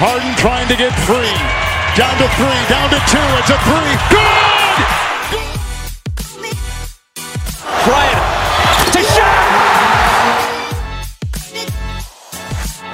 [0.00, 1.36] Harden trying to get free.
[1.92, 3.20] Down to three, down to two.
[3.36, 3.92] It's a three.
[4.08, 4.88] Good!
[7.84, 8.24] Bryant
[8.96, 9.44] to shot.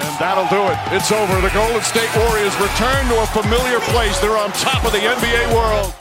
[0.03, 0.79] And that'll do it.
[0.99, 1.41] It's over.
[1.41, 4.19] The Golden State Warriors return to a familiar place.
[4.19, 5.95] They're on top of the NBA world.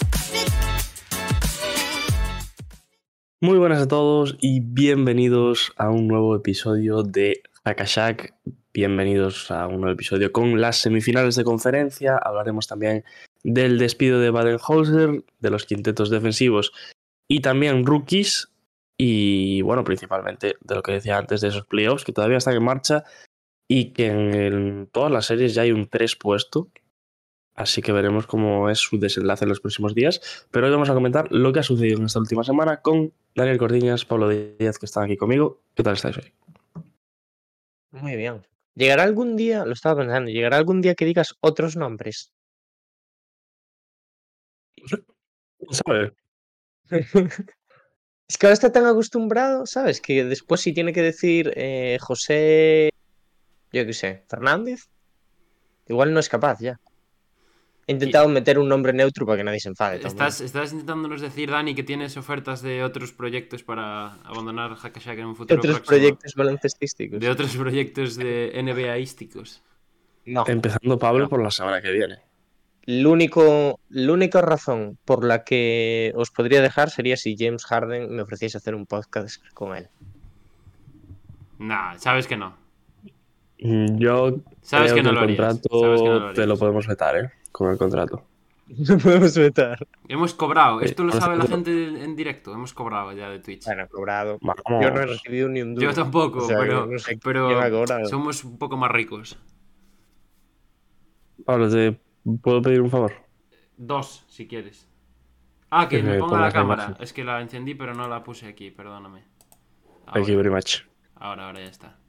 [3.42, 8.34] Muy buenas a todos y bienvenidos a un nuevo episodio de Hakashak.
[8.76, 12.18] Bienvenidos a un nuevo episodio con las semifinales de conferencia.
[12.18, 13.06] Hablaremos también
[13.42, 16.74] del despido de Baden-Holzer, de los quintetos defensivos
[17.30, 18.50] y también rookies.
[18.98, 22.66] Y bueno, principalmente de lo que decía antes de esos playoffs que todavía están en
[22.66, 23.06] marcha
[23.70, 26.68] y que en, todas las series ya hay un 3 puesto.
[27.56, 30.48] Así que veremos cómo es su desenlace en los próximos días.
[30.52, 33.58] Pero hoy vamos a comentar lo que ha sucedido en esta última semana con Daniel
[33.58, 35.62] Cordiñas, Pablo Díaz, que están aquí conmigo.
[35.76, 36.34] ¿Qué tal estáis hoy?
[37.92, 38.42] Muy bien.
[38.76, 42.32] ¿Llegará algún día, lo estaba pensando, llegará algún día que digas otros nombres?
[45.72, 46.12] ¿Sabes?
[48.28, 50.02] Es que ahora está tan acostumbrado, ¿sabes?
[50.02, 52.90] Que después si tiene que decir eh, José,
[53.72, 54.90] yo qué sé, Fernández,
[55.88, 56.80] igual no es capaz ya.
[57.88, 60.00] He intentado meter un nombre neutro para que nadie se enfade.
[60.04, 65.26] ¿Estás, estás intentándonos decir, Dani, que tienes ofertas de otros proyectos para abandonar Hackashack en
[65.28, 65.88] un De futuro otros próximo?
[65.98, 67.20] proyectos baloncestísticos.
[67.20, 69.62] De otros proyectos de NBAísticos.
[70.26, 70.44] No.
[70.48, 72.20] Empezando Pablo por la semana que viene.
[72.88, 78.16] Lo único, la única razón por la que os podría dejar sería si James Harden
[78.16, 79.90] me ofreciese hacer un podcast con él.
[81.60, 82.56] Nah, sabes que no.
[83.60, 86.46] Mm, Yo Sabes creo que no el lo harías, contrato sabes que no lo te
[86.48, 87.32] lo podemos vetar, ¿eh?
[87.56, 88.22] Con el contrato.
[88.68, 89.88] No podemos vetar.
[90.10, 90.82] Hemos cobrado.
[90.82, 92.52] Esto lo ahora sabe la gente en directo.
[92.52, 93.64] Hemos cobrado ya de Twitch.
[93.64, 94.40] Bueno, cobrado.
[94.42, 94.64] Vamos.
[94.82, 95.88] Yo no he recibido ni un duro.
[95.88, 99.38] Yo tampoco, O sea, pero, no sé pero somos un poco más ricos.
[101.46, 101.98] Pablo, ¿te
[102.42, 103.14] puedo pedir un favor?
[103.78, 104.88] Dos, si quieres.
[105.70, 106.86] Ah, que Que me ponga la cámara.
[106.86, 107.04] imagen.
[107.04, 109.24] Es que la encendí, pero no la puse aquí, perdóname.
[110.12, 110.78] Thank you Ahora, very much.
[111.16, 112.00] ahora, ahora ya está.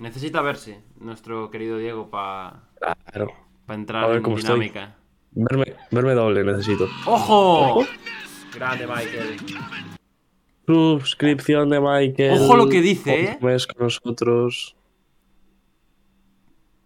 [0.00, 2.64] Necesita verse nuestro querido Diego para
[3.12, 3.47] Claro.
[3.76, 4.54] Entrar A ver en cómo estoy.
[4.60, 4.96] dinámica.
[5.32, 6.88] Verme, verme doble necesito.
[7.06, 7.84] ¡Ojo!
[8.54, 9.36] Grande, Michael.
[10.66, 12.40] Suscripción de Michael.
[12.42, 13.38] Ojo lo que dice, ¿eh?
[13.40, 14.76] mes con nosotros.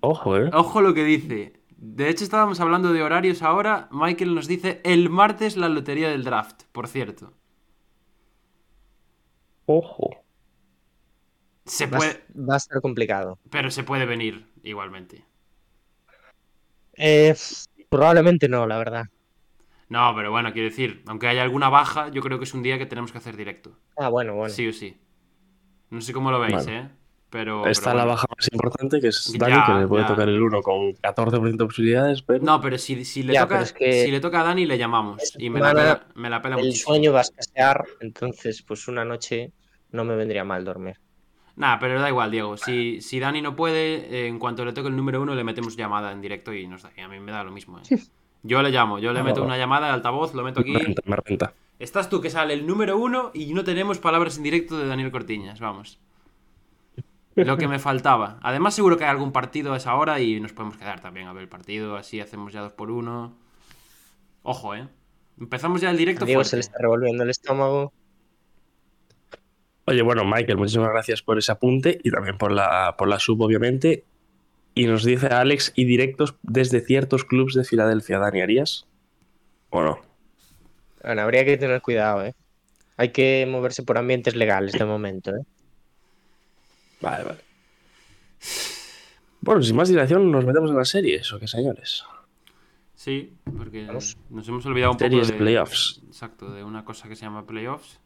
[0.01, 0.51] Ojo, ¿eh?
[0.53, 1.61] Ojo lo que dice.
[1.77, 3.89] De hecho, estábamos hablando de horarios ahora.
[3.91, 7.33] Michael nos dice el martes la lotería del draft, por cierto.
[9.67, 10.11] Ojo.
[11.65, 13.39] Se Va, a- puede, va a estar complicado.
[13.51, 15.25] pero se puede venir igualmente.
[16.97, 17.35] Eh,
[17.89, 19.05] probablemente no, la verdad.
[19.89, 22.79] No, pero bueno, quiero decir, aunque haya alguna baja, yo creo que es un día
[22.79, 23.77] que tenemos que hacer directo.
[23.97, 24.53] Ah, bueno, bueno.
[24.53, 24.97] Sí o sí.
[25.91, 26.67] No sé cómo lo veis.
[26.67, 26.89] ¿eh?
[27.29, 27.67] Pero.
[27.67, 30.09] Está pero la baja más importante, que es Ya, Dani, que le puede ya.
[30.09, 32.45] tocar el 1 con 14% de posibilidades, pero...
[32.45, 34.65] No, pero si, si le Ya, toca, pero es que- si le toca a Dani,
[34.67, 35.21] le llamamos.
[35.39, 36.93] Y me la pela, me la pela El muchísimo.
[36.95, 39.53] sueño va a escasear, entonces pues una noche
[39.91, 40.97] no me vendría mal dormir.
[41.57, 42.57] Nah, pero da igual, Diego.
[42.57, 45.77] Si, si Dani no puede, eh, en cuanto le toque el número uno, le metemos
[45.77, 46.91] llamada en directo y nos da.
[46.97, 47.99] y a mí me da lo mismo, ¿eh?
[48.43, 50.73] Yo le llamo, yo le meto una llamada de altavoz, lo meto aquí.
[50.73, 51.55] Me renta, me renta.
[51.79, 55.13] Estás tú que sale el número uno y no tenemos palabras en directo de Daniel
[55.13, 55.99] Cortiñas, vamos.
[57.35, 58.39] Lo que me faltaba.
[58.43, 61.33] Además, seguro que hay algún partido a esa hora y nos podemos quedar también a
[61.33, 63.37] ver el partido, así hacemos ya dos por uno.
[64.43, 64.89] Ojo, ¿eh?
[65.39, 66.51] Empezamos ya el directo Diego fuerte.
[66.51, 67.93] se le está revolviendo el estómago.
[69.85, 73.41] Oye, bueno, Michael, muchísimas gracias por ese apunte y también por la, por la sub,
[73.41, 74.05] obviamente.
[74.75, 78.19] Y nos dice Alex, y directos desde ciertos clubes de Filadelfia.
[78.19, 78.87] Dani, ¿harías?
[79.71, 80.01] ¿O no?
[81.03, 82.35] Bueno, habría que tener cuidado, ¿eh?
[82.97, 85.45] Hay que moverse por ambientes legales de momento, ¿eh?
[87.01, 87.41] Vale, vale.
[89.41, 92.05] Bueno, sin más dilación, nos metemos en las series, ¿o qué, señores?
[92.95, 94.17] Sí, porque Vamos.
[94.31, 96.01] nos hemos olvidado un Series poco de de playoffs.
[96.07, 98.01] Exacto, de una cosa que se llama playoffs,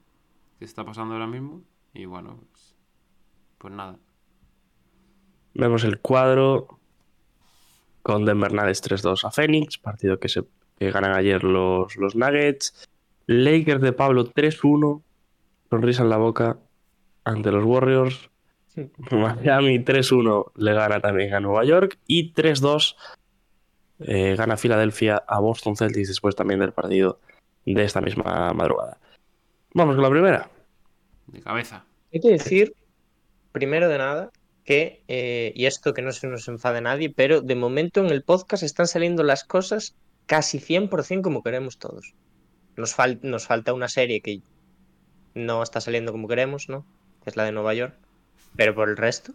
[0.59, 1.63] que está pasando ahora mismo.
[1.97, 2.75] Y bueno, pues,
[3.57, 3.99] pues nada.
[5.55, 6.79] Vemos el cuadro
[8.03, 10.45] con Denver Nuggets 3-2 a Phoenix, partido que, se,
[10.79, 12.87] que ganan ayer los, los Nuggets.
[13.27, 15.03] Lakers de Pablo 3-1,
[15.71, 16.59] sonrisa en la boca
[17.25, 18.31] ante los Warriors.
[19.11, 22.95] Miami 3-1 le gana también a Nueva York y 3-2
[24.01, 27.21] eh, gana Filadelfia a Boston Celtics después también del partido
[27.65, 28.99] de esta misma madrugada.
[29.73, 30.51] Vamos con la primera.
[31.27, 31.85] De cabeza.
[32.13, 32.75] Hay que decir,
[33.53, 34.31] primero de nada,
[34.65, 38.23] que, eh, y esto que no se nos enfade nadie, pero de momento en el
[38.23, 39.95] podcast están saliendo las cosas
[40.27, 42.15] casi 100% como queremos todos.
[42.77, 44.41] Nos, fal- nos falta una serie que
[45.35, 46.85] no está saliendo como queremos, ¿no?
[47.23, 47.95] Que es la de Nueva York.
[48.57, 49.33] Pero por el resto,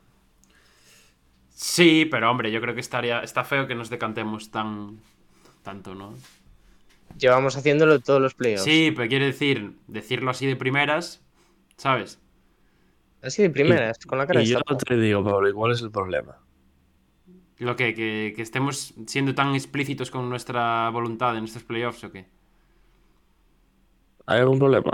[1.53, 3.21] Sí, pero hombre, yo creo que estaría.
[3.21, 4.99] Está feo que nos decantemos tan.
[5.63, 6.15] tanto, ¿no?
[7.19, 8.63] Llevamos haciéndolo todos los playoffs.
[8.63, 11.21] Sí, pero quiere decir, decirlo así de primeras,
[11.81, 12.19] ¿sabes?
[13.24, 14.78] Así de primeras, con la cara Y yo destapada.
[14.86, 16.38] te digo, Pablo, ¿y cuál es el problema?
[17.60, 22.12] Lo que, que, que estemos siendo tan explícitos con nuestra voluntad en estos playoffs o
[22.12, 22.25] qué.
[24.25, 24.92] ¿Hay algún problema?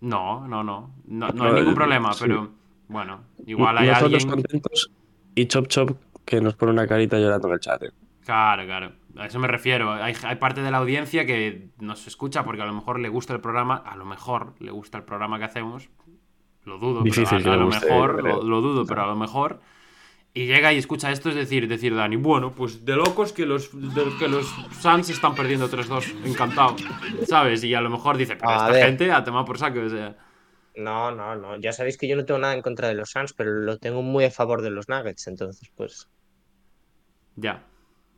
[0.00, 0.94] No, no, no.
[1.06, 2.24] No, no No, hay ningún eh, problema, sí.
[2.24, 2.54] pero
[2.88, 4.28] bueno, igual hay Nosotros alguien.
[4.28, 4.90] contentos
[5.34, 7.82] y Chop Chop que nos pone una carita llorando en el chat.
[7.84, 7.90] ¿eh?
[8.20, 8.92] Claro, claro.
[9.16, 9.92] A eso me refiero.
[9.92, 13.32] Hay, hay parte de la audiencia que nos escucha porque a lo mejor le gusta
[13.34, 13.76] el programa.
[13.76, 15.90] A lo mejor le gusta el programa que hacemos.
[16.64, 19.60] Lo dudo, Difícil pero a, lo guste, mejor, lo, lo dudo, pero a lo mejor.
[20.32, 23.70] Y llega y escucha esto, es decir, decir Dani, bueno, pues de locos que los,
[23.72, 24.46] de- que los
[24.80, 26.24] Suns están perdiendo 3-2.
[26.26, 26.76] Encantado.
[27.26, 27.64] ¿Sabes?
[27.64, 28.86] Y a lo mejor dice, pero A esta ver.
[28.86, 29.80] gente a tomar por saco.
[29.80, 30.16] O sea.
[30.76, 31.56] No, no, no.
[31.58, 34.02] Ya sabéis que yo no tengo nada en contra de los Suns, pero lo tengo
[34.02, 36.08] muy a favor de los Nuggets, entonces, pues.
[37.34, 37.64] Ya.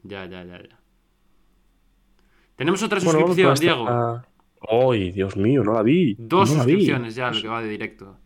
[0.02, 0.78] Ya, ya, ya, ya.
[2.56, 4.22] Tenemos otra Bueno, suscripción, Diego.
[4.68, 5.64] ¡Ay, Dios mío!
[5.64, 6.14] No la vi.
[6.18, 6.72] Dos no la vi.
[6.72, 8.18] suscripciones ya, lo que va de directo.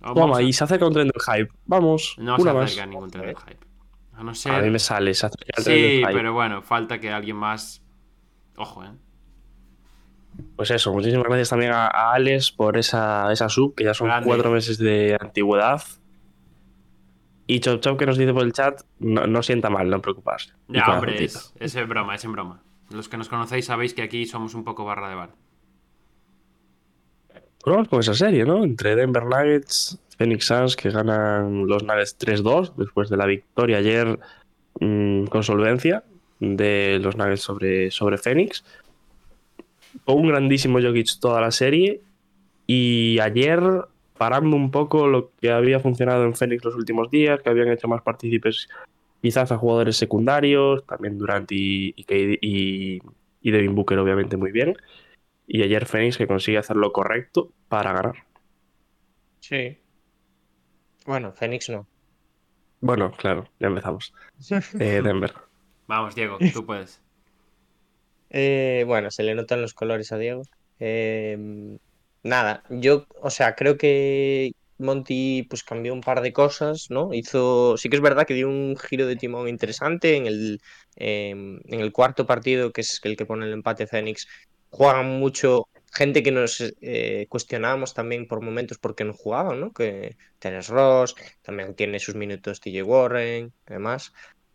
[0.00, 1.50] Vamos Toma, a- y se acerca un tren del hype.
[1.66, 2.64] Vamos, No se una más.
[2.70, 3.66] acerca ningún tren del hype.
[4.12, 4.70] A no A mí ser.
[4.70, 6.12] me sale, se acerca el tren Sí, del hype.
[6.12, 7.82] pero bueno, falta que alguien más.
[8.56, 8.90] Ojo, eh.
[10.54, 14.08] Pues eso, muchísimas gracias también a, a Alex por esa, esa sub, que ya son
[14.08, 14.26] Grande.
[14.26, 15.82] cuatro meses de antigüedad.
[17.46, 20.52] Y Chop Chop que nos dice por el chat, no, no sienta mal, no preocuparse.
[20.68, 22.62] Ya, hombre, es, es en broma, es en broma.
[22.90, 25.30] Los que nos conocéis sabéis que aquí somos un poco barra de bar.
[27.66, 28.62] Con esa serie, ¿no?
[28.62, 34.20] Entre Denver Nuggets, Phoenix Suns, que ganan los Nuggets 3-2 después de la victoria ayer
[34.78, 36.04] mm, con solvencia
[36.38, 38.64] de los Nuggets sobre, sobre Phoenix.
[40.04, 42.00] Un grandísimo Jokic toda la serie.
[42.68, 43.60] Y ayer,
[44.16, 47.88] parando un poco lo que había funcionado en Phoenix los últimos días, que habían hecho
[47.88, 48.68] más partícipes
[49.20, 53.00] quizás a jugadores secundarios, también Durant y, y-
[53.42, 54.76] y Devin Booker, obviamente, muy bien.
[55.46, 58.24] Y ayer Phoenix que consigue hacer lo correcto para ganar.
[59.40, 59.78] Sí.
[61.06, 61.86] Bueno, Phoenix no.
[62.80, 64.12] Bueno, claro, ya empezamos.
[64.80, 65.32] Eh, Denver.
[65.86, 67.00] Vamos, Diego, tú puedes.
[68.30, 70.42] Eh, bueno, se le notan los colores a Diego.
[70.80, 71.78] Eh,
[72.22, 77.14] nada, yo, o sea, creo que Monty pues cambió un par de cosas, ¿no?
[77.14, 80.60] Hizo, sí que es verdad que dio un giro de timón interesante en el,
[80.96, 84.28] eh, en el cuarto partido, que es el que pone el empate Phoenix.
[84.70, 89.72] Juegan mucho gente que nos eh, cuestionábamos también por momentos porque no jugaban, ¿no?
[89.72, 94.12] Que Terence Ross, también tiene sus minutos TJ Warren, además.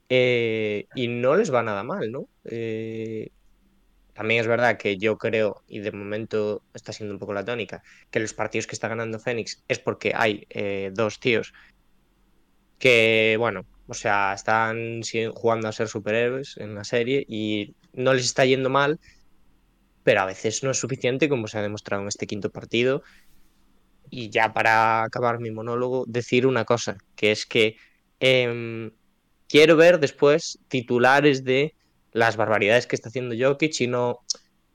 [0.09, 2.27] Eh, y no les va nada mal, ¿no?
[2.43, 3.31] Eh,
[4.13, 7.81] también es verdad que yo creo, y de momento está siendo un poco la tónica,
[8.09, 11.53] que los partidos que está ganando Fénix es porque hay eh, dos tíos
[12.77, 15.01] que, bueno, o sea, están
[15.33, 18.99] jugando a ser superhéroes en la serie y no les está yendo mal,
[20.03, 23.03] pero a veces no es suficiente, como se ha demostrado en este quinto partido.
[24.09, 27.77] Y ya para acabar mi monólogo, decir una cosa, que es que
[28.19, 28.92] em,
[29.48, 31.75] quiero ver después titulares de
[32.12, 34.20] las barbaridades que está haciendo Jokic y no,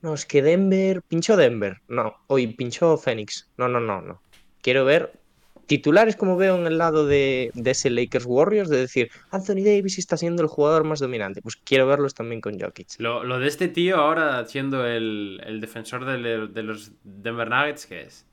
[0.00, 4.22] no, es que Denver, pinchó Denver, no, hoy pinchó Phoenix, no, no, no, no.
[4.62, 5.20] Quiero ver
[5.66, 9.98] titulares como veo en el lado de, de ese Lakers Warriors, de decir, Anthony Davis
[9.98, 12.88] está siendo el jugador más dominante, pues quiero verlos también con Jokic.
[12.98, 17.86] Lo, lo de este tío ahora siendo el, el defensor de, de los Denver Nuggets,
[17.86, 18.26] ¿qué es?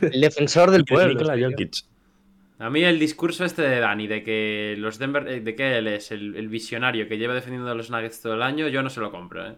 [0.00, 1.14] El defensor del pueblo.
[1.14, 1.50] Nikola tío.
[1.50, 1.84] Jokic.
[2.58, 5.86] A mí el discurso este de Dani, de que los Denver, eh, de que él
[5.86, 8.90] es el, el visionario que lleva defendiendo a los Nuggets todo el año, yo no
[8.90, 9.56] se lo compro, ¿eh?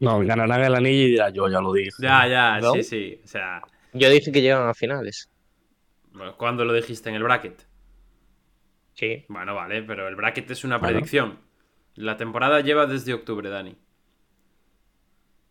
[0.00, 1.90] No, ganarán el anillo y dirá yo, ya lo dije.
[1.98, 2.72] Ya, ya, ¿No?
[2.72, 3.20] sí, sí.
[3.22, 5.29] O sea, Yo dije que llegan a finales.
[6.12, 7.66] Bueno, ¿cuándo lo dijiste en el bracket?
[8.94, 9.24] Sí.
[9.28, 10.94] Bueno, vale, pero el bracket es una Bueno.
[10.94, 11.38] predicción.
[11.94, 13.76] La temporada lleva desde octubre, Dani.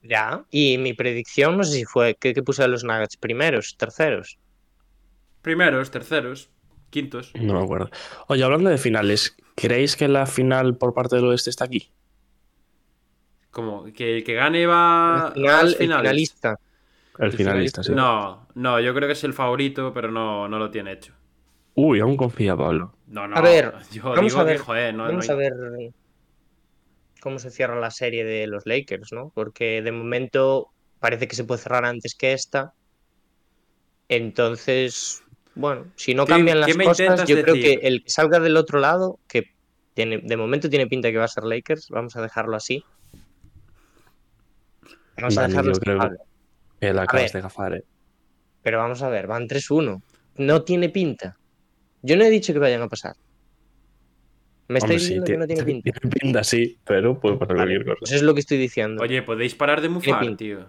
[0.01, 0.46] Ya.
[0.50, 4.39] Y mi predicción, no sé si fue que, que puse a los Nuggets primeros, terceros.
[5.42, 6.50] Primeros, terceros,
[6.89, 7.32] quintos.
[7.36, 7.89] No me acuerdo.
[8.28, 11.92] Oye, hablando de finales, ¿creéis que la final por parte del oeste está aquí?
[13.51, 16.01] Como que el que gane va Al final, a las el finales.
[16.01, 16.60] finalista.
[17.19, 17.93] El, finalista, sí.
[17.93, 21.13] No, no, yo creo que es el favorito, pero no, no lo tiene hecho.
[21.75, 22.95] Uy, aún confía Pablo.
[23.07, 23.35] No, no.
[23.35, 25.53] A ver, yo vamos digo a ver, que, joder, no, Vamos no a ver
[27.21, 29.31] cómo se cierra la serie de los Lakers, ¿no?
[29.35, 30.67] Porque de momento
[30.99, 32.73] parece que se puede cerrar antes que esta.
[34.07, 35.21] Entonces,
[35.55, 38.79] bueno, si no ¿Qué- cambian las cosas, yo creo que el que salga del otro
[38.79, 39.43] lado, que
[39.93, 42.83] tiene, de momento tiene pinta que va a ser Lakers, vamos a dejarlo así.
[45.17, 45.73] Vamos a dejarlo
[46.81, 47.83] la acabas de gafar, eh.
[48.62, 50.01] Pero vamos a ver, van 3-1.
[50.38, 51.38] No tiene pinta.
[52.01, 53.15] Yo no he dicho que vayan a pasar.
[54.67, 55.91] Me estáis Hombre, sí, diciendo que no tiene pinta.
[55.91, 58.00] Tiene pinta, sí, pero puede pasar Vale, cualquier cosa.
[58.00, 59.01] Pues es lo que estoy diciendo.
[59.01, 60.67] Oye, podéis parar de mufar, tío.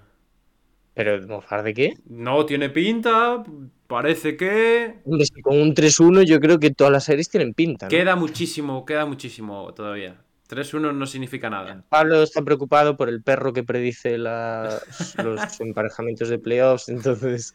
[0.95, 1.95] ¿Pero mofar de qué?
[2.07, 3.45] No tiene pinta,
[3.87, 4.97] parece que...
[5.05, 7.87] Hombre, si con un 3-1 yo creo que todas las series tienen pinta.
[7.87, 7.91] ¿no?
[7.91, 10.21] Queda muchísimo, queda muchísimo todavía.
[10.51, 11.85] 3-1 no significa nada.
[11.89, 17.55] Pablo está preocupado por el perro que predice las- los emparejamientos de playoffs, entonces.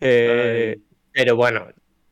[0.00, 0.78] eh,
[1.12, 1.68] pero bueno,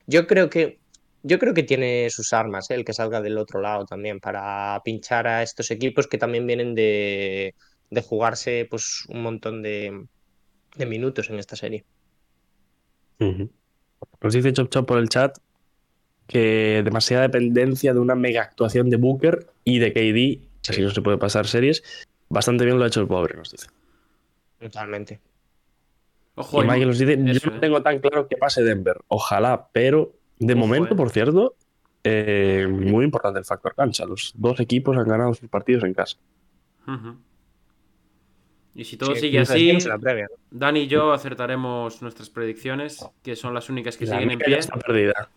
[0.07, 0.79] yo creo que
[1.23, 2.75] yo creo que tiene sus armas, ¿eh?
[2.75, 6.75] el que salga del otro lado también, para pinchar a estos equipos que también vienen
[6.75, 7.55] de,
[7.91, 10.07] de jugarse pues un montón de,
[10.77, 11.85] de minutos en esta serie.
[14.23, 15.37] Nos dice Chop Chop por el chat
[16.27, 19.47] que demasiada dependencia de una mega actuación de Booker
[19.77, 21.83] y de KD, así no se puede pasar series.
[22.29, 23.69] Bastante bien lo ha hecho el pobre, nos dice.
[24.59, 25.21] Totalmente.
[26.37, 27.61] Ojo, y Michael nos dice, eso, yo no eh.
[27.61, 28.99] tengo tan claro que pase Denver.
[29.09, 30.97] Ojalá, pero de Ojo, momento, eh.
[30.97, 31.55] por cierto,
[32.05, 34.07] eh, muy importante el factor cancha.
[34.07, 36.17] Los dos equipos han ganado sus partidos en casa.
[38.75, 39.79] Y si todo Sí, sigue así.
[40.51, 44.59] Dani y yo acertaremos nuestras predicciones, que son las únicas que La siguen en pie.
[44.59, 45.31] está perdida.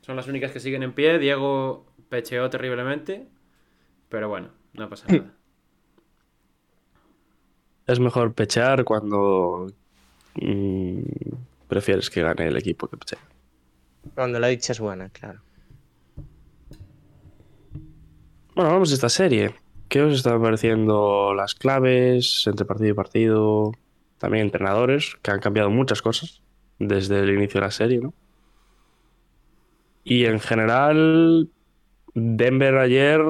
[0.00, 1.18] Son las únicas que siguen en pie.
[1.18, 3.26] Diego pecheó terriblemente,
[4.08, 5.32] pero bueno, no pasa nada.
[7.86, 9.68] Es mejor pechear cuando
[10.34, 11.00] mm,
[11.68, 13.18] prefieres que gane el equipo que pechea.
[14.14, 15.40] Cuando la dicha es buena, claro.
[18.54, 19.54] Bueno, vamos a esta serie.
[19.88, 23.72] ¿Qué os están pareciendo las claves entre partido y partido?
[24.18, 26.42] También entrenadores, que han cambiado muchas cosas
[26.78, 28.14] desde el inicio de la serie, ¿no?
[30.02, 31.50] Y en general,
[32.14, 33.20] Denver ayer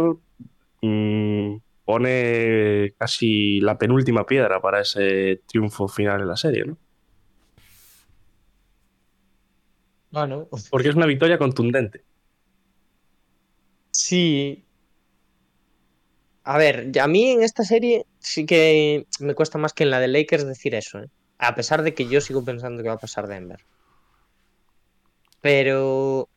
[0.83, 6.77] mm, pone casi la penúltima piedra para ese triunfo final en la serie, ¿no?
[10.11, 12.05] Bueno, Porque es una victoria contundente.
[13.91, 14.65] Sí.
[16.45, 20.01] A ver, a mí en esta serie sí que me cuesta más que en la
[20.01, 21.09] de Lakers decir eso, ¿eh?
[21.39, 23.61] A pesar de que yo sigo pensando que va a pasar Denver.
[25.41, 26.29] Pero.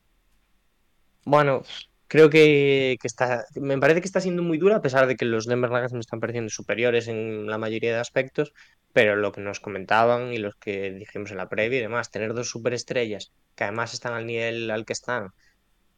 [1.26, 1.64] Bueno,
[2.10, 3.46] creo que, que está.
[3.56, 6.02] Me parece que está siendo muy dura, a pesar de que los Denver Nuggets me
[6.02, 8.52] están pareciendo superiores en la mayoría de aspectos.
[8.92, 12.34] Pero lo que nos comentaban y los que dijimos en la previa y demás, tener
[12.34, 15.30] dos superestrellas que además están al nivel al que están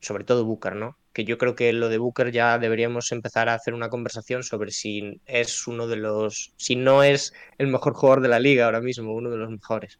[0.01, 0.97] sobre todo Booker, ¿no?
[1.13, 4.71] Que yo creo que lo de Booker ya deberíamos empezar a hacer una conversación sobre
[4.71, 8.81] si es uno de los, si no es el mejor jugador de la liga ahora
[8.81, 9.99] mismo, uno de los mejores.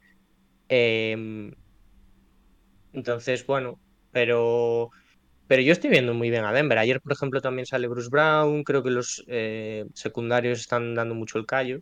[0.70, 1.54] Eh,
[2.94, 3.80] entonces, bueno,
[4.12, 4.90] pero,
[5.52, 6.78] pero yo estoy viendo muy bien a Denver.
[6.78, 11.38] Ayer, por ejemplo, también sale Bruce Brown, creo que los eh, secundarios están dando mucho
[11.38, 11.82] el callo.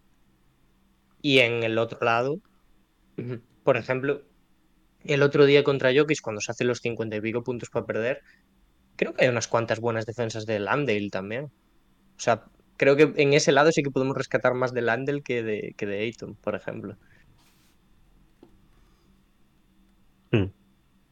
[1.21, 2.39] Y en el otro lado,
[3.63, 4.23] por ejemplo,
[5.05, 8.23] el otro día contra Jokic, cuando se hace los 50 y pico puntos para perder,
[8.95, 11.43] creo que hay unas cuantas buenas defensas de Landale también.
[11.45, 12.45] O sea,
[12.75, 15.85] creo que en ese lado sí que podemos rescatar más de Landale que de, que
[15.85, 16.97] de Ayton, por ejemplo.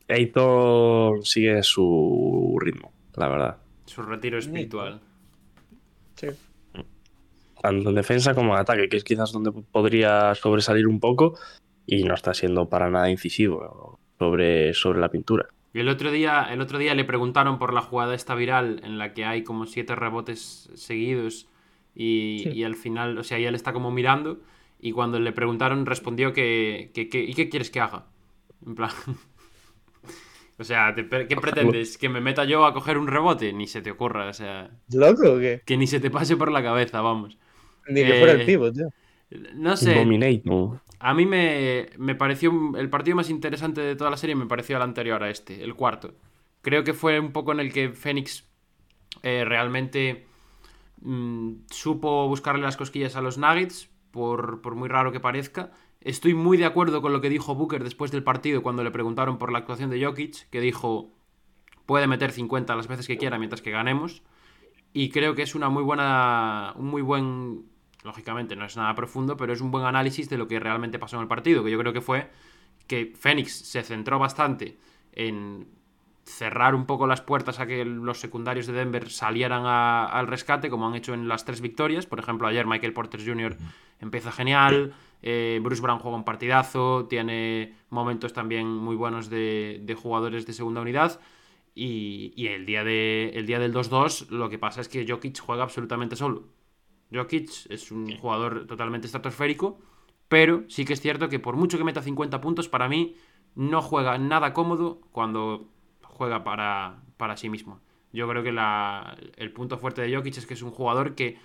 [0.10, 3.58] Ayton sigue su ritmo, la verdad.
[3.86, 5.02] Su retiro espiritual.
[6.16, 6.28] Sí.
[7.62, 11.38] Tanto en defensa como en ataque, que es quizás donde podría sobresalir un poco
[11.86, 15.48] y no está siendo para nada incisivo sobre, sobre la pintura.
[15.74, 18.98] Y el otro día, el otro día le preguntaron por la jugada esta viral en
[18.98, 21.48] la que hay como siete rebotes seguidos
[21.96, 22.50] y, Sí.
[22.52, 24.40] y al final, o sea, y él está como mirando
[24.80, 28.06] y cuando le preguntaron respondió que, que- que- ¿y qué quieres que haga?
[28.66, 28.90] En plan...
[30.58, 31.98] o sea, te- ¿qué pretendes?
[31.98, 33.54] ¿Que me meta yo a coger un rebote?
[33.54, 35.62] Ni se te ocurra, o sea, ¿Loco o qué?
[35.66, 37.38] que ni se te pase por la cabeza, vamos.
[37.88, 38.90] Ni que fuera Eh, el pivot, tío.
[39.56, 40.82] No sé, Dominator.
[41.00, 44.78] a mí me, me pareció el partido más interesante de toda la serie, me pareció
[44.78, 46.16] el anterior a este, el cuarto.
[46.62, 48.46] Creo que fue un poco en el que Fénix
[49.24, 50.28] eh, realmente
[51.02, 55.72] mm, supo buscarle las cosquillas a los Nuggets, por, por muy raro que parezca.
[56.08, 59.38] Estoy muy de acuerdo con lo que dijo Booker después del partido cuando le preguntaron
[59.38, 61.12] por la actuación de Jokic, que dijo
[61.86, 64.24] puede meter 50 las veces que quiera mientras que ganemos.
[64.94, 67.66] Y creo que es una muy buena, un muy buen,
[68.06, 71.18] lógicamente no es nada profundo, pero es un buen análisis de lo que realmente pasó
[71.18, 72.30] en el partido, que yo creo que fue
[72.88, 74.78] que Fénix se centró bastante
[75.12, 75.68] en
[76.24, 80.70] cerrar un poco las puertas a que los secundarios de Denver salieran a- al rescate,
[80.70, 82.06] como han hecho en las tres victorias.
[82.06, 83.58] Por ejemplo, ayer Michael Porter Jr.
[84.00, 89.96] empieza genial, eh, Bruce Brown juega un partidazo, tiene momentos también muy buenos de, de
[89.96, 91.20] jugadores de segunda unidad.
[91.76, 95.40] Y, y el, día de, el día del 2-2 lo que pasa es que Jokic
[95.40, 96.48] juega absolutamente solo.
[97.14, 99.80] Jokic es un jugador totalmente estratosférico,
[100.28, 103.16] pero sí que es cierto que por mucho que meta 50 puntos, para mí
[103.56, 105.70] no juega nada cómodo cuando
[106.02, 107.80] juega para, para sí mismo.
[108.12, 111.38] Yo creo que la, el punto fuerte de Jokic es que es un jugador que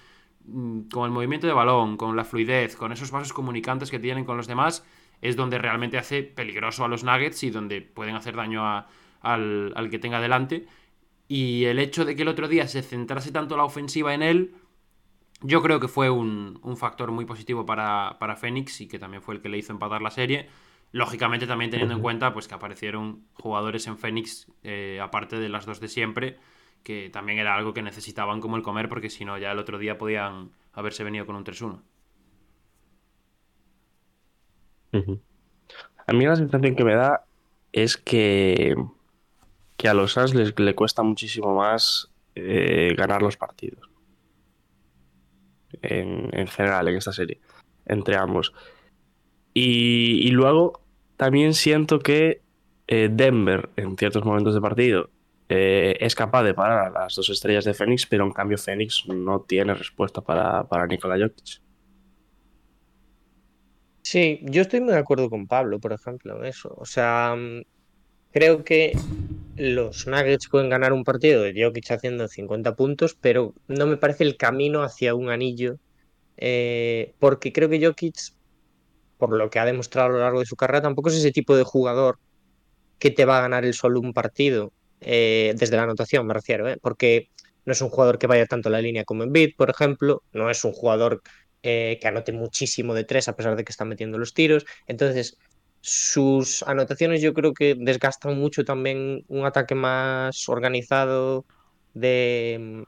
[0.44, 4.36] con el movimiento de balón, con la fluidez, con esos vasos comunicantes que tienen con
[4.36, 4.84] los demás,
[5.20, 8.88] es donde realmente hace peligroso a los Nuggets y donde pueden hacer daño a,
[9.20, 10.66] al, al, que tenga delante.
[11.28, 14.54] Y el hecho de que el otro día se centrase tanto la ofensiva en él,
[15.42, 19.22] yo creo que fue un, un factor muy positivo para, para Phoenix y que también
[19.22, 20.48] fue el que le hizo empatar la serie.
[20.90, 25.64] Lógicamente también teniendo en cuenta pues, que aparecieron jugadores en Phoenix, eh, aparte de las
[25.64, 26.38] dos de siempre,
[26.82, 29.78] que también era algo que necesitaban como el comer, porque si no, ya el otro
[29.78, 31.80] día podían haberse venido con un 3-1.
[36.06, 37.24] A mí la sensación que me da
[37.72, 38.74] es que,
[39.76, 43.88] que a los Suns les le cuesta muchísimo más eh, ganar los partidos.
[45.80, 47.40] En, en, general, en esta serie.
[47.86, 48.52] Entre ambos.
[49.54, 50.80] Y, luego
[51.16, 52.40] también siento que
[52.86, 55.10] eh, Denver, en ciertos momentos de partido,
[55.54, 59.04] eh, es capaz de parar a las dos estrellas de Phoenix, pero en cambio Phoenix
[59.06, 61.60] no tiene respuesta para, para Nikola Jokic.
[64.00, 66.74] Sí, yo estoy muy de acuerdo con Pablo, por ejemplo, en eso.
[66.78, 67.36] O sea,
[68.30, 68.96] creo que
[69.56, 74.24] los Nuggets pueden ganar un partido de Jokic haciendo 50 puntos, pero no me parece
[74.24, 75.76] el camino hacia un anillo,
[76.38, 78.16] eh, porque creo que Jokic,
[79.18, 81.54] por lo que ha demostrado a lo largo de su carrera, tampoco es ese tipo
[81.54, 82.18] de jugador
[82.98, 84.72] que te va a ganar el solo un partido,
[85.04, 86.78] eh, desde la anotación me refiero, ¿eh?
[86.80, 87.28] porque
[87.64, 90.22] no es un jugador que vaya tanto a la línea como en Bid, por ejemplo,
[90.32, 91.22] no es un jugador
[91.62, 94.66] eh, que anote muchísimo de tres a pesar de que está metiendo los tiros.
[94.86, 95.38] Entonces,
[95.80, 101.44] sus anotaciones yo creo que desgastan mucho también un ataque más organizado
[101.94, 102.84] de,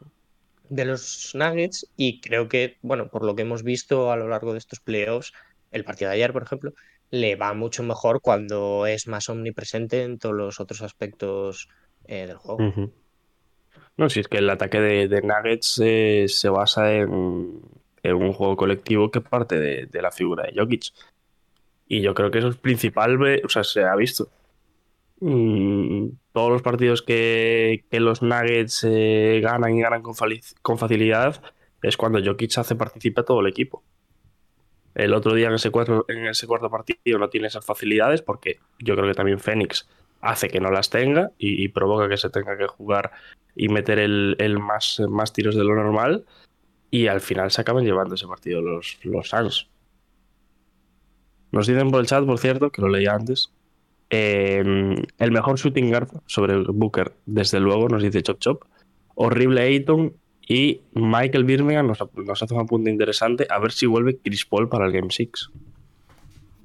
[0.68, 4.52] de los Nuggets y creo que, bueno, por lo que hemos visto a lo largo
[4.52, 5.32] de estos playoffs,
[5.70, 6.72] el partido de ayer, por ejemplo,
[7.10, 11.68] le va mucho mejor cuando es más omnipresente en todos los otros aspectos
[12.06, 12.90] eh, del juego.
[13.96, 19.10] No, si es que el ataque de, Nuggets eh, se basa en, un juego colectivo
[19.10, 20.92] que parte de, la figura de Jokic.
[21.86, 24.28] Y yo creo que eso es principal, o sea, se ha visto.
[25.20, 31.40] Mm, todos los partidos que, los Nuggets eh, ganan y ganan con, facilidad
[31.82, 33.84] es cuando Jokic hace participar a todo el equipo.
[34.94, 38.58] El otro día en ese, cuarto, en ese cuarto partido no tiene esas facilidades porque
[38.78, 39.88] yo creo que también Phoenix
[40.24, 43.12] hace que no las tenga y, y provoca que se tenga que jugar
[43.54, 46.24] y meter el, el más, más tiros de lo normal
[46.90, 49.68] y al final se acaban llevando ese partido los, los Suns.
[51.50, 53.52] Nos dicen por el chat, por cierto, que lo leía antes.
[54.10, 54.62] Eh,
[55.18, 58.62] el mejor shooting guard sobre Booker, desde luego, nos dice Chop Chop.
[59.16, 60.14] Horrible Ayton
[60.46, 63.46] y Michael Birmingham nos, nos, hace un apunte interesante.
[63.50, 65.28] A ver si vuelve Chris Paul para el Game 6.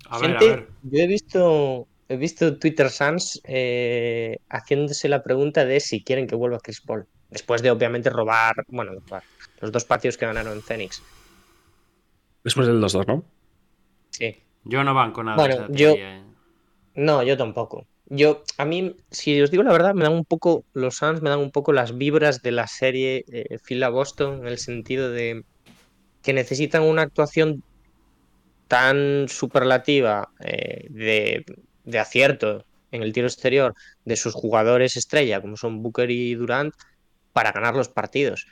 [0.09, 0.67] A ver, Gente, a ver.
[0.83, 6.35] Yo he visto, he visto Twitter Sans eh, haciéndose la pregunta de si quieren que
[6.35, 7.05] vuelva Chris Paul.
[7.29, 9.23] Después de obviamente robar, bueno, robar
[9.61, 11.03] los dos partidos que ganaron en Phoenix.
[12.43, 13.23] Después del 2-2, ¿no?
[14.09, 14.35] Sí.
[14.63, 15.37] Yo no banco nada.
[15.37, 15.91] Bueno, yo.
[15.91, 16.23] Eh.
[16.95, 17.85] No, yo tampoco.
[18.07, 21.29] Yo, a mí, si os digo la verdad, me dan un poco, los Suns me
[21.29, 25.43] dan un poco las vibras de la serie eh, Phila-Boston, en el sentido de
[26.23, 27.63] que necesitan una actuación
[28.67, 31.45] tan superlativa eh, de,
[31.89, 33.75] de, acierto en el tiro exterior
[34.05, 36.73] de sus jugadores estrella, como son Booker y Durant,
[37.33, 38.47] para ganar los partidos.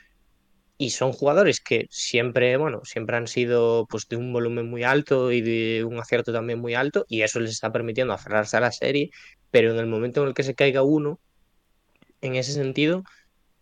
[0.76, 5.32] Y son jugadores que siempre, bueno, siempre han sido pues de un volumen muy alto
[5.32, 8.72] y de un acierto también muy alto, y eso les está permitiendo aferrarse a la
[8.72, 9.10] serie,
[9.50, 11.18] pero en el momento en el que se caiga uno,
[12.20, 13.04] en ese sentido,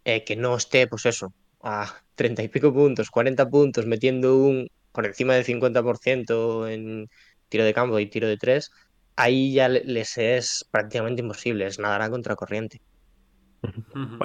[0.04, 4.68] eh, que no esté, pues eso, a 30 y pico puntos, 40 puntos, metiendo un
[4.92, 7.10] por encima del 50% en
[7.50, 8.70] tiro de campo y tiro de tres,
[9.16, 12.80] ahí ya les es prácticamente imposible, es nadar a contracorriente.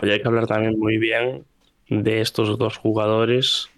[0.02, 1.46] Hay que hablar también muy bien
[1.90, 3.70] de estos dos jugadores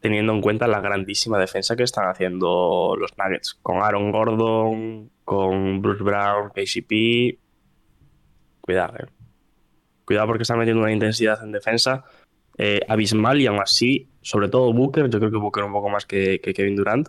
[0.00, 5.82] teniendo en cuenta la grandísima defensa que están haciendo los Nuggets con Aaron Gordon, con
[5.82, 7.38] Bruce Brown, KCP.
[8.60, 9.06] Cuidado, eh.
[10.04, 12.04] Cuidado porque están metiendo una intensidad en defensa
[12.56, 16.06] eh, abismal y aún así, sobre todo Booker, yo creo que Booker un poco más
[16.06, 17.08] que, que, Kevin Durant,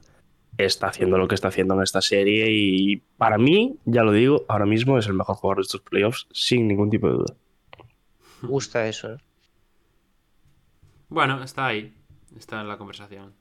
[0.58, 4.46] está haciendo lo que está haciendo en esta serie y para mí, ya lo digo,
[4.48, 7.36] ahora mismo es el mejor jugador de estos playoffs sin ningún tipo de duda.
[8.42, 9.14] Me gusta eso.
[9.14, 9.18] ¿eh?
[11.10, 11.94] Bueno, está ahí.
[12.38, 13.34] Está en la conversación.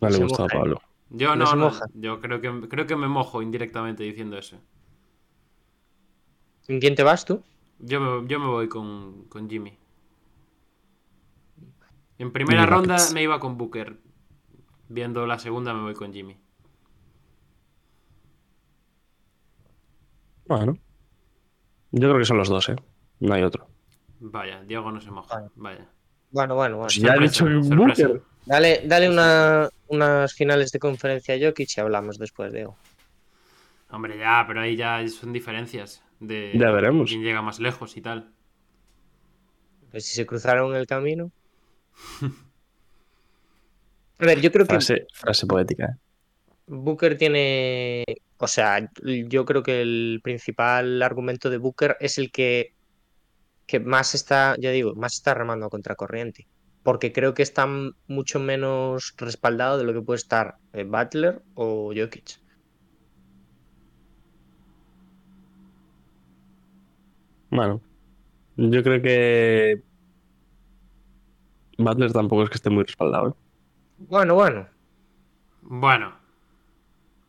[0.00, 0.80] No le gusta a Pablo.
[1.10, 4.58] Yo no, no, yo creo que, creo que me mojo indirectamente diciendo eso.
[6.66, 7.42] ¿En quién te vas tú?
[7.78, 9.78] Yo me, yo me voy con, con Jimmy.
[12.18, 13.14] En primera Jimmy ronda Rockets.
[13.14, 13.96] me iba con Booker.
[14.88, 16.36] Viendo la segunda me voy con Jimmy.
[20.46, 20.78] Bueno.
[21.90, 22.76] Yo creo que son los dos, ¿eh?
[23.20, 23.68] No hay otro.
[24.20, 25.34] Vaya, Diego no se moja.
[25.36, 25.50] Vale.
[25.56, 25.88] Vaya.
[26.30, 26.86] Bueno, bueno, bueno.
[26.88, 27.44] Pues ya he dicho.
[27.46, 28.22] Booker.
[28.46, 32.76] Dale, dale una- unas finales de conferencia a Jokic y hablamos después, Diego.
[33.90, 36.02] Hombre, ya, pero ahí ya son diferencias.
[36.20, 37.08] De Ya veremos.
[37.10, 38.32] quién llega más lejos y tal.
[39.90, 41.30] Pues si se cruzaron el camino.
[44.18, 44.74] A ver, yo creo que
[45.12, 45.84] Frase, poética.
[45.84, 45.96] ¿eh?
[46.66, 48.04] Booker tiene.
[48.38, 52.74] O sea, yo creo que el principal argumento de Booker es el que,
[53.66, 56.46] que más está, ya digo, más está remando a contracorriente.
[56.82, 57.66] Porque creo que está
[58.06, 62.40] mucho menos respaldado de lo que puede estar eh, Butler o Jokic.
[67.50, 67.80] Bueno,
[68.56, 69.82] yo creo que
[71.78, 73.30] Butler tampoco es que esté muy respaldado.
[73.30, 73.47] ¿eh?
[73.98, 74.66] Bueno, bueno.
[75.62, 76.14] Bueno.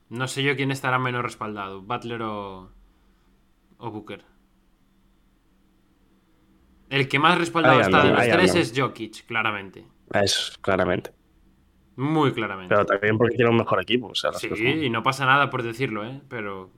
[0.09, 2.71] No sé yo quién estará menos respaldado, Butler o,
[3.77, 4.23] o Booker.
[6.89, 9.85] El que más respaldado Ahí está de los tres es Jokic, claramente.
[10.11, 11.11] Es claramente.
[11.95, 12.73] Muy claramente.
[12.73, 14.07] Pero también porque tiene un mejor equipo.
[14.07, 16.21] O sea, las Sí, y no pasa nada por decirlo, ¿eh?
[16.29, 16.71] Pero...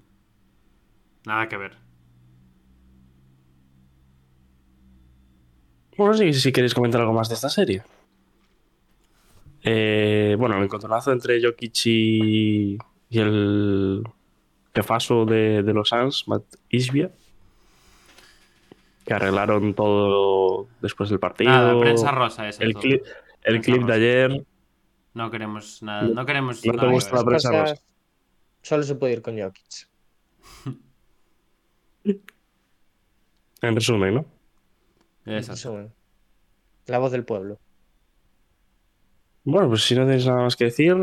[1.26, 1.78] Nada que ver.
[5.96, 7.84] Bueno, sí, si queréis comentar algo más de esta serie.
[9.64, 12.78] Eh, bueno, el encontronazo entre Jokic y,
[13.10, 14.04] y el
[14.74, 17.12] jefazo de, de los Suns, Matt Isbia,
[19.06, 21.52] que arreglaron todo después del partido.
[21.52, 22.64] Nada, prensa rosa ese.
[22.64, 23.04] el clip,
[23.44, 24.46] el clip de ayer.
[25.14, 26.04] No queremos nada.
[26.04, 27.76] No queremos no te nada que gusta la prensa rosa.
[28.62, 29.88] Solo se puede ir con Jokic.
[33.64, 34.26] En resumen, ¿no?
[35.24, 35.52] Exacto.
[35.52, 35.94] Resumen.
[36.88, 37.60] La voz del pueblo.
[39.44, 40.96] Bueno, pues si no tenéis nada más que decir,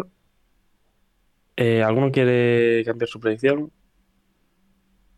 [1.56, 3.72] eh, ¿alguno quiere cambiar su predicción?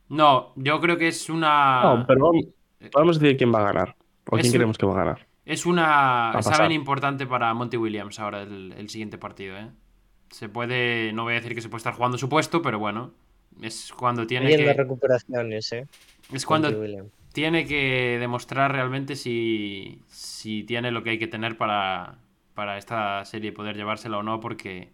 [0.09, 1.83] No, yo creo que es una.
[1.83, 2.45] No, pero vamos,
[2.91, 3.97] podemos decir quién va a ganar.
[4.31, 5.27] ¿O Es quién un- creemos que va a ganar?
[5.45, 9.71] Es una a examen importante para Monty Williams ahora el, el siguiente partido, ¿eh?
[10.31, 13.13] Se puede, no voy a decir que se puede estar jugando su puesto, pero bueno,
[13.61, 15.89] es cuando tiene que, recuperaciones, ¿eh?
[16.33, 16.71] es cuando
[17.33, 22.19] tiene que demostrar realmente si, si tiene lo que hay que tener para,
[22.61, 24.91] para esta serie poder llevársela o no, porque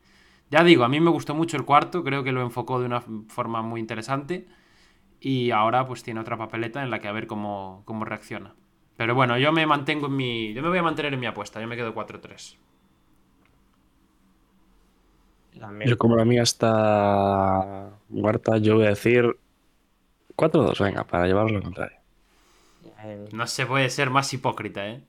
[0.53, 3.01] ya digo, a mí me gustó mucho el cuarto, creo que lo enfocó de una
[3.27, 4.47] forma muy interesante
[5.19, 8.55] y ahora pues tiene otra papeleta en la que a ver cómo, cómo reacciona.
[8.97, 10.55] Pero bueno, yo me mantengo en mi.
[10.55, 12.57] Yo me voy a mantener en mi apuesta, yo me quedo 4-3.
[15.59, 15.91] También.
[15.91, 19.37] Yo como la mía está muerta, yo voy a decir
[20.37, 21.99] 4-2, venga, para llevarlo al contrario.
[23.33, 25.03] No se puede ser más hipócrita, ¿eh?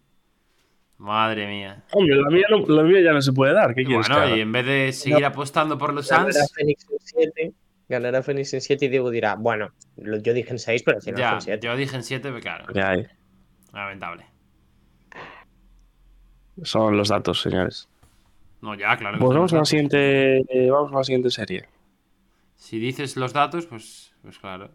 [0.97, 1.83] Madre mía.
[1.91, 4.35] Hombre, la mía, no- la mía ya no se puede dar, ¿qué quieres Bueno, haga?
[4.35, 7.53] y en vez de seguir apostando por los ganará Suns, Phoenix en 7.
[7.89, 11.03] Ganará Phoenix en 7 y Diego dirá, bueno, lo- yo dije en 6, pero al
[11.03, 11.67] final ya, fue en 7.
[11.67, 13.05] yo dije en 7, pero claro, ¿Qué hay?
[13.73, 14.25] lamentable.
[16.63, 17.87] Son los datos, señores.
[18.61, 19.19] No, ya, claro.
[19.19, 21.65] Pues vamos a la siguiente, eh, vamos a la siguiente serie.
[22.55, 24.71] Si dices los datos, pues, pues claro.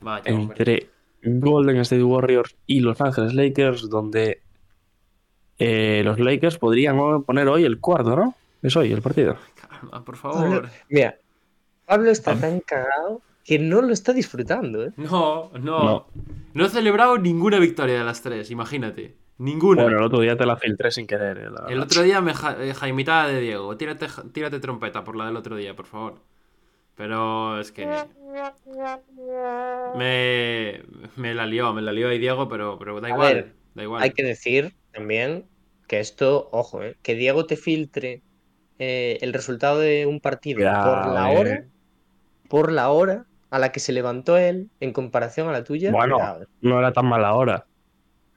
[0.00, 0.56] Vaya, hombre.
[0.58, 0.90] Entre
[1.22, 4.40] Golden State Warriors y Los Ángeles Lakers, donde
[5.58, 8.34] eh, los Lakers podrían poner hoy el cuarto, ¿no?
[8.62, 9.36] Es hoy el partido.
[9.68, 10.68] Calma, por favor.
[10.88, 11.16] Mira,
[11.86, 14.92] Pablo está tan cagado que no lo está disfrutando, ¿eh?
[14.96, 16.06] No, no, No.
[16.54, 16.66] no.
[16.66, 19.16] he celebrado ninguna victoria de las tres, imagínate.
[19.38, 19.82] Ninguna.
[19.82, 21.38] Bueno, el otro día te la filtré sin querer.
[21.38, 23.76] eh, la El otro día me ja eh, jaimitaba de Diego.
[23.76, 26.14] Tírate, ja- tírate trompeta por la del otro día, por favor.
[27.02, 27.84] Pero es que.
[29.96, 30.82] Me,
[31.16, 33.34] me la lió, me la lió ahí Diego, pero, pero da igual.
[33.34, 34.02] ver, da igual.
[34.04, 35.44] Hay que decir también
[35.88, 36.96] que esto, ojo, ¿eh?
[37.02, 38.22] que Diego te filtre
[38.78, 41.38] eh, el resultado de un partido por la eh.
[41.38, 41.64] hora,
[42.48, 45.90] por la hora a la que se levantó él en comparación a la tuya.
[45.90, 46.18] Bueno,
[46.60, 47.66] no era tan mala hora.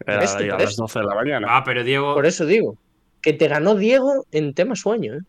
[0.08, 0.82] Era Esto, ahí a por las esto.
[0.82, 1.48] 12 de la mañana.
[1.52, 2.16] Ah, pero Diego.
[2.16, 2.80] Por eso digo,
[3.22, 5.22] que te ganó Diego en tema sueño, ¿eh?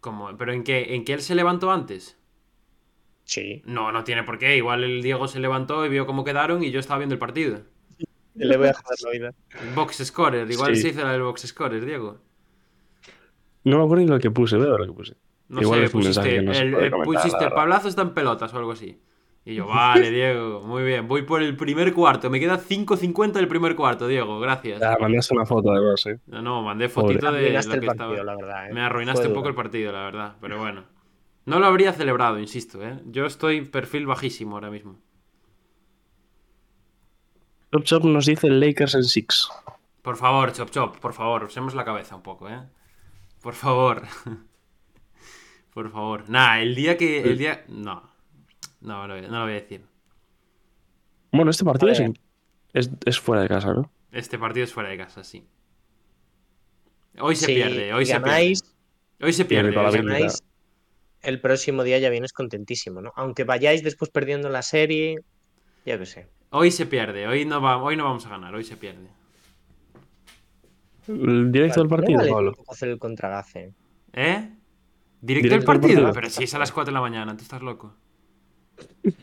[0.00, 0.34] ¿cómo?
[0.38, 2.18] ¿Pero en qué, en qué él se levantó antes?
[3.24, 3.62] Sí.
[3.64, 4.56] No, no tiene por qué.
[4.56, 7.60] Igual el Diego se levantó y vio cómo quedaron y yo estaba viendo el partido.
[8.34, 9.34] Le voy a joder la vida.
[9.74, 10.82] Box scorer, igual Sí.
[10.82, 12.18] se hizo la del box scorer, Diego.
[13.64, 15.16] No me acuerdo ni lo que puse, veo lo que puse.
[15.48, 17.50] No Igual sé, es un mensaje pusiste, no el, puede el- pusiste.
[17.50, 19.00] Pablazo está en pelotas o algo así.
[19.46, 21.06] Y yo, vale, Diego, muy bien.
[21.06, 22.30] Voy por el primer cuarto.
[22.30, 24.40] Me queda 5.50 del primer cuarto, Diego.
[24.40, 24.80] Gracias.
[24.80, 26.18] Ya, mandaste una foto además, ¿eh?
[26.26, 28.22] No, no, mandé fotito de lo el que partido, estaba.
[28.24, 28.70] la verdad.
[28.70, 28.72] ¿eh?
[28.72, 30.36] Me arruinaste Fue un poco el partido, la verdad.
[30.40, 30.84] Pero bueno.
[31.46, 33.00] No lo habría celebrado, insisto, ¿eh?
[33.06, 34.98] Yo estoy perfil bajísimo ahora mismo.
[37.72, 39.48] Chop Chop nos dice Lakers en Six.
[40.02, 42.60] Por favor, Chop Chop, por favor, usemos la cabeza un poco, ¿eh?
[43.42, 44.02] Por favor.
[45.74, 46.28] por favor.
[46.30, 47.20] Nah, el día que.
[47.22, 47.64] El día.
[47.68, 48.02] No.
[48.80, 49.84] No, no, no lo voy a decir.
[51.32, 52.18] Bueno, este partido es, en-
[52.72, 53.90] es, es fuera de casa, ¿no?
[54.12, 55.44] Este partido es fuera de casa, sí.
[57.18, 59.26] Hoy se pierde, hoy se ganáis, pierde.
[59.26, 59.76] Hoy se pierde.
[59.76, 60.28] Hoy se pierde.
[61.24, 63.12] El próximo día ya vienes contentísimo, ¿no?
[63.16, 65.18] Aunque vayáis después perdiendo la serie,
[65.86, 66.28] ya que sé.
[66.50, 69.08] Hoy se pierde, hoy no, va, hoy no vamos a ganar, hoy se pierde.
[71.08, 72.52] El directo del No partido, vale Pablo.
[72.68, 73.74] hacer el contragafe.
[74.12, 74.50] ¿Eh?
[75.20, 76.02] Directo, Directo del al partido.
[76.02, 76.12] partido.
[76.14, 77.94] Pero si es a las 4 de la mañana, tú estás loco.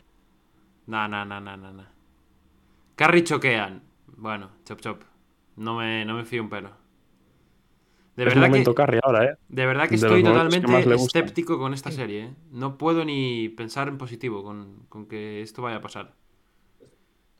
[0.84, 1.86] Nah, nah, nah, nah, nah.
[2.96, 3.82] Carry choquean.
[4.08, 5.02] Bueno, chop chop.
[5.56, 6.70] No me, no me fío un pelo.
[8.16, 9.36] De es verdad, momento que, carry ahora, ¿eh?
[9.48, 12.24] de verdad que de estoy que totalmente escéptico con esta serie.
[12.24, 12.30] ¿eh?
[12.50, 16.12] No puedo ni pensar en positivo con, con que esto vaya a pasar.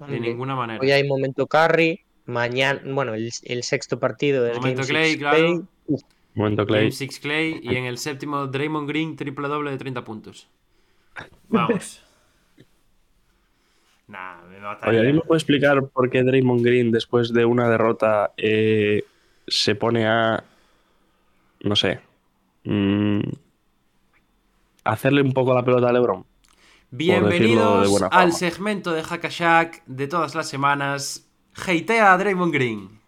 [0.09, 0.81] De ninguna manera.
[0.81, 2.01] Hoy hay momento carry.
[2.25, 5.39] Mañana, bueno, el, el sexto partido es Momento Game Clay, Six claro.
[5.39, 5.63] Clay.
[6.35, 6.81] Momento Clay.
[6.81, 10.49] Game 6 Clay y en el séptimo Draymond Green triple doble de 30 puntos.
[11.49, 12.03] Vamos.
[14.07, 15.01] nah, me Oye, mataría.
[15.01, 19.05] ¿alguien me puede explicar por qué Draymond Green, después de una derrota, eh,
[19.47, 20.45] se pone a.
[21.63, 22.01] No sé.
[22.65, 23.21] mm,
[24.85, 26.23] hacerle un poco la pelota a LeBron?
[26.91, 31.29] de Bienvenidos al segmento de Hackashack de todas las semanas.
[31.55, 33.01] Hatea a Draymond Green.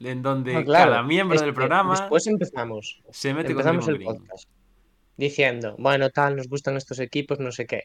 [0.00, 3.02] En donde Ah, claro, cada miembro del programa Después empezamos.
[3.10, 4.28] se mete Empezamos con el Draymond Green.
[4.28, 4.48] podcast
[5.16, 7.82] diciendo, bueno, tal, nos gustan estos equipos, no sé qué.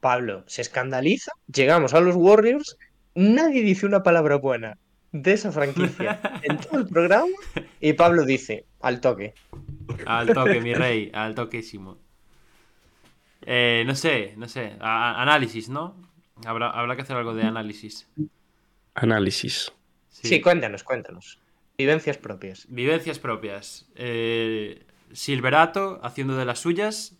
[0.00, 2.76] Pablo se escandaliza, llegamos a los Warriors,
[3.16, 4.78] nadie dice una palabra buena
[5.22, 7.26] de esa franquicia en todo el programa
[7.80, 9.34] y Pablo dice, al toque.
[10.06, 11.98] Al toque, mi rey, al toquísimo.
[13.42, 14.76] Eh, no sé, no sé.
[14.80, 15.94] A- análisis, ¿no?
[16.44, 18.08] Habrá, habrá que hacer algo de análisis.
[18.94, 19.72] Análisis.
[20.10, 20.40] Sí.
[20.40, 21.38] cuéntanos, cuéntanos.
[21.78, 22.66] Vivencias propias.
[22.68, 23.86] Vivencias propias.
[23.94, 27.16] Eh, Silverato haciendo de las suyas.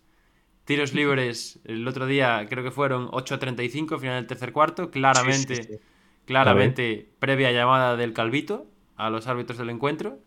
[0.64, 4.90] Tiros libres el otro día creo que fueron 8 a 35, final del tercer cuarto.
[4.90, 5.80] Claramente, Sí, sí, sí.
[6.26, 10.18] Claramente previa llamada del Calvito a los árbitros del encuentro.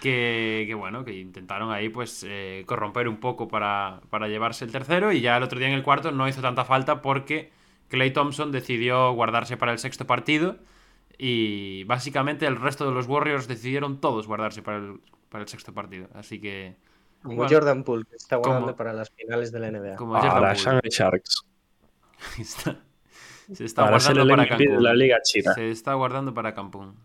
[0.00, 4.70] Que, que bueno, que intentaron ahí pues eh, corromper un poco para, para llevarse el
[4.70, 5.12] tercero.
[5.12, 7.50] Y ya el otro día en el cuarto no hizo tanta falta porque
[7.88, 10.56] Clay Thompson decidió guardarse para el sexto partido.
[11.18, 15.74] Y básicamente el resto de los Warriors decidieron todos guardarse para el, para el sexto
[15.74, 16.08] partido.
[16.14, 16.76] Así que.
[17.22, 19.96] Como Bueno, Jordan Poole, que está guardando como- para las finales de la NBA.
[19.96, 20.80] Como Jordan Para Poole.
[20.90, 21.44] Sharks.
[22.38, 22.84] Está-
[23.52, 24.84] se está Para ser guardando el para de Cancún.
[24.84, 25.54] la Liga China.
[25.54, 26.96] Se está guardando para Cancún.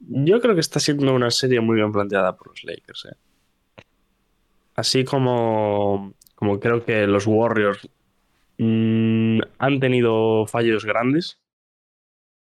[0.00, 3.06] Yo creo que está siendo una serie muy bien planteada por los Lakers.
[3.06, 3.16] ¿eh?
[4.74, 7.88] Así como, como creo que los Warriors
[8.58, 11.38] mm, han tenido fallos grandes.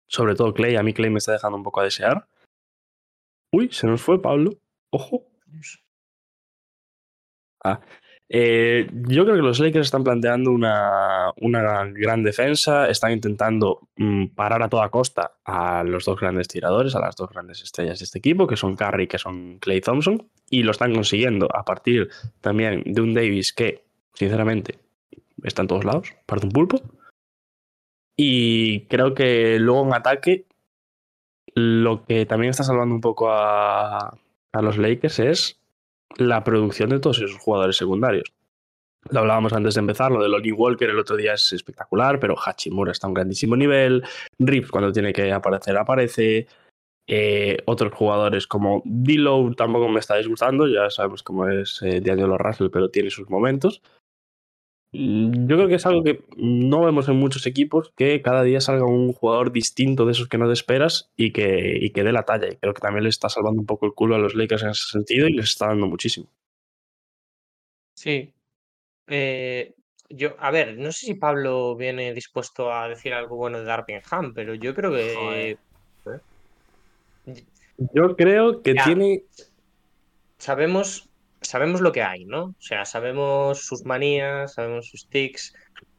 [0.08, 0.76] Sobre todo Clay.
[0.76, 2.28] A mí Clay me está dejando un poco a desear.
[3.52, 4.52] Uy, se nos fue Pablo.
[4.92, 5.26] Ojo.
[7.64, 7.82] Ah,
[8.30, 14.28] eh, yo creo que los Lakers están planteando una, una gran defensa, están intentando mm,
[14.28, 18.06] parar a toda costa a los dos grandes tiradores, a las dos grandes estrellas de
[18.06, 21.64] este equipo, que son Curry y que son Clay Thompson, y lo están consiguiendo a
[21.64, 22.10] partir
[22.42, 24.78] también de un Davis que, sinceramente,
[25.44, 26.82] está en todos lados, parte un pulpo.
[28.18, 30.46] Y creo que luego en ataque,
[31.54, 34.18] lo que también está salvando un poco a,
[34.52, 35.60] a los Lakers es
[36.18, 38.34] la producción de todos esos jugadores secundarios.
[39.10, 42.36] Lo hablábamos antes de empezar, lo de Lonnie Walker el otro día es espectacular, pero
[42.38, 44.04] Hachimura está a un grandísimo nivel.
[44.40, 46.48] Rips cuando tiene que aparecer, aparece.
[47.10, 52.38] Eh, otros jugadores como D-Low tampoco me está disgustando, ya sabemos cómo es eh, D'Angelo
[52.38, 53.82] Russell, pero tiene sus momentos.
[54.94, 58.62] Mm, Yo creo que es algo que no vemos en muchos equipos, que cada día
[58.62, 62.12] salga un jugador distinto de esos que no te esperas y que, y que dé
[62.12, 62.48] la talla.
[62.50, 64.70] Y creo que también le está salvando un poco el culo a los Lakers en
[64.70, 66.28] ese sentido y les está dando muchísimo.
[67.96, 68.34] Sí.
[69.08, 69.74] Eh,
[70.10, 74.02] yo, a ver, no sé si Pablo viene dispuesto a decir algo bueno de Darvin
[74.10, 75.58] Ham, pero yo creo que
[76.06, 76.22] Joder.
[77.94, 78.86] Yo creo que Ya.
[78.86, 79.24] tiene.
[80.38, 81.10] sabemos,
[81.48, 82.44] sabemos lo que hay, ¿no?
[82.46, 85.54] O sea, sabemos sus manías, sabemos sus tics,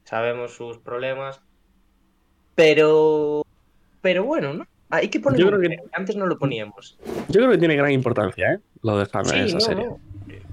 [0.05, 1.41] sabemos sus problemas,
[2.55, 3.43] pero,
[4.01, 4.65] pero bueno, ¿no?
[4.91, 6.99] Hay que Yo ponerlo, creo que- antes no lo poníamos.
[7.29, 8.59] Yo creo que tiene gran importancia, ¿eh?
[8.83, 9.85] Lo de Ham en Sí, esa no, serie.
[9.85, 10.01] no.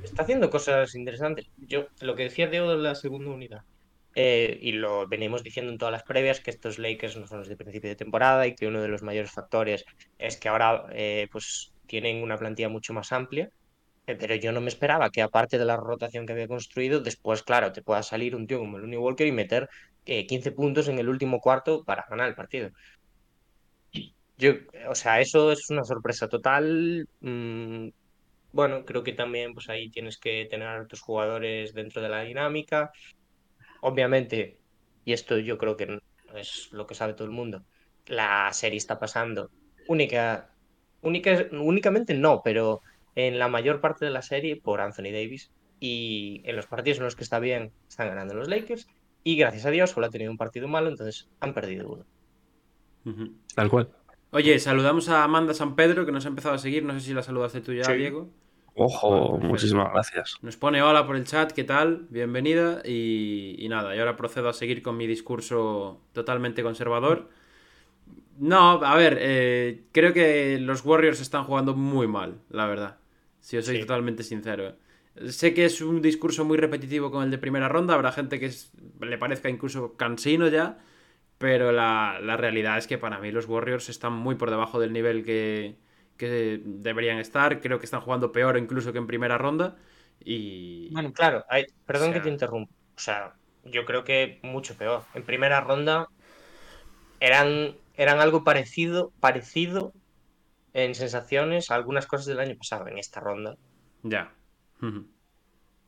[0.04, 1.48] Está haciendo cosas interesantes.
[1.58, 3.62] Yo, lo que decía Teo de la segunda unidad,
[4.14, 7.48] eh, y lo venimos diciendo en todas las previas, que estos Lakers no son los
[7.50, 9.84] de principio de temporada y que uno de los mayores factores
[10.18, 13.50] es que ahora eh, pues tienen una plantilla mucho más amplia.
[14.08, 17.44] Eh, Pero yo no me esperaba que, aparte de la rotación que había construido, después,
[17.44, 19.70] claro, te pueda salir un tío como Looney Walker y meter
[20.06, 22.70] eh, 15 puntos en el último cuarto para ganar el partido.
[24.38, 24.52] Yo,
[24.90, 27.08] o sea, eso es una sorpresa total.
[27.22, 27.88] Mm,
[28.52, 32.22] bueno, creo que también pues ahí tienes que tener a tus jugadores dentro de la
[32.22, 32.92] dinámica.
[33.82, 34.58] Obviamente,
[35.06, 36.00] y esto yo creo que
[36.36, 37.64] es lo que sabe todo el mundo,
[38.08, 39.50] la serie está pasando
[39.88, 40.50] única,
[41.02, 42.82] únicamente no, pero
[43.16, 47.06] en la mayor parte de la serie por Anthony Davis y en los partidos en
[47.06, 48.88] los que está bien están ganando los Lakers
[49.24, 52.06] y gracias a Dios solo ha tenido un partido malo, entonces han perdido uno.
[53.56, 53.90] Tal cual.
[54.32, 57.14] Oye, saludamos a Amanda San Pedro que nos ha empezado a seguir, no sé si
[57.14, 57.94] la saludaste tú ya, Sí.
[57.94, 58.30] Diego.
[58.78, 60.36] Ojo, muchísimas gracias.
[60.42, 62.08] Nos pone hola por el chat, ¿qué tal?
[62.10, 62.82] Bienvenida.
[62.84, 67.30] Y, y nada, y ahora procedo a seguir con mi discurso totalmente conservador.
[68.38, 72.98] No, a ver, eh, creo que los Warriors están jugando muy mal, la verdad.
[73.46, 73.82] Si os soy Sí.
[73.82, 74.70] totalmente sincero.
[74.70, 75.30] eh.
[75.32, 78.48] Sé que es un discurso muy repetitivo con el de primera ronda, habrá gente que
[78.48, 80.80] es- le parezca incluso cansino ya,
[81.38, 84.94] pero la, la realidad es que para mí los Warriors están muy por debajo del
[84.94, 85.76] nivel que,
[86.18, 87.62] que deberían estar.
[87.62, 89.78] Creo que están jugando peor incluso que en primera ronda.
[90.24, 92.74] Y, Bueno, claro, hay- perdón O sea- que te interrumpa.
[92.98, 95.04] O sea, yo creo que mucho peor.
[95.14, 96.08] En primera ronda
[97.20, 99.94] eran, eran algo parecido, parecido
[100.76, 102.88] en sensaciones algunas cosas del año pasado.
[102.88, 103.56] En esta ronda
[104.04, 104.34] Ya.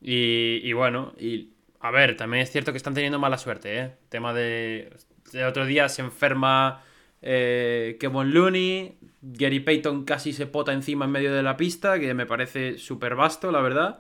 [0.02, 3.91] Y, y bueno, y a ver, también es cierto que están teniendo mala suerte, ¿eh?
[4.10, 4.95] Tema de.
[5.34, 6.84] El otro día se enferma
[7.21, 12.13] eh, Kevin Looney, Gary Payton casi se pota encima en medio de la pista, que
[12.13, 14.00] me parece súper vasto, la verdad.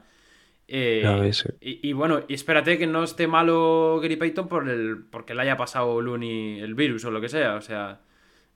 [0.69, 1.31] Eh, eh.
[1.59, 5.41] y, y bueno, y espérate que no esté malo Gary Payton por el, porque le
[5.41, 7.55] haya pasado Looney el virus o lo que sea.
[7.55, 7.99] O sea,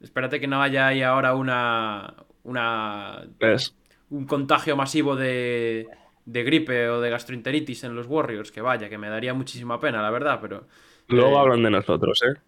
[0.01, 3.75] espérate que no haya ahí ahora una, una ¿Ves?
[4.09, 5.87] un contagio masivo de,
[6.25, 10.01] de gripe o de gastroenteritis en los Warriors, que vaya, que me daría muchísima pena,
[10.01, 10.67] la verdad, pero
[11.09, 12.41] Luego Eh, hablan de nosotros, ¿eh?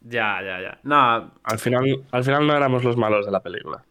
[0.00, 0.80] ya, ya, ya.
[0.84, 3.84] No, Al final, al final no éramos los malos de la película.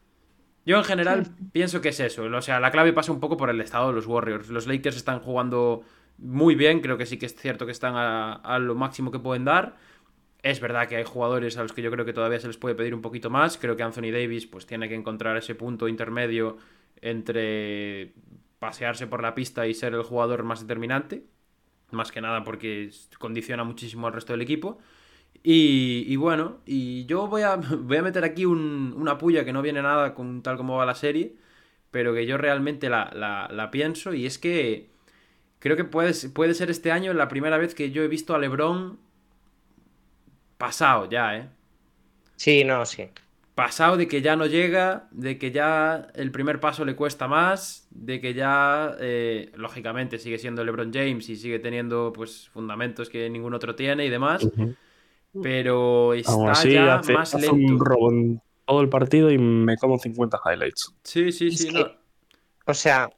[0.65, 3.49] yo en general pienso que es eso, o sea, la clave pasa un poco por
[3.49, 4.49] el estado de los Warriors.
[4.49, 5.83] Los Lakers están jugando
[6.17, 9.19] muy bien, creo que sí que es cierto que están a, a lo máximo que
[9.19, 9.75] pueden dar.
[10.43, 12.73] Es verdad que hay jugadores a los que yo creo que todavía se les puede
[12.75, 13.57] pedir un poquito más.
[13.57, 16.57] Creo que Anthony Davis pues tiene que encontrar ese punto intermedio
[17.01, 18.13] entre
[18.59, 21.25] pasearse por la pista y ser el jugador más determinante.
[21.91, 24.79] Más que nada porque condiciona muchísimo al resto del equipo.
[25.43, 29.53] Y, y bueno, y yo voy a, voy a meter aquí un- una puya que
[29.53, 31.35] no viene nada con tal como va la serie,
[31.91, 34.89] pero que yo realmente la, la- la pienso y es que
[35.59, 38.39] creo que puede, puede ser este año la primera vez que yo he visto a
[38.39, 38.99] Lebron
[40.61, 41.49] pasado ya, ¿eh?
[42.35, 43.09] Sí, no, sí.
[43.55, 47.87] Pasado de que ya no llega, de que ya el primer paso le cuesta más,
[47.91, 53.29] de que ya, eh, lógicamente, sigue siendo LeBron James y sigue teniendo pues fundamentos que
[53.29, 54.47] ningún otro tiene y demás,
[55.43, 57.73] pero está Aún así, ya hace, más hace lento.
[57.73, 60.93] un robo en todo el partido y me como 50 highlights.
[61.03, 61.91] Sí, sí, Es sí, que- no.
[62.67, 63.09] O sea,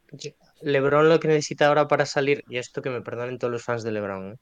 [0.61, 3.83] LeBron lo que necesita ahora para salir, y esto que me perdonen todos los fans
[3.83, 4.37] de LeBron, ¿eh?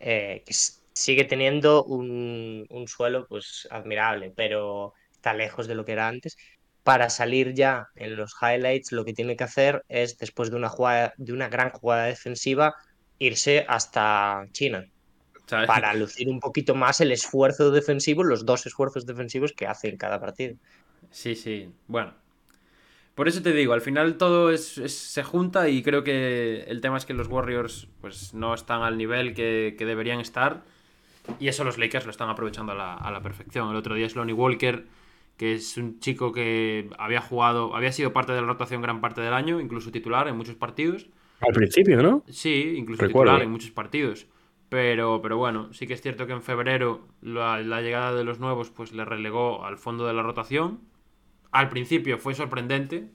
[0.00, 5.84] Eh, que s- sigue teniendo un, un suelo pues admirable, pero está lejos de lo
[5.84, 6.36] que era antes.
[6.82, 10.68] Para salir ya en los highlights, lo que tiene que hacer es, después de una
[10.68, 12.74] jugada, de una gran jugada defensiva,
[13.18, 14.84] irse hasta China
[15.46, 15.70] ¿sabes?
[15.70, 19.96] para lucir un poquito más el esfuerzo defensivo, los dos esfuerzos defensivos que hace en
[19.98, 20.56] cada partido.
[21.10, 21.68] Sí, sí.
[21.86, 22.14] Bueno.
[23.14, 26.80] Por eso te digo, al final todo es, es- se junta y creo que el
[26.80, 30.64] tema es que los Warriors pues no están al nivel que, que deberían estar.
[31.38, 33.70] Y eso los Lakers lo están aprovechando a la, a la perfección.
[33.70, 34.86] El otro día es Lonnie Walker,
[35.36, 39.20] que es un chico que había jugado, había sido parte de la rotación gran parte
[39.20, 41.08] del año, incluso titular en muchos partidos.
[41.40, 42.22] Al principio, ¿no?
[42.28, 43.30] Sí, incluso Recuerdo.
[43.32, 44.26] titular en muchos partidos.
[44.68, 48.38] Pero, pero bueno, sí que es cierto que en febrero la, la llegada de los
[48.40, 50.80] nuevos pues le relegó al fondo de la rotación.
[51.52, 53.08] Al principio fue sorprendente,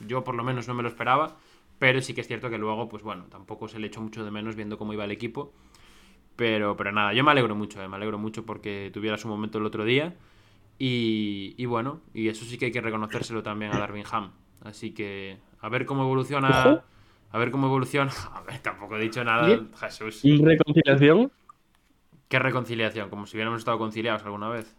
[0.00, 1.36] yo por lo menos no me lo esperaba,
[1.78, 4.30] pero sí que es cierto que luego, pues bueno, tampoco se le echó mucho de
[4.30, 5.52] menos viendo cómo iba el equipo.
[6.36, 9.58] Pero, pero nada, yo me alegro mucho, eh, me alegro mucho porque tuviera su momento
[9.58, 10.14] el otro día.
[10.78, 14.32] Y, y bueno, y eso sí que hay que reconocérselo también a Darvin Ham.
[14.62, 16.82] Así que a ver cómo evoluciona.
[17.30, 18.12] A ver cómo evoluciona.
[18.34, 19.60] A ver, tampoco he dicho nada.
[19.80, 20.22] Jesús.
[20.22, 21.32] Reconciliación.
[22.28, 24.76] Qué reconciliación, como si hubiéramos estado conciliados alguna vez.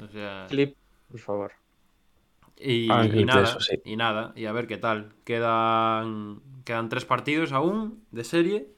[0.00, 0.46] O sea.
[0.48, 0.76] Clip,
[1.10, 1.52] por favor.
[2.56, 3.80] Y, Ah, y nada, eso, sí.
[3.84, 5.12] y nada, y a ver qué tal.
[5.24, 8.68] Quedan, quedan tres partidos aún de serie.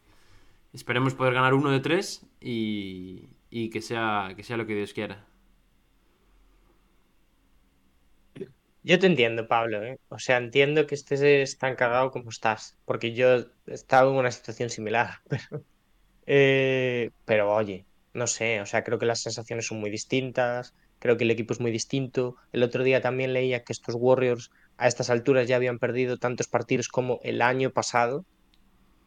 [0.72, 4.92] Esperemos poder ganar uno de tres y, y que, sea, que sea lo que Dios
[4.92, 5.26] quiera.
[8.82, 9.98] Yo te entiendo, Pablo, ¿eh?
[10.08, 14.30] O sea, entiendo que estés tan cagado como estás, porque yo he estado en una
[14.30, 15.64] situación similar, pero,
[16.26, 21.16] eh, pero oye, no sé, o sea, creo que las sensaciones son muy distintas, creo
[21.16, 22.36] que el equipo es muy distinto.
[22.52, 26.48] El otro día también leía que estos Warriors a estas alturas ya habían perdido tantos
[26.48, 28.26] partidos como el año pasado,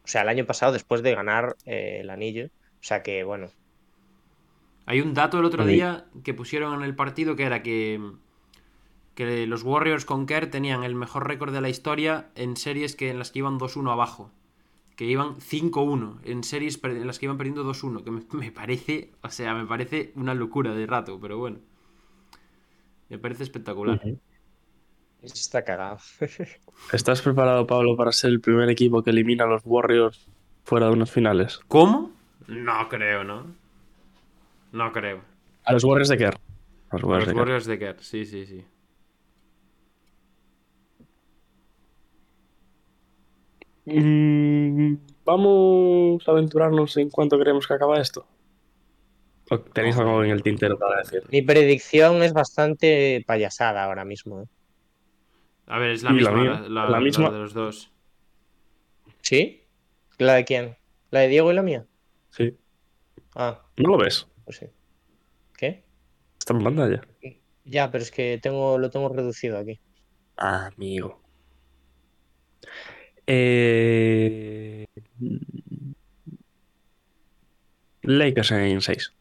[0.04, 2.50] o sea, el año pasado después de ganar eh, el anillo, o
[2.82, 3.50] sea que, bueno,
[4.86, 5.66] Hay un dato el otro Sí.
[5.66, 8.00] día que pusieron en el partido que era que,
[9.14, 13.10] que los Warriors con Kerr tenían el mejor récord de la historia en series que,
[13.10, 14.30] en las que iban 2-1 abajo.
[14.96, 18.04] Que iban 5-1 en series en las que iban perdiendo 2-1.
[18.04, 21.60] Que me, me parece, o sea, me parece una locura de rato, pero bueno.
[23.08, 23.98] Me parece espectacular.
[25.32, 25.98] Está cagado.
[26.92, 30.26] ¿Estás preparado, Pablo, para ser el primer equipo que elimina a los Warriors
[30.64, 31.60] fuera de unas finales?
[31.68, 32.10] ¿Cómo?
[32.46, 33.46] No creo, ¿no?
[34.72, 35.22] No creo.
[35.64, 36.34] A los Warriors de Kerr.
[36.90, 37.40] A los A Warriors los de Kerr.
[37.40, 38.64] Warriors de Kerr, sí, sí, sí.
[43.86, 48.26] Mm, Vamos a aventurarnos en cuánto creemos que acaba esto.
[49.50, 51.22] ¿O ¿Tenéis algo en el tintero para decir?
[51.30, 54.42] Mi predicción es bastante payasada ahora mismo.
[54.42, 54.46] ¿eh?
[55.66, 56.50] A ver, es la misma, mía.
[56.50, 57.30] la, la- La la misma.
[57.30, 57.90] de los dos.
[59.22, 59.62] ¿Sí?
[60.18, 60.76] ¿La de quién?
[61.10, 61.86] ¿La de Diego y la mía?
[62.30, 62.56] Sí.
[63.34, 64.26] Ah, ¿No lo ves?
[64.44, 64.66] pues sí.
[65.56, 65.82] ¿Qué?
[66.38, 67.00] Está en pantalla.
[67.64, 69.80] Ya, pero es que tengo, lo tengo reducido aquí.
[70.36, 71.22] Amigo.
[73.26, 74.84] Eh...
[78.02, 79.14] Lakers en 6.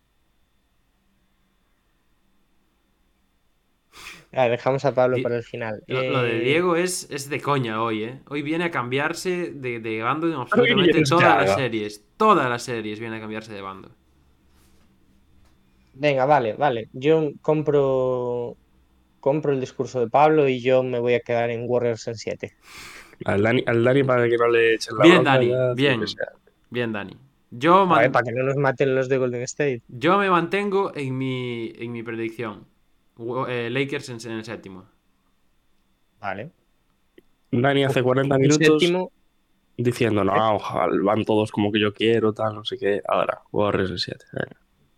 [4.34, 5.81] Ah, dejamos a Pablo Di- para el final.
[5.88, 8.21] Lo, lo de Eh, Diego es, es de coña hoy, ¿eh?
[8.29, 12.05] Hoy viene a cambiarse de, de bando en absolutamente todas las series.
[12.17, 13.91] Todas las series viene a cambiarse de bando.
[15.93, 16.89] Venga, vale, vale.
[16.93, 18.55] Yo compro
[19.19, 22.51] compro el discurso de Pablo y yo me voy a quedar en Warriors en 7.
[23.25, 25.99] Al Dani, al Dani para que no le echen la Bien, Dani, ya, bien.
[26.69, 27.17] Bien, Dani.
[27.51, 29.81] Yo, man- para que no nos maten los de Golden State.
[29.88, 32.67] yo me mantengo en mi, en mi predicción.
[33.47, 34.86] Eh, Lakers en, en el séptimo.
[36.20, 36.51] Vale.
[37.51, 39.11] Dani hace 40 Un minutos séptimo,
[39.78, 43.01] diciendo, no, ojalá van todos como que yo quiero, tal, no sé qué.
[43.07, 44.26] Ahora, Warriors en 7.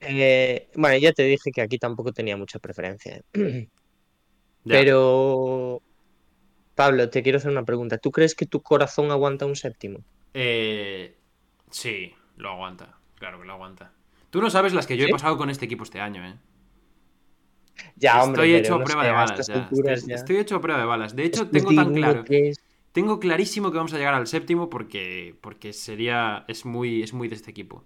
[0.02, 3.22] eh, bueno, ya te dije que aquí tampoco tenía mucha preferencia.
[3.34, 3.68] ¿eh?
[4.64, 4.64] Ya.
[4.64, 5.82] Pero,
[6.76, 7.98] Pablo, te quiero hacer una pregunta.
[7.98, 10.00] ¿Tú crees que tu corazón aguanta un séptimo?
[10.34, 11.18] Eh,
[11.72, 12.98] sí, lo aguanta.
[13.20, 13.92] Claro que lo aguanta.
[14.30, 16.36] Tú no sabes las que yo he pasado con este equipo este año, ¿eh?
[17.96, 19.64] Ya, hombre, Estoy hecho a prueba de balas estas ya.
[19.64, 20.16] alturas Estoy, ya.
[20.16, 21.16] estoy hecho a prueba de balas.
[21.16, 22.24] De hecho, tengo tan claro.
[22.24, 22.60] que es-
[22.92, 26.46] Tengo clarísimo que vamos a llegar al séptimo porque, porque sería.
[26.48, 27.84] Es muy, es muy de este equipo.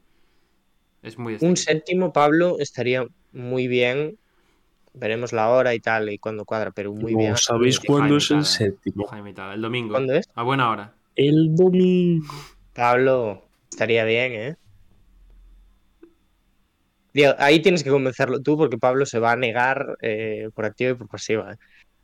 [1.02, 1.72] Es muy de este Un equipo.
[1.72, 4.18] séptimo, Pablo, estaría muy bien.
[4.94, 7.36] Veremos la hora y tal y cuando cuadra, pero muy bien.
[7.38, 9.08] ¿Sabéis cuándo es el séptimo?
[9.54, 9.92] El domingo.
[9.94, 10.28] ¿Cuándo es?
[10.36, 10.94] A buena hora.
[11.16, 12.26] El domingo.
[12.74, 14.56] Pablo, estaría bien, ¿eh?
[17.14, 20.92] Diego, ahí tienes que convencerlo tú porque Pablo se va a negar eh, por activa
[20.92, 21.54] y por pasiva.
[21.54, 21.58] ¿eh?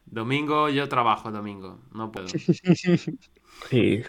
[0.06, 1.80] Domingo yo trabajo domingo.
[1.94, 2.28] No puedo.
[3.70, 4.04] Sí.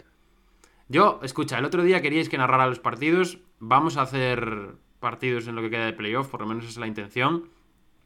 [0.88, 3.38] Yo, escucha, el otro día queríais que narrara los partidos.
[3.58, 6.76] Vamos a hacer partidos en lo que queda de playoff, por lo menos esa es
[6.78, 7.48] la intención.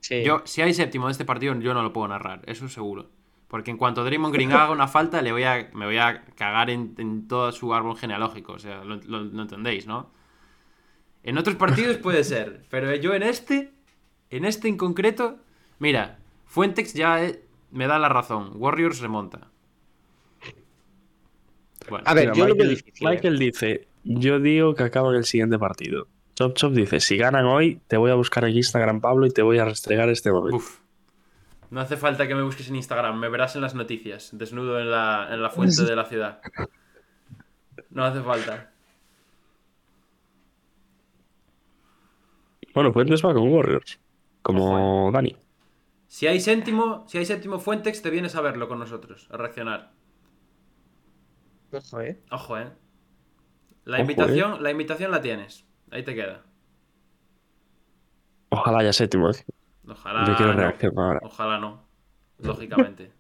[0.01, 0.23] Sí.
[0.23, 3.11] Yo, si hay séptimo de este partido, yo no lo puedo narrar, eso seguro.
[3.49, 6.71] Porque en cuanto Draymond Green haga una falta, le voy a, me voy a cagar
[6.71, 8.53] en, en todo su árbol genealógico.
[8.53, 10.11] O sea, lo, lo- lo entendéis, ¿no?
[11.23, 13.73] En otros partidos puede ser, pero yo en este,
[14.31, 15.39] en este en concreto,
[15.79, 18.53] mira, Fuentex ya eh, me da la razón.
[18.55, 19.49] Warriors remonta.
[21.89, 23.07] Bueno, A ver, Mira, yo lo Michael, difícil.
[23.07, 23.11] ¿eh?
[23.11, 26.07] Michael dice, yo digo que acaba en el siguiente partido.
[26.35, 29.43] Chop Chop dice, si ganan hoy, te voy a buscar en Instagram, Pablo, y te
[29.43, 30.57] voy a restregar este momento.
[30.57, 30.79] uf.
[31.71, 34.91] No hace falta que me busques en Instagram, me verás en las noticias, desnudo en
[34.91, 36.41] la, en la fuente de la ciudad.
[37.91, 38.73] No hace falta.
[42.81, 44.01] Bueno, Fuentes va con Warriors,
[44.41, 45.37] como Ojo, Dani.
[46.07, 49.93] Si hay séptimo, si hay séptimo Fuentex, te vienes a verlo con nosotros, a reaccionar.
[51.73, 52.19] Ojo, ¿eh?
[52.31, 52.73] Ojo, eh.
[53.85, 55.67] La Ojo, invitación, la invitación la tienes.
[55.91, 56.43] Ahí te queda.
[58.49, 59.29] Ojalá haya séptimo.
[59.29, 59.35] ¿eh?
[59.87, 60.25] Ojalá.
[60.25, 60.61] Yo quiero no.
[60.61, 61.21] reacción ahora.
[61.23, 61.83] Ojalá no.
[62.39, 63.13] Lógicamente.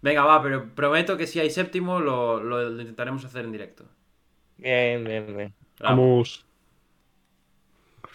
[0.00, 3.84] Venga, va, pero prometo que si hay séptimo lo, lo intentaremos hacer en directo.
[4.56, 5.54] Bien, bien, bien.
[5.80, 6.47] Vamos.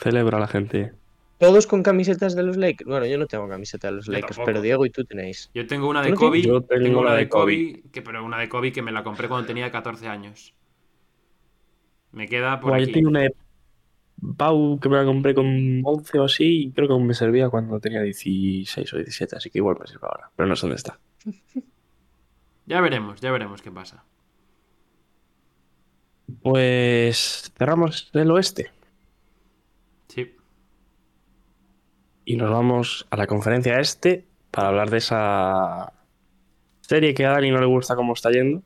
[0.03, 0.91] Celebra a la gente.
[1.37, 2.89] Todos con camisetas de los Lakers.
[2.89, 4.45] Bueno, yo no tengo camiseta de los Yo Lakers, tampoco.
[4.45, 5.49] pero Diego y tú tenéis.
[5.53, 6.41] Yo tengo una ¿Tú de no Kobe.
[6.41, 9.03] Yo tengo tengo una una de Kobe, que, pero una de Kobe que me la
[9.03, 10.53] compré cuando tenía 14 años.
[12.11, 13.35] Me queda por Buah, yo tengo una de
[14.37, 17.79] Pau que me la compré con 11 o así, y creo que me servía cuando
[17.79, 20.29] tenía 16 o 17, así que igual me sirve ahora.
[20.35, 20.99] Pero no sé dónde está.
[22.65, 24.05] Ya veremos, ya veremos qué pasa.
[26.41, 28.71] Pues cerramos el oeste
[30.07, 30.35] Sí.
[32.25, 35.91] y nos vamos a la conferencia este para hablar de esa
[36.81, 38.61] serie que a Dani no le gusta cómo está yendo.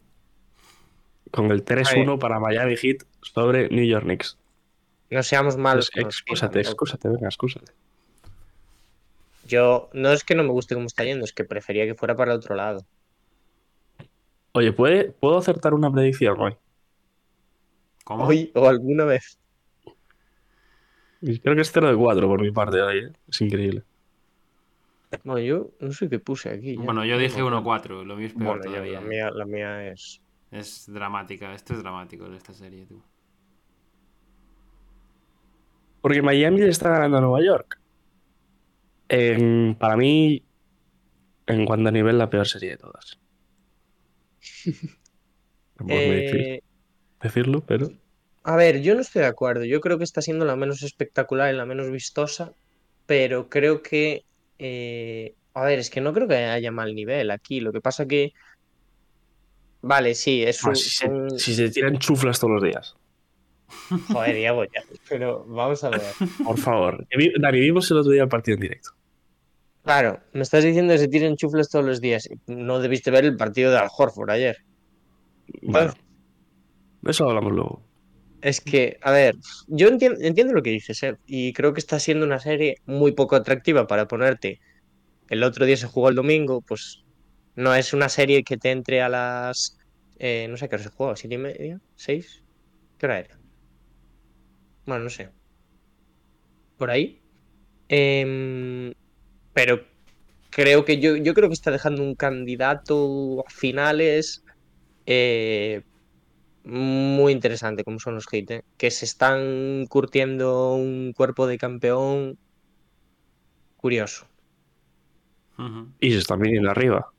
[1.31, 4.37] Con el 3-1 para Miami Heat sobre New York Knicks.
[5.09, 5.89] No seamos malos.
[5.93, 7.71] Pues excúsate, excúsate, venga, excúsate.
[9.45, 12.15] Yo no es que no me guste cómo está yendo, es que prefería que fuera
[12.15, 12.85] para el otro lado.
[14.51, 16.55] Oye, ¿puede, ¿puedo acertar una predicción hoy?
[18.03, 18.25] ¿Cómo?
[18.25, 19.39] Hoy o alguna vez.
[21.21, 23.11] Y Creo que es 0 de 4 por mi parte hoy, ¿eh?
[23.27, 23.83] Es increíble.
[25.23, 26.75] Bueno, yo no sé qué puse aquí.
[26.75, 26.81] ya.
[26.83, 28.01] Bueno, yo No dije me acuerdo.
[28.01, 28.99] 1-4, lo mío es peor Bueno, todavía.
[29.01, 30.21] la, mía, la mía es.
[30.51, 33.01] Es dramática, esto es dramático esta serie, tú.
[36.01, 37.79] Porque Miami le está ganando a Nueva York.
[39.09, 40.43] En- para mí,
[41.47, 43.17] en cuanto a nivel, la peor serie de todas.
[45.79, 46.63] No Eh,
[47.21, 47.89] decirlo, pero.
[48.47, 49.65] A ver, yo no estoy de acuerdo.
[49.65, 52.51] Yo creo que está siendo la menos espectacular y la menos vistosa,
[53.05, 54.21] pero creo que.
[54.59, 57.59] eh, a ver, es que no creo que haya mal nivel aquí.
[57.59, 58.31] Lo que pasa que.
[59.81, 60.75] Vale, sí, es Ah, un.
[60.75, 62.95] si, se, son- si se tiran chuflas todos los días.
[64.13, 64.81] Joder, Diego, ya.
[65.09, 66.01] Pero vamos a ver.
[66.43, 67.05] Por favor.
[67.39, 68.89] Dani, vimos el otro día el partido en directo.
[69.83, 72.27] Claro, me estás diciendo que se tiran chufles todos los días.
[72.47, 74.57] No debiste ver el partido de Al Horford ayer.
[75.61, 75.93] Bueno,
[77.01, 77.86] de eso hablamos luego.
[78.41, 79.35] Es que, a ver,
[79.67, 83.87] yo entiendo, lo que dices, y creo que está siendo una serie muy poco atractiva
[83.87, 84.59] para ponerte.
[85.29, 87.05] El otro día se jugó el domingo, pues
[87.55, 89.77] no es una serie que te entre a las.
[90.19, 91.79] eh, no sé qué hora se jugó, ¿siete y media?
[91.95, 92.45] ¿Seis?
[92.97, 93.39] ¿Qué hora era?
[94.85, 95.31] Bueno, no sé.
[96.77, 97.21] Por ahí.
[97.89, 98.93] Em,
[99.53, 99.85] pero
[100.51, 104.43] creo que yo, yo creo que está dejando un candidato a finales.
[105.05, 105.83] eh,
[106.67, 108.63] muy interesante como son los Heat, ¿eh?
[108.77, 112.37] que se están curtiendo un cuerpo de campeón
[113.77, 114.27] curioso.
[115.99, 117.09] Y se están viniendo arriba.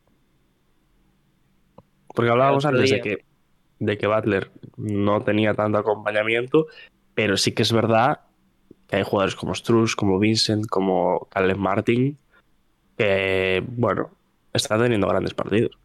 [2.15, 3.25] Porque hablábamos antes de que,
[3.81, 6.67] de que Butler no tenía tanto acompañamiento,
[7.15, 8.21] pero sí que es verdad
[8.87, 12.17] que hay jugadores como Struz, como Vincent, como Caleb Martin,
[12.97, 14.11] que, bueno,
[14.53, 15.77] están teniendo grandes partidos.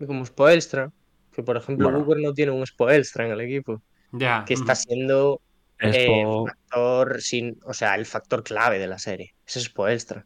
[0.00, 0.90] Y Como Spoelstra,
[1.34, 2.04] que por ejemplo Bueno.
[2.04, 3.82] Booker no tiene un Spoelstra en el equipo,
[4.12, 4.44] Ya.
[4.46, 5.40] que está siendo
[5.80, 9.34] eh, factor sin, o sea, el factor clave de la serie.
[9.46, 10.24] Ese es Spoelstra.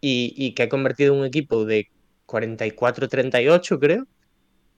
[0.00, 1.88] Y, y que ha convertido un equipo de
[2.26, 4.06] 44-38, creo,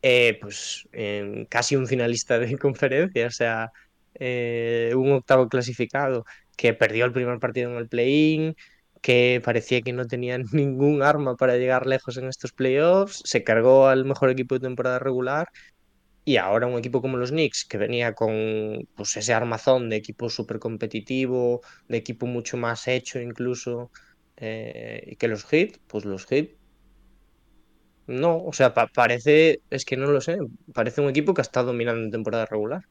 [0.03, 3.73] eh, pues en casi un finalista de conferencia, o sea,
[4.15, 6.25] eh, un octavo clasificado
[6.57, 8.57] que perdió el primer partido en el play-in,
[9.05, 13.89] que parecía que no tenía ningún arma para llegar lejos en estos playoffs, se cargó
[13.89, 15.47] al mejor equipo de temporada regular
[16.25, 18.35] y ahora un equipo como los Knicks, que venía con
[18.95, 23.91] pues, ese armazón de equipo súper competitivo, de equipo mucho más hecho incluso,
[24.37, 26.51] eh, que los Heat, pues los Heat,
[28.07, 30.39] no, o sea, pa- parece, es que no lo sé,
[30.75, 32.83] parece un equipo que ha estado dominando en temporada regular.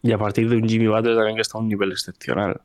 [0.00, 2.62] Y a partir de un Jimmy Butler también que está a un nivel excepcional.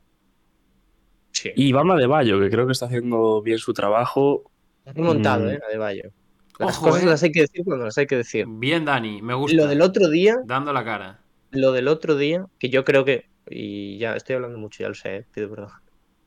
[1.42, 1.50] Sí.
[1.56, 4.50] Y Bama de Bayo, que creo que está haciendo bien su trabajo.
[4.86, 5.50] Ha remontado, Mm.
[5.50, 5.60] ¿eh?
[5.68, 6.10] Adebayo.
[6.58, 7.06] Las Ojo, cosas eh.
[7.06, 8.46] las hay que decir cuando las hay que decir.
[8.48, 9.56] Bien, Dani, me gusta.
[9.56, 11.20] Lo del otro día, Dando la cara.
[11.50, 14.94] lo del otro día, que yo creo que, y ya estoy hablando mucho, ya lo
[14.94, 15.70] sé, eh, pido perdón.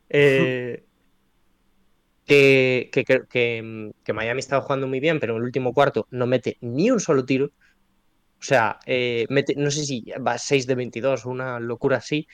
[0.09, 0.83] Eh,
[2.25, 6.07] que, que, que, que- que Miami estaba jugando muy bien, pero en el último cuarto
[6.11, 7.45] no mete ni un solo tiro.
[8.39, 12.27] O sea, eh, mete, no sé si va 6 de 22 o una locura así.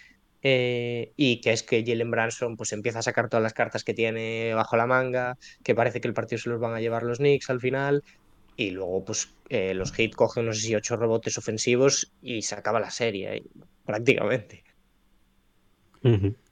[0.44, 3.94] Eh, y que es que Jalen Branson pues empieza a sacar todas las cartas que
[3.94, 7.20] tiene bajo la manga, que parece que el partido se los van a llevar los
[7.20, 8.04] Knicks al final.
[8.58, 12.56] Y luego, pues, eh, los Heat cogen, no sé si ocho rebotes ofensivos y se
[12.56, 13.44] acaba la serie, eh,
[13.86, 14.64] prácticamente.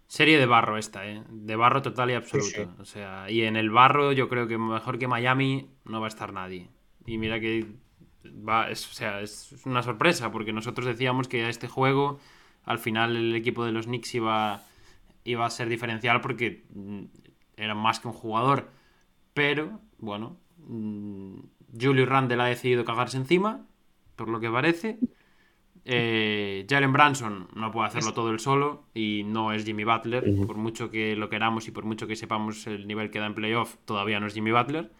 [0.07, 1.23] Serie de barro esta, ¿eh?
[1.29, 2.63] De barro total y absoluto.
[2.63, 2.67] sí.
[2.79, 6.09] O sea, y en el barro yo creo que mejor que Miami no va a
[6.09, 6.69] estar nadie.
[7.05, 7.67] Y mira que
[8.25, 12.19] va, es, o sea, es una sorpresa, porque nosotros decíamos que a este juego,
[12.69, 14.61] al final el equipo de los Knicks iba,
[15.23, 17.01] iba a ser diferencial porque mm,
[17.57, 18.69] era más que un jugador.
[19.33, 21.39] Pero, bueno, mm,
[21.81, 23.65] Julius Randle ha decidido cagarse encima,
[24.15, 24.99] por lo que parece.
[25.83, 30.23] Eh, Jalen Branson no puede hacerlo todo él solo y no es Jimmy Butler.
[30.45, 33.33] Por mucho que lo queramos y por mucho que sepamos el nivel que da en
[33.33, 34.91] playoff, todavía no es Jimmy Butler.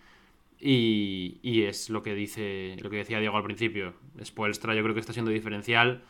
[0.60, 3.94] Y, y es lo que dice lo que decía Diego al principio.
[4.24, 6.02] Spoelstra yo creo que está siendo diferencial,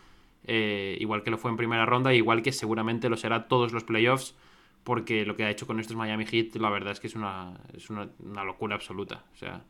[0.45, 3.83] eh, igual que lo fue en primera ronda, igual que seguramente lo será todos los
[3.83, 4.35] playoffs,
[4.83, 7.59] porque lo que ha hecho con estos Miami Heat, la verdad es que es una,
[7.73, 8.09] es una,
[8.43, 9.25] locura absoluta.
[9.33, 9.65] O sea,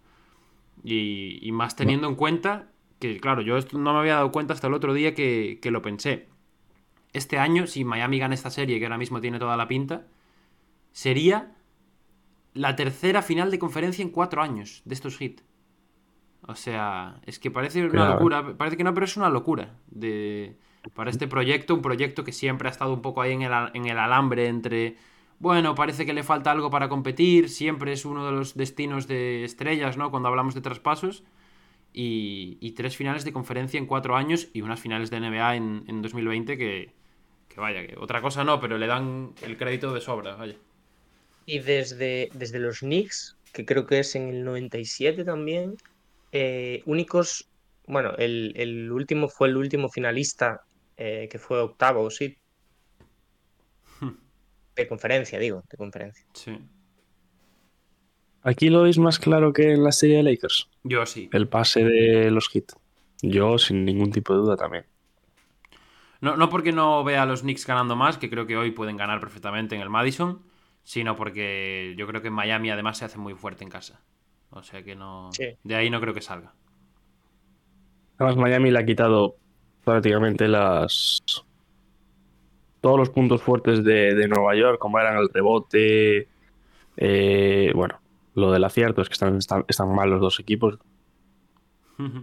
[0.84, 4.68] y, y más teniendo en cuenta que, claro, yo no me había dado cuenta hasta
[4.68, 6.28] el otro día que, que lo pensé.
[7.12, 10.08] Este año, si Miami gana esta serie, que ahora mismo tiene toda la pinta,
[10.92, 11.56] sería
[12.54, 15.44] la tercera final de conferencia en cuatro años de estos hits.
[16.42, 18.14] O sea, es que parece una Claro.
[18.14, 18.58] locura.
[18.58, 19.76] Parece que no, pero es una locura.
[19.88, 20.58] De,
[20.94, 23.86] para este proyecto, un proyecto que siempre ha estado un poco ahí en el, en
[23.88, 24.96] el alambre entre,
[25.40, 29.44] bueno, parece que le falta algo para competir, siempre es uno de los destinos de
[29.44, 30.12] estrellas, ¿no?
[30.12, 31.24] Cuando hablamos de traspasos.
[31.92, 35.84] Y, y tres finales de conferencia en cuatro años y unas finales de NBA en,
[35.88, 36.94] en 2020 que,
[37.48, 40.56] que vaya, que otra cosa no, pero le dan el crédito de sobra, vaya.
[41.46, 45.78] Y desde, desde los Knicks, que creo que es en el 97 también,
[46.32, 47.50] eh, únicos,
[47.88, 50.64] bueno, el, el último fue el último finalista,
[50.98, 52.38] eh, que fue octavo, sí.
[54.76, 56.26] De conferencia, digo, de conferencia.
[56.34, 56.58] Sí.
[58.44, 60.70] Aquí lo veis más claro que en la serie de Lakers.
[60.84, 61.30] Yo sí.
[61.34, 62.76] El pase de los hits.
[63.22, 64.86] Yo sin ningún tipo de duda también.
[66.22, 68.98] No, no porque no vea a los Knicks ganando más, que creo que hoy pueden
[68.98, 70.42] ganar perfectamente en el Madison,
[70.84, 74.02] sino porque yo creo que Miami además se hace muy fuerte en casa.
[74.52, 75.30] O sea que no.
[75.32, 75.46] Sí.
[75.64, 76.54] De ahí no creo que salga.
[78.18, 79.36] Además, Miami le ha quitado
[79.84, 81.22] prácticamente las.
[82.82, 86.28] Todos los puntos fuertes de, de Nueva York, como eran el rebote.
[86.98, 88.00] eh, bueno,
[88.36, 90.80] lo del acierto es que están, están, están mal los dos equipos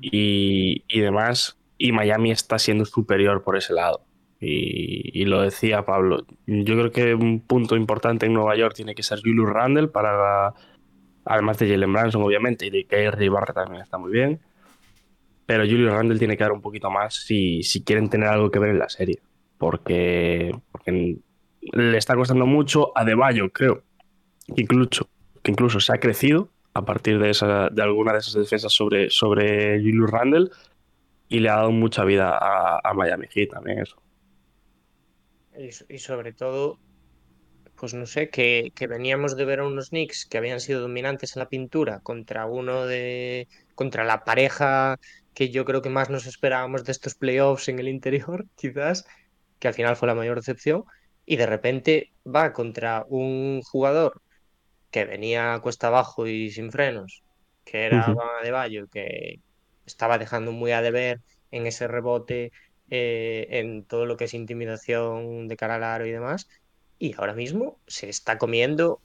[0.01, 1.59] y, y demás.
[1.79, 4.01] Y Miami está siendo superior por ese lado.
[4.41, 6.25] Y, y lo decía Pablo.
[6.47, 10.55] Yo creo que un punto importante en Nueva York tiene que ser Julius Randle para.
[11.27, 14.41] Además de Jalen Branson, obviamente, y de Kyrie Barrett también está muy bien.
[15.45, 18.59] Pero Julius Randle tiene que dar un poquito más si, si quieren tener algo que
[18.59, 19.21] ver en la serie.
[19.59, 21.19] Porque, porque
[21.73, 23.83] le está costando mucho a Deballo, creo.
[24.55, 25.09] Que incluso,
[25.43, 29.11] que incluso se ha crecido a partir de, esa, de alguna de esas defensas sobre,
[29.11, 30.51] sobre Julius Randle
[31.29, 33.97] y le ha dado mucha vida a, a Miami Heat también eso.
[35.59, 36.79] Y, so- y sobre todo,
[37.77, 41.37] pues no sé, que, que veníamos de ver a unos Knicks que habían sido dominantes
[41.37, 43.49] en la pintura contra uno de.
[43.75, 44.99] contra la pareja
[45.35, 49.07] que yo creo que más nos esperábamos de estos playoffs en el interior, quizás,
[49.59, 50.85] que al final fue la mayor decepción,
[51.27, 54.23] y de repente va contra un jugador
[54.91, 57.23] que venía cuesta abajo y sin frenos,
[57.65, 58.07] que era.
[58.07, 59.41] Bam Adebayo, que
[59.85, 61.21] estaba dejando muy a deber
[61.51, 62.53] en ese rebote,
[62.91, 66.49] eh, en todo lo que es intimidación de cara al aro y demás,
[66.99, 69.01] y ahora mismo se está comiendo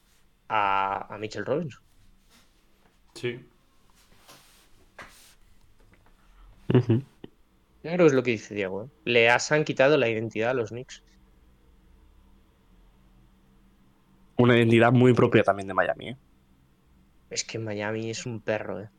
[0.47, 1.81] a, a Mitchell Robinson.
[3.13, 3.39] Sí.
[7.83, 8.87] Que es lo que dice Diego, ¿eh?
[9.05, 11.03] Le has- han quitado la identidad a los Knicks.
[14.37, 16.09] Una identidad muy propia también de Miami.
[16.09, 16.17] ¿eh?
[17.29, 18.89] Es que Miami es un perro, ¿eh?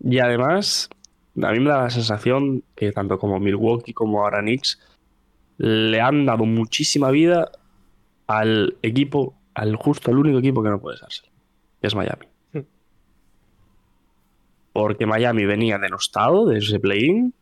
[0.00, 0.88] Y además,
[1.42, 4.80] a mí me da la sensación que tanto como Milwaukee como ahora Knicks
[5.58, 7.50] le han dado muchísima vida
[8.26, 11.22] al equipo, al justo al único equipo que no puede darse,
[11.80, 12.26] que es Miami.
[12.52, 12.60] Hmm.
[14.72, 17.34] Porque Miami venía denostado de ese play-in.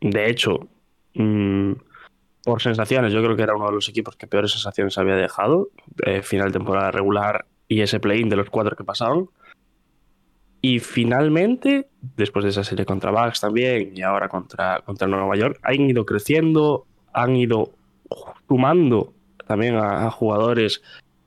[0.00, 0.68] De hecho,
[1.14, 1.72] mm,
[2.44, 5.68] por sensaciones, yo creo que era uno de los equipos que peores sensaciones había dejado.
[6.06, 9.28] eh, final de temporada regular y ese play-in de los cuatro que pasaban.
[10.60, 15.58] Y finalmente, después de esa serie contra Bucks también y ahora contra, contra Nueva York,
[15.62, 17.72] han ido creciendo, han ido
[18.48, 19.14] sumando
[19.46, 20.82] también a, jugadores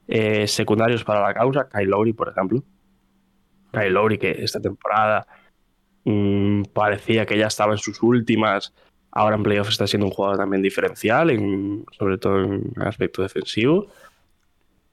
[0.08, 1.68] eh, secundarios para la causa.
[1.70, 2.64] Kyle Lowry, por ejemplo.
[3.72, 5.28] Kyle Lowry, que esta temporada
[6.04, 8.74] mm, parecía que ya estaba en sus últimas.
[9.12, 13.88] Ahora en playoffs está siendo un jugador también diferencial, en, sobre todo en aspecto defensivo.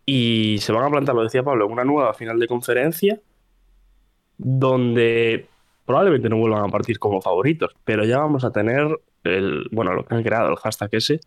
[0.06, 3.20] Y se van a plantar, lo decía Pablo, una nueva final de conferencia
[4.36, 5.46] donde
[5.86, 10.04] probablemente no vuelvan a partir como favoritos, pero ya vamos a tener el, bueno, lo
[10.04, 11.20] que han creado, el hashtag ese,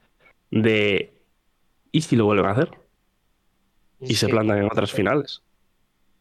[0.52, 1.14] de
[1.91, 2.70] ¿y si lo vuelven a hacer?
[4.00, 5.41] Y Es se plantan en otras finales.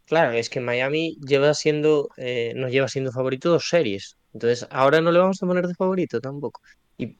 [0.07, 4.17] Claro, es que Miami lleva siendo, eh, nos lleva siendo favorito dos series.
[4.33, 6.61] Entonces, ahora no le vamos a poner de favorito tampoco.
[6.97, 7.17] Y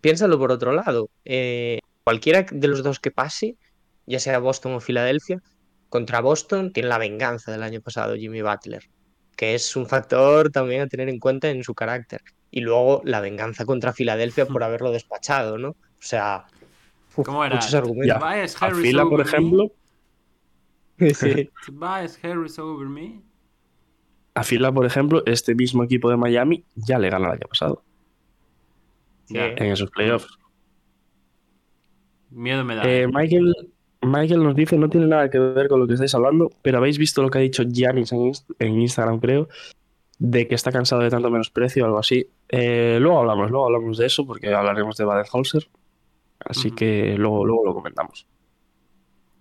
[0.00, 1.08] piénsalo por otro lado.
[1.24, 3.56] eh, cualquiera de los dos que pase,
[4.06, 5.42] ya sea Boston o Filadelfia,
[5.88, 8.84] contra Boston tiene la venganza del año pasado, Jimmy Butler,
[9.36, 12.20] que es un factor también a tener en cuenta en su carácter.
[12.50, 15.70] Y luego la venganza contra Filadelfia por haberlo despachado, ¿no?
[15.70, 16.46] O sea,
[17.16, 17.56] uf, ¿Cómo era?
[17.56, 18.62] muchos argumentos.
[18.62, 19.30] Harris Fila, por over me.
[19.30, 19.72] ejemplo,
[21.14, 21.50] Sí.
[21.66, 23.20] Tobias Harris over me.
[24.34, 27.82] a Fila, por ejemplo, este mismo equipo de Miami ya le gana el año pasado
[29.28, 30.38] en esos playoffs.
[32.30, 32.82] Miedo me da.
[32.88, 33.52] Eh, Michael,
[34.02, 36.98] Michael nos dice, no tiene nada que ver con lo que estáis hablando, pero habéis
[36.98, 39.48] visto lo que ha dicho Giannis en Instagram, creo,
[40.18, 42.30] de que está cansado de tanto menosprecio o algo así.
[42.48, 45.68] Eh, luego hablamos, luego hablamos de eso, porque hablaremos de Baden-Holzer.
[46.40, 48.26] Así que luego, luego lo comentamos.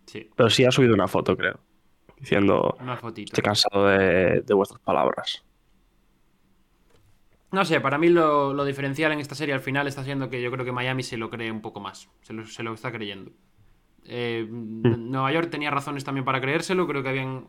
[0.06, 1.60] Sí, Pero sí ha subido una foto, creo,
[2.20, 3.32] diciendo, una fotito.
[3.32, 5.44] estoy cansado de, de vuestras palabras.
[7.52, 10.42] No sé, para mí lo, lo diferencial en esta serie al final está siendo que
[10.42, 12.10] yo creo que Miami se lo cree un poco más.
[12.22, 13.32] Se lo, se lo está creyendo.
[14.04, 16.86] Eh, Nueva York tenía razones también para creérselo.
[16.88, 17.48] Creo que habían,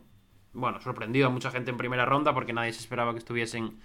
[0.57, 3.79] bueno, sorprendido a mucha gente en primera ronda porque nadie se esperaba que estuviesen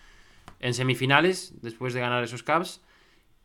[0.60, 2.82] en semifinales después de ganar esos Cavs.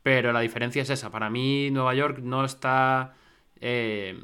[0.04, 1.12] Pero la diferencia es esa.
[1.12, 3.14] Para mí, Nueva York no está.
[3.60, 4.18] eh,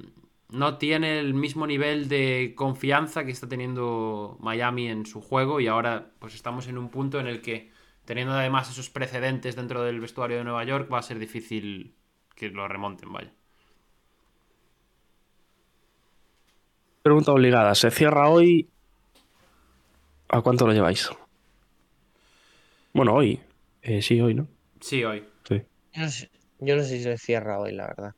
[0.50, 5.60] no tiene el mismo nivel de confianza que está teniendo Miami en su juego.
[5.60, 7.72] Y ahora, pues estamos en un punto en el que,
[8.06, 11.96] teniendo además esos precedentes dentro del vestuario de Nueva York, va a ser difícil
[12.36, 13.34] que lo remonten, vaya.
[17.02, 17.76] Pregunta obligada.
[17.76, 18.73] ¿Se cierra hoy?
[20.34, 21.10] ¿A cuánto lo lleváis?
[22.94, 23.40] Bueno, hoy.
[23.82, 24.48] Eh, sí, hoy, ¿no?
[24.80, 25.24] Sí, hoy.
[25.48, 25.62] Sí.
[25.94, 26.30] Yo no, sé,
[26.60, 28.16] yo no sé si se cierra hoy, la verdad.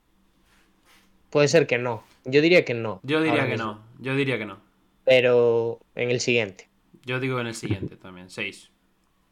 [1.29, 2.03] Puede ser que no.
[2.23, 3.01] Yo diría que no.
[3.03, 3.65] Yo diría que mismo.
[3.65, 3.83] no.
[3.99, 4.59] Yo diría que no.
[5.03, 6.69] Pero en el siguiente.
[7.03, 8.71] Yo digo en el siguiente también, 6.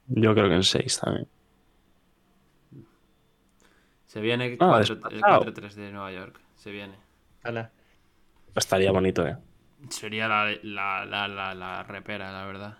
[0.07, 1.27] Yo creo que en 6 también.
[4.07, 5.45] Se viene Ah, 4 despachado.
[5.45, 6.39] 4-3 de Nueva York.
[6.57, 6.95] Se viene.
[7.43, 7.71] Ala.
[8.55, 9.38] Estaría bonito, ¿eh?
[9.89, 12.77] Sería la, la, la, la, la repera, la verdad.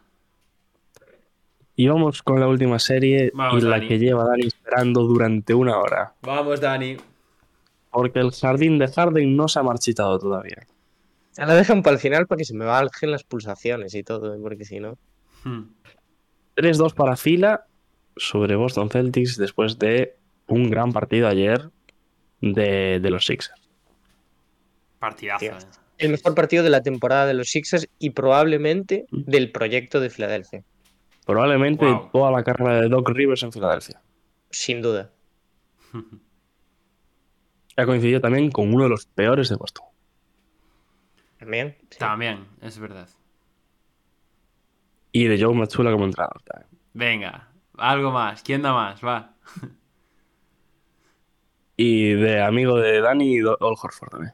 [1.76, 3.88] Y vamos con la última serie Vamos, y la Dani.
[3.88, 6.14] que lleva Dani esperando durante una hora.
[6.22, 6.98] Vamos, Dani.
[7.90, 10.68] Porque el jardín de Harden no se ha marchitado todavía.
[11.36, 14.36] Ya la dejan para el final para que se me bajen las pulsaciones y todo,
[14.36, 14.40] ¿eh?
[14.42, 14.98] porque si no.
[15.44, 15.64] Hmm.
[16.56, 17.66] 3-2 para fila
[18.16, 20.16] sobre Boston Celtics después de
[20.48, 21.72] un gran partido ayer
[22.42, 23.60] de, de los Sixers.
[25.00, 25.46] Partidazo.
[25.46, 25.58] Eh.
[26.04, 30.64] El mejor partido de la temporada de los Sixers y probablemente del proyecto de Filadelfia.
[31.26, 32.10] Probablemente Wow.
[32.12, 34.02] toda la carrera de Doc Rivers en Filadelfia.
[34.50, 35.12] Sin duda.
[37.76, 39.88] Ha coincidido también con uno de los peores de Boston.
[41.40, 41.76] También.
[41.90, 41.98] sí.
[41.98, 43.10] También, es verdad.
[45.12, 46.40] Y de Joe Matsula como entrenador.
[46.94, 48.44] Venga, algo más.
[48.44, 49.04] ¿Quién da más?
[49.04, 49.34] Va.
[51.76, 54.34] Y de amigo de Dani, Do- Al Horford también.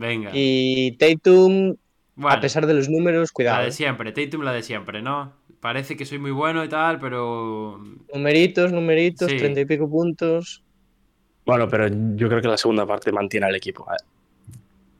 [0.00, 0.30] Venga.
[0.32, 1.76] Y Tatum,
[2.14, 3.62] Bueno, a pesar de los números, la cuidado.
[3.64, 3.72] de ¿eh?
[3.72, 4.12] siempre.
[4.12, 5.34] Tatum la de siempre, ¿no?
[5.60, 7.78] Parece que soy muy bueno y tal, pero...
[8.14, 9.36] Numeritos, numeritos, Sí.
[9.36, 10.64] treinta y pico puntos.
[11.44, 11.86] Bueno, pero
[12.16, 13.86] yo creo que la segunda parte mantiene al equipo.
[13.92, 13.96] ¿eh?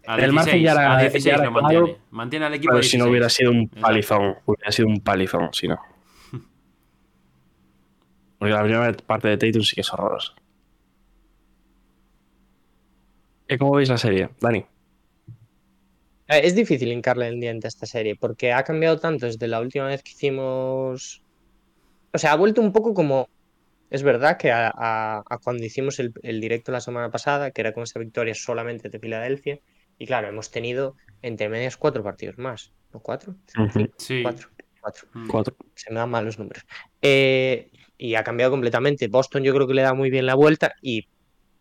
[0.06, 1.84] A El margen 16, ya era- a 16 ya era lo mantiene.
[1.86, 3.10] claro, Mantiene al equipo a Pero si no 16.
[3.10, 3.80] hubiera sido un Exacto.
[3.80, 5.78] palizón, hubiera sido un palizón, si no.
[8.38, 10.34] Porque la primera parte de Tatum sí que es horrorosa.
[13.48, 14.64] ¿Y ¿Cómo veis la serie, Dani?
[16.38, 19.86] Es difícil hincarle el diente a esta serie porque ha cambiado tanto desde la última
[19.86, 21.22] vez que hicimos.
[22.12, 23.28] O sea, ha vuelto un poco como.
[23.90, 27.60] Es verdad que a, a- a cuando hicimos el, el directo la semana pasada, que
[27.60, 29.58] era con esa victoria solamente de Filadelfia,
[29.98, 32.72] y claro, hemos tenido entre medias cuatro partidos más.
[32.92, 33.34] ¿No cuatro?
[33.98, 34.22] Sí.
[34.22, 34.48] Cuatro.
[34.80, 35.08] Cuatro.
[35.14, 35.28] Mm.
[35.28, 35.56] Cuatro.
[35.74, 36.64] Se me dan mal los números.
[37.02, 39.08] Eh, y ha cambiado completamente.
[39.08, 41.08] Boston yo creo que le da muy bien la vuelta y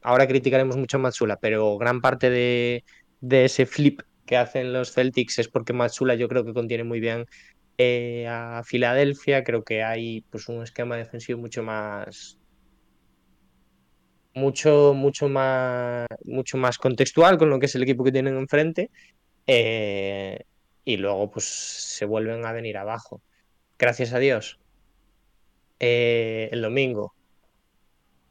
[0.04, 2.84] ahora criticaremos mucho a Matsula, pero gran parte de,
[3.22, 7.00] de ese flip que hacen los Celtics es porque Matsula yo creo que contiene muy
[7.00, 7.26] bien
[7.80, 9.44] eh, a Filadelfia.
[9.44, 12.38] Creo que hay pues un esquema defensivo mucho más
[14.36, 18.92] mucho, mucho más mucho más contextual con lo que es el equipo que tienen enfrente.
[19.48, 20.42] Eh,
[20.86, 23.24] y luego pues se vuelven a venir abajo.
[23.80, 24.60] Gracias a Dios.
[25.80, 27.16] Eh, el domingo,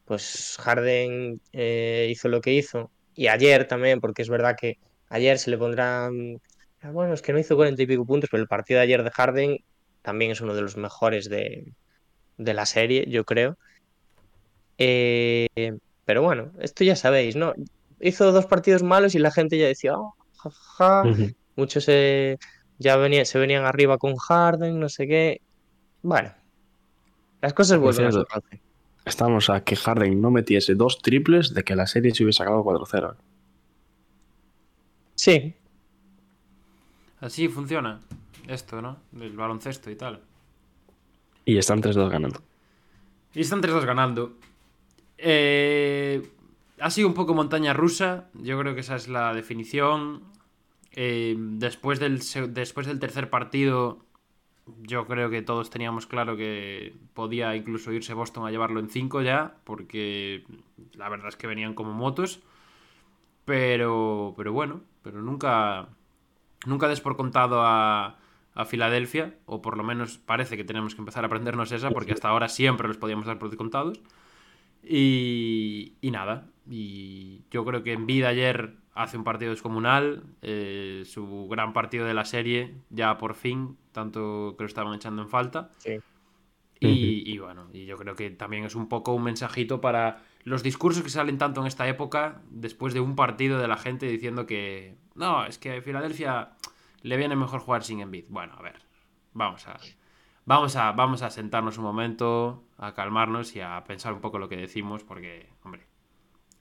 [0.05, 2.92] pues Harden hizo lo que hizo.
[3.16, 4.78] Y ayer también, porque es verdad que
[5.09, 6.40] ayer se le pondrán.
[6.82, 9.02] ah, Bueno, es que no hizo cuarenta y pico puntos, pero el partido de ayer
[9.02, 9.59] de Harden
[10.02, 11.72] también es uno de los mejores de,
[12.36, 13.56] de la serie, yo creo.
[14.78, 15.48] Eh,
[16.04, 17.54] pero bueno, esto ya sabéis, ¿no?
[18.00, 21.11] Hizo dos partidos malos y la gente ya decía, oh, ja, ja, ja".
[21.11, 21.32] Ujú.
[21.56, 22.38] Muchos se,
[22.78, 25.40] ya venían, se venían arriba con Harden, no sé qué.
[26.02, 26.32] Bueno,
[27.40, 28.24] las cosas vuelven a su.
[29.04, 32.62] Estamos a que Harden no metiese dos triples de que la serie se hubiese acabado
[32.62, 33.16] 4-0.
[35.18, 35.52] Sí,
[37.20, 37.98] Así funciona
[38.46, 38.98] esto, ¿no?
[39.20, 40.20] El baloncesto y tal.
[41.44, 42.40] Y están 3-2 ganando.
[43.34, 44.36] Y están 3-2 ganando.
[45.16, 46.30] Eh,
[46.78, 48.28] ha sido un poco montaña rusa.
[48.34, 50.22] Yo creo que esa es la definición.
[50.92, 53.98] Eh, después, del, se- después del tercer partido,
[54.82, 59.22] yo creo que todos teníamos claro que podía incluso irse Boston a llevarlo en 5
[59.22, 60.44] ya, porque
[60.94, 62.38] la verdad es que venían como motos.
[63.49, 65.88] Pero, pero bueno, pero nunca,
[66.66, 68.18] nunca des por contado a,
[68.55, 72.12] a Filadelfia, o por lo menos parece que tenemos que empezar a aprendernos esa, porque
[72.12, 74.03] hasta ahora siempre los podíamos dar por contados.
[74.84, 81.05] Y, y nada, y yo creo que en vida ayer hace un partido descomunal, eh,
[81.07, 85.30] su gran partido de la serie, ya por fin, tanto que lo estaban echando en
[85.30, 85.70] falta.
[85.78, 85.96] Sí.
[86.80, 90.62] Y, y bueno, y yo creo que también es un poco un mensajito para los
[90.62, 94.47] discursos que salen tanto en esta época, después de un partido de la gente diciendo
[94.47, 96.51] que no, es que a Filadelfia
[97.03, 98.26] le viene mejor jugar sin Embiid.
[98.28, 98.80] Bueno, a ver,
[99.32, 99.78] vamos a,
[100.45, 104.49] vamos a, vamos a sentarnos un momento, a calmarnos y a pensar un poco lo
[104.49, 105.86] que decimos, porque, hombre,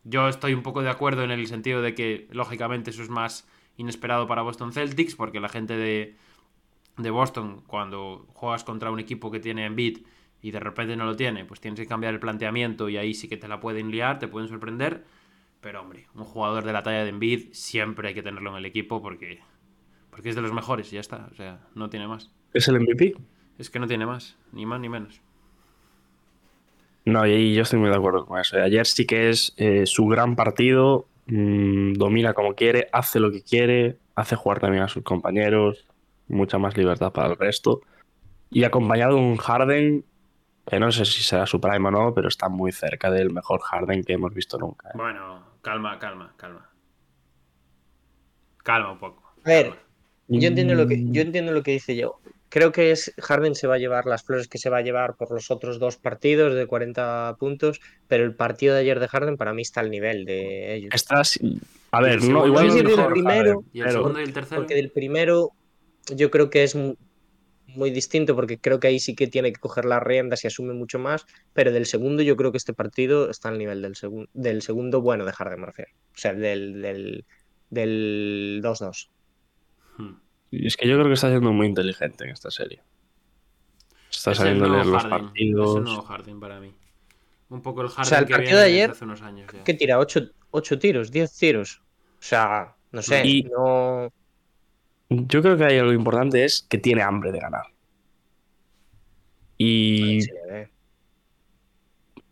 [0.04, 3.48] yo estoy un poco de acuerdo en el sentido de que, lógicamente, eso es más
[3.78, 6.18] inesperado para Boston Celtics, porque la gente de,
[6.98, 10.00] de Boston, cuando juegas contra un equipo que tiene Embiid
[10.42, 13.28] y de repente no lo tiene, pues tienes que cambiar el planteamiento y ahí sí
[13.28, 15.04] que te la pueden liar, te pueden sorprender.
[15.62, 18.66] Pero hombre, un jugador de la talla de Embiid siempre hay que tenerlo en el
[18.66, 19.40] equipo porque,
[20.12, 21.28] porque es de los mejores y ya está.
[21.32, 22.32] O sea, no tiene más.
[22.54, 23.16] ¿Es el MVP?
[23.58, 25.22] Es que no tiene más, ni más ni menos.
[27.06, 28.58] No, y yo estoy muy de acuerdo con eso.
[28.58, 33.42] Ayer sí que es eh, su gran partido, mmm, domina como quiere, hace lo que
[33.42, 35.88] quiere, hace jugar también a sus compañeros,
[36.28, 37.82] mucha más libertad para el resto.
[38.52, 40.06] Y acompañado de un Harden
[40.70, 43.62] que no sé si será su prime o no, pero está muy cerca del mejor
[43.62, 44.90] Harden que hemos visto nunca.
[44.90, 44.94] ¿eh?
[44.96, 46.70] Bueno, calma, calma, calma.
[48.64, 49.24] Calma un poco.
[49.46, 49.74] A ver,
[50.28, 51.12] yo entiendo lo que, Mm.
[51.14, 52.20] yo entiendo lo que dice yo.
[52.50, 55.16] Creo que es Harden se va a llevar las flores que se va a llevar
[55.16, 59.36] por los otros dos partidos de 40 puntos, pero el partido de ayer de Harden
[59.38, 60.92] para mí está al nivel de ellos.
[60.94, 61.40] Estás.
[61.92, 64.62] A ver, el no, igual el es mejor primero, ¿Y el segundo y el tercero?
[64.62, 65.52] Porque del primero
[66.14, 66.76] yo creo que es
[67.68, 70.74] muy distinto porque creo que ahí sí que tiene que coger las riendas y asume
[70.74, 74.30] mucho más, pero del segundo yo creo que este partido está al nivel del, segun-
[74.34, 75.92] del segundo bueno de Harden, refiero.
[76.14, 77.26] O sea, del, del,
[77.70, 79.10] del 2-2.
[79.98, 80.14] Hmm.
[80.52, 82.82] Y Es que yo creo que está siendo muy inteligente en esta serie.
[84.10, 85.76] Está Es sabiendo leer los Harden, Es partidos.
[85.78, 86.74] el nuevo Harden para mí.
[87.50, 89.64] Un poco el Harden sea, el que partido viene de ayer- hace unos años ya.
[89.64, 90.00] ¿Qué tira?
[90.00, 91.12] ¿8, tiros?
[91.12, 91.82] ¿10 tiros?
[92.20, 94.12] O sea, no sé, Y- no...
[95.10, 97.64] Yo creo que hay algo importante es que tiene hambre de ganar.
[99.58, 100.70] Y le ve.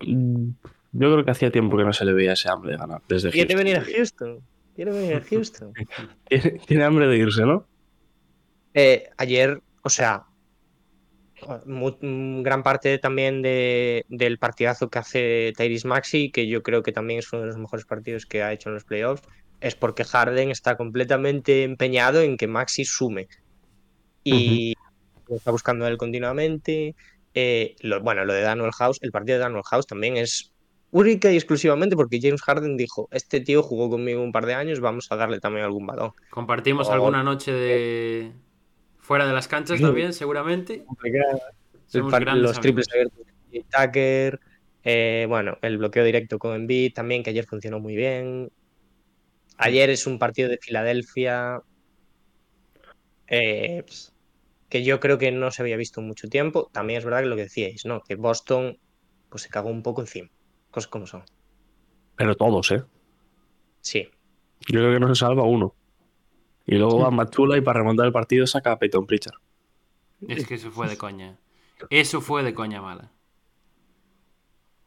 [0.06, 0.50] mm,
[0.92, 3.32] yo creo que hacía tiempo que no se le veía ese hambre de ganar desde
[3.32, 3.58] Quiere Houston.
[3.66, 4.40] venir a Houston.
[4.76, 5.74] Quiere venir a Houston.
[6.30, 7.66] Tiene, tiene hambre de irse, ¿no?
[8.74, 10.26] Eh, ayer, o sea,
[11.66, 16.92] mm, gran parte también de- del partidazo que hace Tyrese Maxi, que yo creo que
[16.92, 19.24] también es uno de los mejores partidos que ha hecho en los playoffs,
[19.68, 23.28] es porque Harden está completamente empeñado en que Maxi sume.
[24.24, 24.74] Y
[25.28, 26.96] lo está buscando él continuamente.
[27.34, 30.54] Eh, lo- bueno, lo de Daniel House, el partido de Daniel House también es
[30.92, 34.80] única y exclusivamente porque James Harden dijo, este tío jugó conmigo un par de años,
[34.80, 36.12] vamos a darle también algún balón.
[36.30, 38.32] Compartimos alguna noche de
[39.00, 40.86] fuera de las canchas también, seguramente.
[42.10, 44.40] Par- los triples abiertos de Tucker,
[44.84, 48.50] eh, bueno, el bloqueo directo con Embiid también, que ayer funcionó muy bien.
[49.58, 51.62] Ayer es un partido de Filadelfia
[53.28, 54.14] eh, pues,
[54.70, 56.70] que yo creo que no se había visto en mucho tiempo.
[56.72, 58.02] También es verdad que lo que decíais, ¿no?
[58.02, 58.78] Que Boston
[59.30, 60.30] pues se cagó un poco encima.
[60.72, 61.24] Cosas como son.
[62.16, 62.84] Pero todos, ¿eh?
[63.82, 64.10] Sí.
[64.68, 65.76] Yo creo que no se salva uno.
[66.66, 69.40] Y luego va Matula y para remontar el partido saca a Peyton Pritchard.
[70.28, 71.38] Es que eso fue de coña.
[71.90, 73.12] Eso fue de coña mala.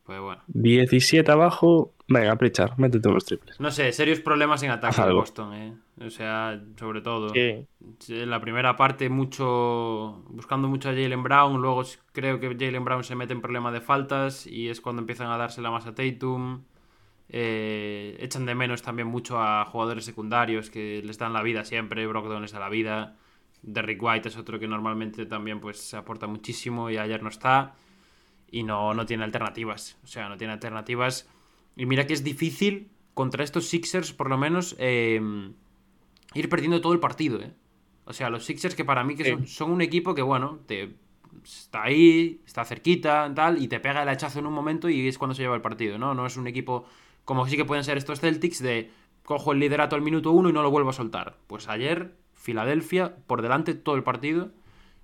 [0.05, 0.43] Pues bueno.
[0.49, 1.95] 17 abajo.
[2.11, 3.61] Venga, Pritchard, métete unos triples.
[3.61, 5.21] No sé, serios problemas en ataque de algo.
[5.21, 5.75] Boston, ¿eh?
[6.01, 7.29] O sea, sobre todo.
[7.29, 7.67] Sí.
[8.09, 10.25] En la primera parte, mucho.
[10.31, 11.61] buscando mucho a Jalen Brown.
[11.61, 11.83] Luego
[12.13, 14.47] creo que Jalen Brown se mete en problema de faltas.
[14.47, 16.63] Y es cuando empiezan a dársela más a Tatum.
[17.29, 22.07] Eh, echan de menos también mucho a jugadores secundarios que les dan la vida siempre.
[22.07, 23.17] Brogdon les da la vida.
[23.61, 27.75] Derrick White es otro que normalmente también pues aporta muchísimo y ayer no está.
[28.51, 29.99] Y no, no tiene alternativas.
[30.05, 31.29] O sea, no tiene alternativas.
[31.79, 35.20] Y mira que es difícil contra estos Sixers, por lo menos, eh,
[36.35, 37.55] ir perdiendo todo el partido, ¿eh?
[38.05, 39.31] O sea, los Sixers que para mí que Sí.
[39.31, 40.95] son, son un equipo que, bueno, te,
[41.45, 45.18] está ahí, está cerquita, tal, y te pega el hachazo en un momento y es
[45.18, 46.14] cuando se lleva el partido, ¿no?
[46.14, 46.85] No es un equipo
[47.24, 48.91] como sí que pueden ser estos Celtics de
[49.24, 51.37] cojo el liderato al minuto uno y no lo vuelvo a soltar.
[51.47, 54.51] Pues ayer, Filadelfia, por delante todo el partido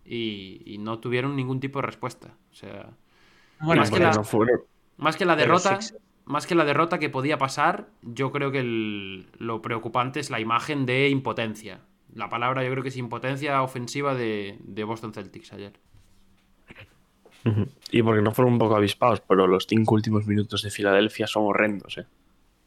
[0.05, 2.35] y, y no tuvieron ningún tipo de respuesta.
[2.51, 2.91] O sea,
[3.61, 4.23] Bueno, más, que la, no
[4.97, 6.03] más que la derrota, Sixers.
[6.25, 10.41] Más que la derrota que podía pasar, yo creo que el- lo preocupante es la
[10.41, 11.81] imagen de impotencia.
[12.15, 15.73] La palabra yo creo que es impotencia ofensiva de, de Boston Celtics ayer.
[17.91, 21.45] Y porque no fueron un poco avispados, pero los cinco últimos minutos de Filadelfia son
[21.45, 22.07] horrendos, ¿eh?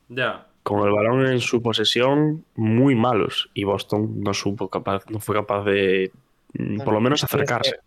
[0.09, 0.47] Ya.
[0.61, 3.49] Con el balón en su posesión, muy malos.
[3.55, 6.11] Y Boston no supo capaz, no fue capaz de
[6.53, 7.77] mm, por lo menos acercarse.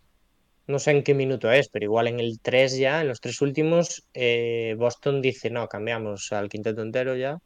[0.71, 3.41] No sé en qué minuto es, pero igual en el 3 ya, en los tres
[3.41, 7.39] últimos, eh, Boston dice, no, cambiamos al quinteto entero ya.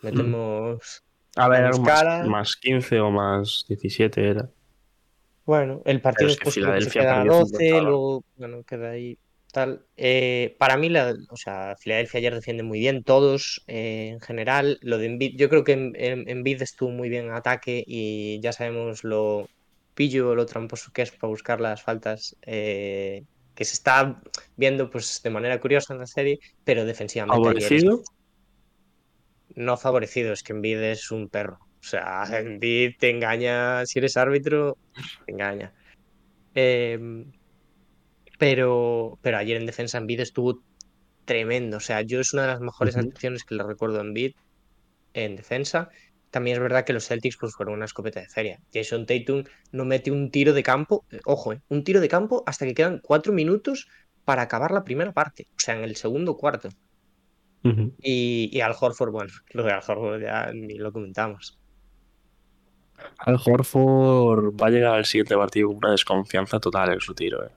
[0.00, 1.04] Metemos...
[1.36, 4.48] A ver, era más, más 15 o más 17 era.
[5.44, 8.90] Bueno, el partido es que después que queda a perdió 12, cincuenta, luego, bueno, queda
[8.90, 9.18] ahí.
[9.52, 9.84] tal.
[9.96, 14.78] Eh, para mí, la, o sea, Filadelfia ayer defiende muy bien, todos eh, en general.
[14.80, 18.40] Lo de Embiid, yo creo que en, en, Embiid estuvo muy bien en ataque y
[18.40, 19.48] ya sabemos lo
[20.00, 22.34] pillo, lo tramposo que es para buscar las faltas.
[22.40, 23.22] Eh,
[23.54, 24.22] que se está
[24.56, 27.36] viendo pues de manera curiosa en la serie, pero defensivamente.
[27.36, 28.02] ¿Favorecido?
[29.56, 31.58] No favorecido, es que Embiid es un perro.
[31.80, 34.78] O sea, Embiid te engaña, si eres árbitro,
[35.26, 35.74] te engaña.
[36.54, 37.26] Eh,
[38.38, 40.62] pero, pero ayer en defensa Embiid estuvo
[41.26, 41.76] tremendo.
[41.76, 43.04] O sea, yo es una de las mejores uh -huh.
[43.04, 44.32] actuaciones que le recuerdo a Embiid
[45.12, 45.90] en defensa.
[46.30, 48.60] También es verdad que los Celtics pues, fueron una escopeta de feria.
[48.72, 52.44] Jason Tatum no mete un tiro de campo, eh, ojo, eh, un tiro de campo
[52.46, 53.88] hasta que quedan cuatro minutos
[54.24, 56.68] para acabar la primera parte, o sea, en el segundo cuarto.
[57.62, 57.92] Uh -huh.
[58.02, 61.58] y, y, Al Horford, bueno, lo de Al Horford ya ni lo comentamos.
[63.18, 67.44] Al Horford va a llegar al siguiente partido con una desconfianza total en su tiro.
[67.44, 67.50] Eh.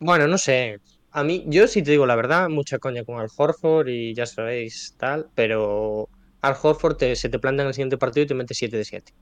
[0.00, 0.80] Bueno, no sé.
[1.12, 4.26] A mí, yo sí te digo la verdad, mucha coña con Al Horford y ya
[4.26, 6.08] sabéis tal, pero
[6.42, 8.84] Al Horford te, se te planta en el siguiente partido y te mete 7 de
[8.84, 9.12] 7.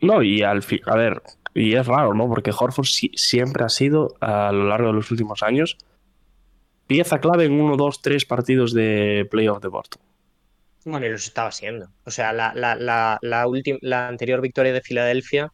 [0.00, 1.22] No, y al fin, a ver,
[1.54, 2.28] y es raro, ¿no?
[2.28, 5.76] Porque Horford si, siempre ha sido, a lo largo de los últimos años,
[6.86, 10.02] pieza clave en uno, dos, tres partidos de playoff de Boston.
[10.84, 11.90] Bueno, y los estaba siendo.
[12.04, 13.46] O sea, la, la, la, la,
[13.82, 15.52] la anterior victoria de Filadelfia,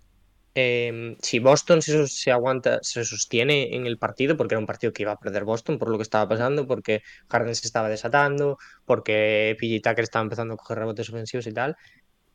[0.55, 4.93] eh, si Boston se, se, aguanta, se sostiene en el partido, porque era un partido
[4.93, 8.59] que iba a perder Boston por lo que estaba pasando, porque Harden se estaba desatando,
[8.85, 11.77] porque PG Tucker estaba empezando a coger rebotes ofensivos y tal.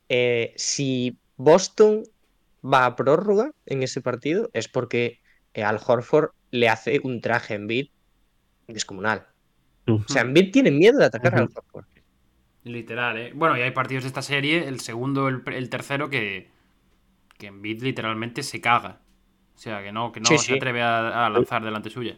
[0.10, 2.04] Eh, si Boston
[2.62, 5.22] va a prórroga en ese partido, es porque
[5.54, 7.88] eh, Al Horford le hace un traje en beat
[8.68, 9.28] descomunal.
[9.88, 10.06] Uh -huh.
[10.06, 11.56] O sea, Embiid tiene miedo de atacar uh -huh.
[11.56, 11.86] a Horford.
[12.66, 13.32] Literal, ¿eh?
[13.34, 16.50] Bueno, y hay partidos de esta serie, el segundo, el, el tercero, que,
[17.40, 19.00] que Embiid literalmente se caga.
[19.56, 20.54] O sea, que no, que no Sí, se sí.
[20.56, 22.18] atreve a, a lanzar delante suya.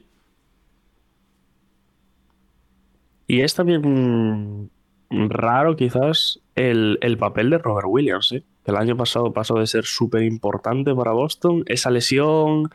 [3.28, 4.69] Y es también
[5.09, 8.43] raro, quizás, el, el papel de Robert Williams, ¿eh?
[8.65, 11.63] que el año pasado pasó de ser súper importante para Boston.
[11.67, 12.69] Esa lesión,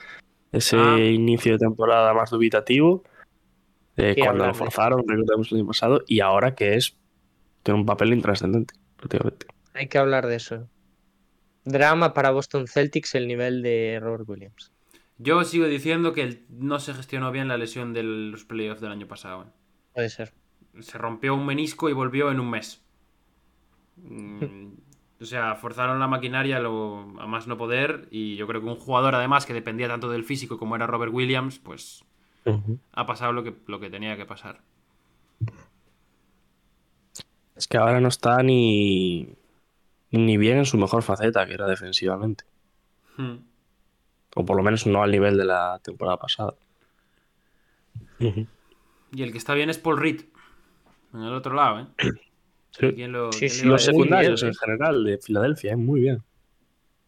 [0.52, 0.98] ese Ah.
[0.98, 3.02] inicio de temporada más dubitativo,
[3.96, 6.96] eh, cuando lo forzaron, recordemos el año pasado, y ahora que es
[7.62, 9.46] tiene un papel intrascendente, prácticamente.
[9.74, 10.68] Hay que hablar de eso.
[11.66, 14.72] Drama para Boston Celtics el nivel de Robert Williams.
[15.18, 19.06] Yo sigo diciendo que no se gestionó bien la lesión de los playoffs del año
[19.06, 19.42] pasado.
[19.42, 19.46] ¿eh?
[19.94, 20.32] Puede ser.
[20.80, 22.82] Se rompió un menisco y volvió en un mes.
[23.96, 24.68] Mm,
[25.20, 28.68] o sea, forzaron la maquinaria a, lo- a más no poder y yo creo que
[28.68, 32.04] un jugador además que dependía tanto del físico como era Robert Williams, pues
[32.92, 34.60] ha pasado lo que, lo que tenía que pasar.
[37.56, 39.28] Es que ahora no está ni,
[40.10, 42.44] ni bien en su mejor faceta, que era defensivamente.
[43.16, 43.36] Hmm.
[44.34, 46.54] O por lo menos no al nivel de la temporada pasada.
[48.18, 50.22] Y el que está bien es Paul Reed.
[51.14, 51.86] En el otro lado, ¿eh?
[52.78, 52.92] Sí.
[52.92, 55.76] ¿Quién lo, Sí, sí, Los secundarios bien, en general de Filadelfia, ¿eh?
[55.76, 56.22] muy bien.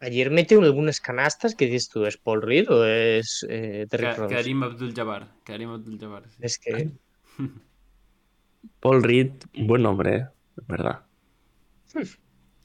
[0.00, 4.16] Ayer metió algunas canastas que dices tú, ¿es Paul Reed o es eh, Derrick Ka-
[4.16, 4.34] Rose?
[4.34, 5.26] Karim Abdul-Jabbar.
[5.44, 6.22] Karim Abdul-Jabbar.
[6.30, 6.36] sí.
[6.40, 6.90] Es que
[8.80, 10.26] Paul Reed, buen nombre, ¿eh?
[10.56, 11.00] es verdad.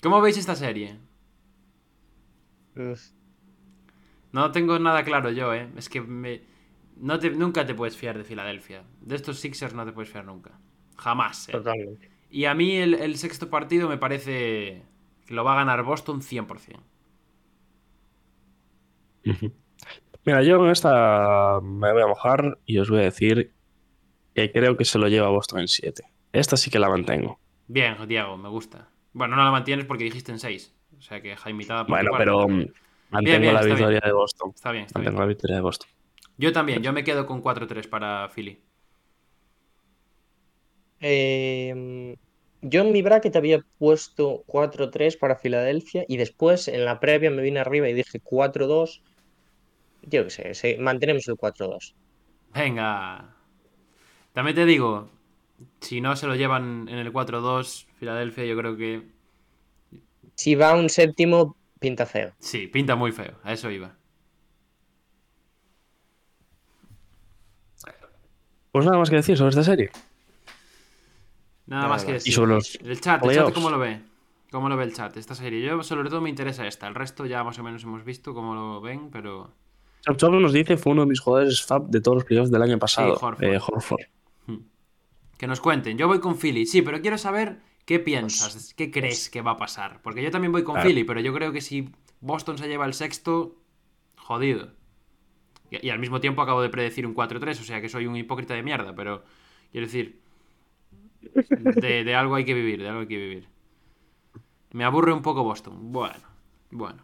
[0.03, 0.99] ¿Cómo veis esta serie?
[2.75, 3.01] uf,
[4.33, 5.69] No tengo nada claro yo, ¿eh?
[5.77, 6.41] Es que me...
[6.97, 7.29] no te...
[7.31, 8.83] nunca te puedes fiar de Filadelfia.
[8.99, 10.59] De estos Sixers no te puedes fiar nunca.
[10.97, 11.47] Jamás.
[11.47, 11.53] ¿eh?
[11.53, 12.11] totalmente.
[12.29, 14.83] Y a mí el, el sexto partido me parece
[15.25, 16.81] que lo va a ganar Boston 100%.
[20.25, 23.53] Mira, yo en esta me voy a mojar y os voy a decir
[24.33, 26.03] que creo que se lo lleva Boston en 7.
[26.33, 27.39] Esta sí que la mantengo.
[27.67, 28.89] Bien, Diego, me gusta.
[29.13, 30.73] Bueno, no la mantienes porque dijiste en 6.
[30.97, 32.65] O sea que Jaimitada por Bueno, pero mm,
[33.09, 34.01] mantengo bien, la está victoria bien.
[34.05, 34.51] de Boston.
[34.55, 35.21] Está bien, está Mantengo bien.
[35.21, 35.89] la victoria de Boston.
[36.37, 38.59] Yo también, yo me quedo con 4-3 para Philly.
[40.99, 42.15] Eh,
[42.61, 47.41] yo en mi bracket había puesto 4-3 para Filadelfia y después en la previa me
[47.41, 49.01] vine arriba y dije 4-2.
[50.03, 51.93] Yo qué sé, mantenemos el 4-2.
[52.53, 53.35] Venga.
[54.33, 55.09] También te digo,
[55.81, 59.01] si no se lo llevan en el 4-2, Filadelfia, yo creo que
[60.35, 62.33] Si va un séptimo, pinta feo.
[62.37, 63.39] sí, pinta muy feo.
[63.43, 63.95] A eso iba.
[68.73, 69.89] Pues nada más que decir sobre esta serie.
[71.65, 72.23] Nada Nada más que más.
[72.25, 72.33] Y decir.
[72.33, 73.53] sobre los El chat, el chat.
[73.53, 74.01] ¿cómo lo ve?
[74.51, 75.15] ¿Cómo lo ve el chat?
[75.15, 75.61] Esta serie.
[75.65, 76.87] Yo, sobre todo, me interesa esta.
[76.89, 79.53] El resto ya más o menos hemos visto cómo lo ven, pero.
[80.05, 82.63] Chop Chop nos dice fue uno de mis jugadores fab de todos los playoffs del
[82.63, 83.13] año pasado.
[83.13, 83.41] Horford.
[83.43, 84.01] eh, Horford.
[85.37, 85.97] Que nos cuenten.
[85.97, 89.57] Yo voy con Philly, sí, pero quiero saber qué piensas, qué crees que va a
[89.57, 90.01] pasar.
[90.01, 90.87] Porque yo también voy con Claro.
[90.89, 91.89] Philly, pero yo creo que si
[92.21, 93.55] Boston se lleva el sexto,
[94.17, 94.71] jodido.
[95.69, 98.15] Y, y al mismo tiempo acabo de predecir un 4-3, o sea que soy un
[98.15, 99.23] hipócrita de mierda, pero
[99.71, 100.21] quiero decir,
[101.21, 103.49] de, de algo hay que vivir, de algo hay que vivir.
[104.71, 105.91] Me aburre un poco Boston.
[105.91, 106.23] Bueno,
[106.71, 107.03] bueno.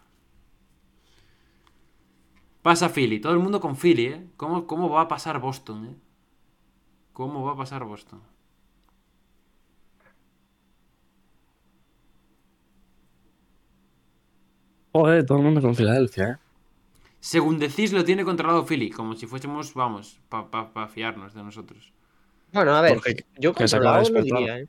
[2.61, 4.27] Pasa Philly, todo el mundo con Philly, ¿eh?
[4.37, 5.95] ¿Cómo, cómo va a pasar Boston, eh?
[7.13, 8.21] ¿Cómo va a pasar Boston?
[14.91, 16.35] Joder, todo el mundo con Filadelfia, ¿eh?
[17.19, 21.43] Según decís, lo tiene controlado Philly, como si fuésemos, vamos, para pa, pa fiarnos de
[21.43, 21.91] nosotros.
[22.53, 24.37] Bueno, a ver, Porque- yo controlado no despertar.
[24.39, 24.67] diría, ¿eh?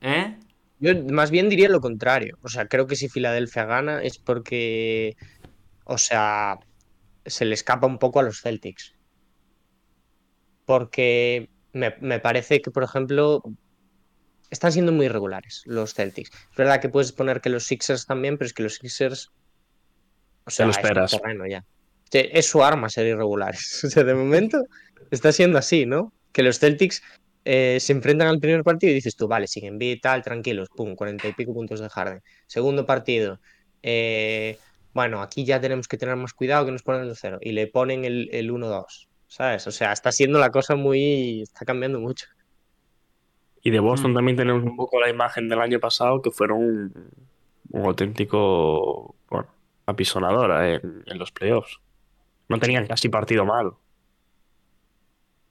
[0.00, 0.38] ¿Eh?
[0.80, 2.38] Yo más bien diría lo contrario.
[2.42, 5.16] O sea, creo que si Filadelfia gana es porque,
[5.84, 6.58] o sea,
[7.24, 8.94] se le escapa un poco a los Celtics.
[10.64, 13.42] Porque me, me parece que, por ejemplo,
[14.50, 16.30] están siendo muy irregulares los Celtics.
[16.50, 19.30] Es verdad que puedes poner que los Sixers también, pero es que los Sixers,
[20.44, 21.10] o sea, lo es esperas.
[21.10, 21.64] terreno ya.
[22.12, 23.80] Es su arma ser irregulares.
[23.84, 24.62] O sea, de momento
[25.10, 26.12] está siendo así, ¿no?
[26.32, 27.02] Que los Celtics
[27.44, 30.94] eh, se enfrentan al primer partido y dices tú, vale, siguen bien, tal, tranquilos, pum,
[30.94, 32.22] cuarenta y pico puntos de Harden.
[32.46, 33.40] Segundo partido,
[33.82, 34.58] eh,
[34.92, 37.66] bueno, aquí ya tenemos que tener más cuidado que nos ponen el cero y le
[37.66, 39.66] ponen el, el 1-2, ¿sabes?
[39.66, 42.26] O sea, está siendo la cosa muy, está cambiando mucho.
[43.66, 44.14] Y de Boston Mm.
[44.14, 47.10] también tenemos un poco la imagen del año pasado que fueron un,
[47.70, 49.48] un auténtico, bueno,
[49.86, 51.80] apisonadora en, en los playoffs.
[52.48, 53.80] No tenían casi partido malo.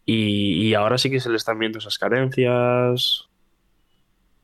[0.05, 3.27] Y, y ahora sí que se le están viendo esas carencias,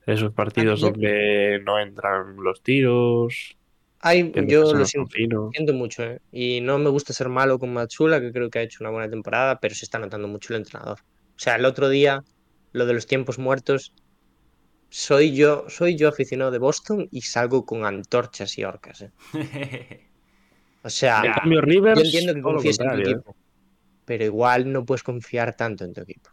[0.05, 3.55] esos partidos donde no entran los tiros,
[3.99, 6.19] Ay, yo lo siento, siento mucho, ¿eh?
[6.31, 9.09] Y no me gusta ser malo con Matsula, que creo que ha hecho una buena
[9.09, 10.97] temporada, pero se está notando mucho el entrenador.
[11.01, 12.23] O sea, el otro día,
[12.71, 13.93] lo de los tiempos muertos,
[14.89, 19.11] soy yo, soy yo aficionado de Boston y salgo con antorchas y orcas, ¿eh?
[20.83, 23.35] O sea, En cambio, Rivers, yo entiendo que confíes en tu equipo,
[24.03, 26.31] pero igual no puedes confiar tanto en tu equipo.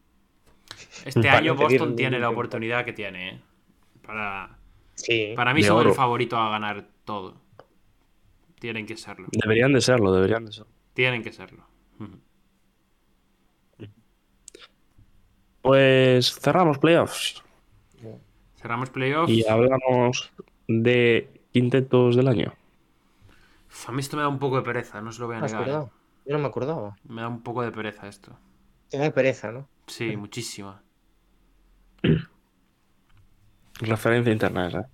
[1.05, 3.41] Este año Boston tiene la oportunidad que tiene, ¿eh?
[4.01, 4.59] Para,
[4.99, 7.41] Sí, para mí son el favorito a ganar todo.
[8.59, 9.29] Tienen que serlo.
[9.31, 10.73] Deberían de serlo, deberían de serlo.
[10.93, 11.65] Tienen que serlo.
[15.63, 17.43] Pues cerramos playoffs
[18.61, 19.33] Cerramos playoffs.
[19.33, 20.33] y hablamos
[20.67, 22.55] de quintetos del año.
[23.71, 25.41] Uf, A mí esto me da un poco de pereza, no se lo voy a
[25.41, 25.69] ¿te has negar.
[25.71, 25.79] ¿eh?
[25.79, 25.91] acordado?
[26.27, 26.99] Yo no me acordaba.
[27.15, 28.39] Me da un poco de pereza esto.
[28.91, 29.71] Te da pereza, ¿no?
[29.89, 30.85] Sí, muchísima.
[33.93, 34.89] Referencia interna esa.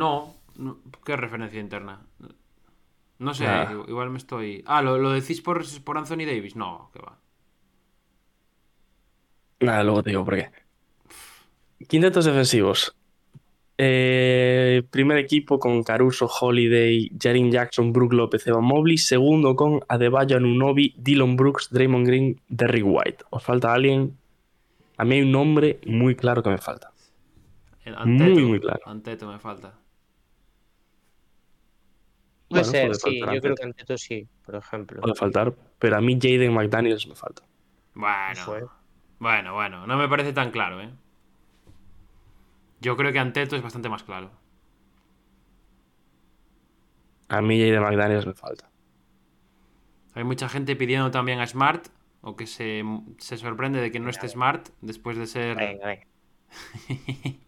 [0.00, 2.06] No, no, ¿qué referencia interna?
[3.18, 3.46] No sé,
[3.88, 4.62] igual me estoy.
[4.66, 6.56] Ah, ¿lo, lo decís por, por Anthony Davis?
[6.56, 7.18] No, que va.
[9.64, 10.50] Nada, luego te digo por qué.
[11.88, 12.94] Quintetos defensivos.
[13.76, 18.98] Eh, primer equipo con Caruso, Holiday, Jaren Jackson, Brook López, Evan Mobley.
[18.98, 23.24] Segundo con Adebayo, Anunobi, Dylan Brooks, Draymond Green, Derrick White.
[23.30, 24.16] ¿Os falta alguien?
[24.96, 26.92] A mí hay un nombre muy claro que me falta.
[27.84, 28.80] El Muy, muy claro.
[28.86, 29.74] Anteto me falta.
[32.48, 33.18] Puede Bueno, ser, puede sí.
[33.18, 33.42] Yo Anteto.
[33.42, 35.00] creo que Anteto sí, por ejemplo.
[35.00, 37.42] Puede faltar, pero a mí Jaden McDaniels me falta.
[37.94, 38.62] Bueno, Fue.
[39.18, 40.90] Bueno, bueno, no me parece tan claro, ¿eh?
[42.80, 44.30] Yo creo que Anteto es bastante más claro.
[47.28, 48.70] A mí Jaden McDaniels me falta.
[50.14, 51.88] Hay mucha gente pidiendo también a Smart,
[52.20, 52.82] o que se,
[53.18, 56.06] se sorprende de que no esté Smart después de ser Venga, venga.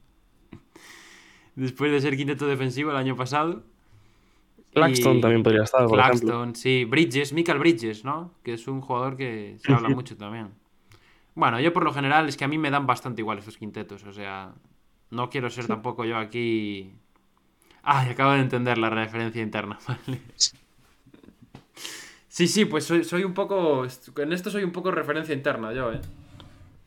[1.54, 3.62] después de ser quinteto defensivo el año pasado.
[4.74, 6.28] Claxton Y- también podría estar, por ejemplo.
[6.28, 8.32] Claxton, sí, Bridges, Michael Bridges, ¿no?
[8.42, 10.50] Que es un jugador que se habla mucho también.
[11.36, 14.02] Bueno, yo por lo general es que a mí me dan bastante igual estos quintetos,
[14.04, 14.54] o sea,
[15.10, 16.94] no quiero ser tampoco yo aquí...
[17.82, 20.20] Ah, acabo de entender la referencia interna, vale.
[22.26, 23.86] Sí, sí, pues soy, soy un poco...
[24.16, 26.00] En esto soy un poco referencia interna yo, ¿eh?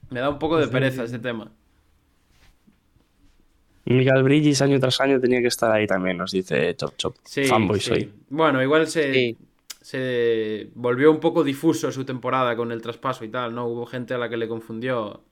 [0.10, 1.52] Me da un poco de pereza este tema.
[3.86, 7.16] Michael Bridges año tras año tenía que estar ahí también, nos dice Chop Chop.
[7.24, 7.88] Sí, Fanboy sí.
[7.88, 8.14] soy.
[8.30, 9.38] Bueno, igual se, Sí.
[9.90, 13.66] Se volvió un poco difuso su temporada con el traspaso y tal, ¿no?
[13.66, 15.24] Hubo gente a la que le confundió.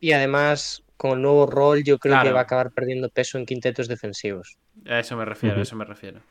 [0.00, 3.44] Y además, con el nuevo rol, yo creo que va a acabar perdiendo peso en
[3.44, 4.56] quintetos defensivos.
[4.86, 6.22] A eso me refiero, a eso me refiero.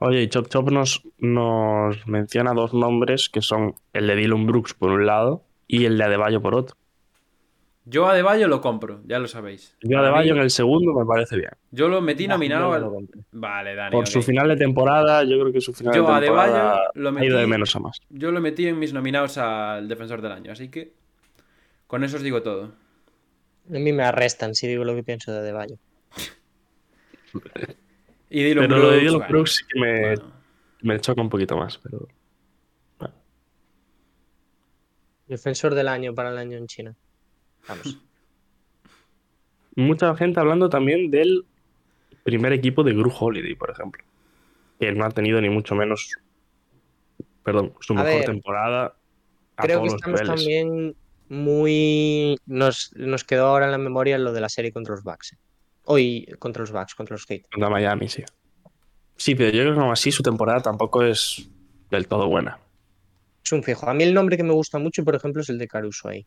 [0.00, 4.74] Oye, y Chop Chop nos, nos menciona dos nombres que son el de Dylan Brooks
[4.74, 6.76] por un lado y el de Adebayo por otro.
[7.86, 9.76] Yo a De Bayo lo compro, ya lo sabéis.
[9.82, 11.50] Yo Para Adebayo mí- en el segundo me parece bien.
[11.70, 13.04] Yo lo metí nominado Yo no al...
[13.04, 13.08] lo.
[13.32, 13.92] Vale, Dani.
[13.92, 16.90] Por su final de temporada, yo creo que su final Yo de a temporada Adebayo
[16.94, 18.00] lo ha ido de metí- menos a más.
[18.08, 20.94] Yo lo metí en mis nominados al defensor del año, así que
[21.86, 22.72] con eso os digo todo.
[23.68, 25.76] A mí me arrestan si digo lo que pienso de Adebayo.
[28.30, 30.32] Y Dylan Pero lo de Dylan bueno, Brooks sí que me, bueno.
[30.82, 32.08] me choca un poquito más, pero.
[35.28, 36.94] Defensor del año para el año en China.
[37.68, 37.98] Vamos.
[39.76, 41.44] Mucha gente hablando también del
[42.22, 44.04] primer equipo de Gru Holiday, por ejemplo.
[44.78, 46.10] Que no ha tenido ni mucho menos.
[47.42, 48.96] Perdón, su A mejor ver, temporada.
[49.56, 50.96] A Creo que todos estamos también
[51.28, 52.36] muy.
[52.46, 55.36] Nos, nos quedó ahora en la memoria lo de la serie contra los Bucks.
[55.84, 57.42] Hoy contra los Bucks, contra los Heat.
[57.50, 58.24] Contra Miami, sí.
[59.16, 61.48] Sí, pero yo creo que aún así su temporada tampoco es
[61.90, 62.58] del todo buena.
[63.44, 63.88] Es un fijo.
[63.88, 66.26] A mí el nombre que me gusta mucho, por ejemplo, es el de Caruso ahí.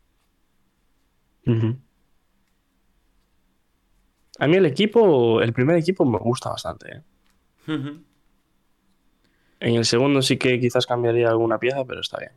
[4.39, 6.97] A mí el equipo, el primer equipo me gusta bastante.
[6.97, 7.01] ¿eh?
[9.59, 12.31] En el segundo sí que quizás cambiaría alguna pieza, pero está bien.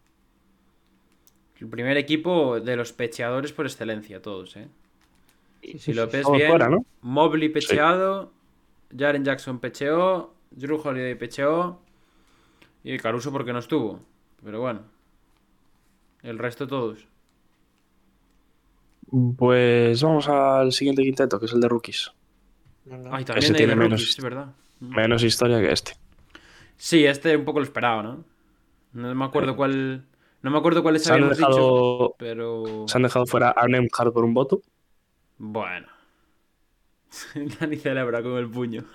[1.60, 4.68] El primer equipo de los pecheadores por excelencia, todos, ¿eh?
[5.78, 6.86] Si lo ves bien, fuera, ¿no?
[7.02, 8.32] Mobley pecheado,
[8.96, 11.80] Jaren Jackson pecheó, Drew Holiday pecheó
[12.82, 14.00] y Caruso porque no estuvo.
[14.42, 14.80] Pero bueno,
[16.22, 17.06] el resto todos.
[19.36, 22.12] Pues vamos al siguiente quinteto, que es el de rookies.
[22.90, 24.46] Ay, Ese también hay tiene de menos- rookies, es verdad.
[24.80, 25.92] Menos historia que este.
[26.76, 28.24] Sí, este un poco lo esperaba, ¿no?
[28.92, 30.06] No me acuerdo cuál.
[30.42, 32.84] No me acuerdo cuáles Se habíamos dicho, dejado, pero.
[32.88, 34.62] se han dejado fuera a Nemhard por un voto.
[35.38, 35.86] Bueno.
[37.60, 38.84] Dani celebra con el puño.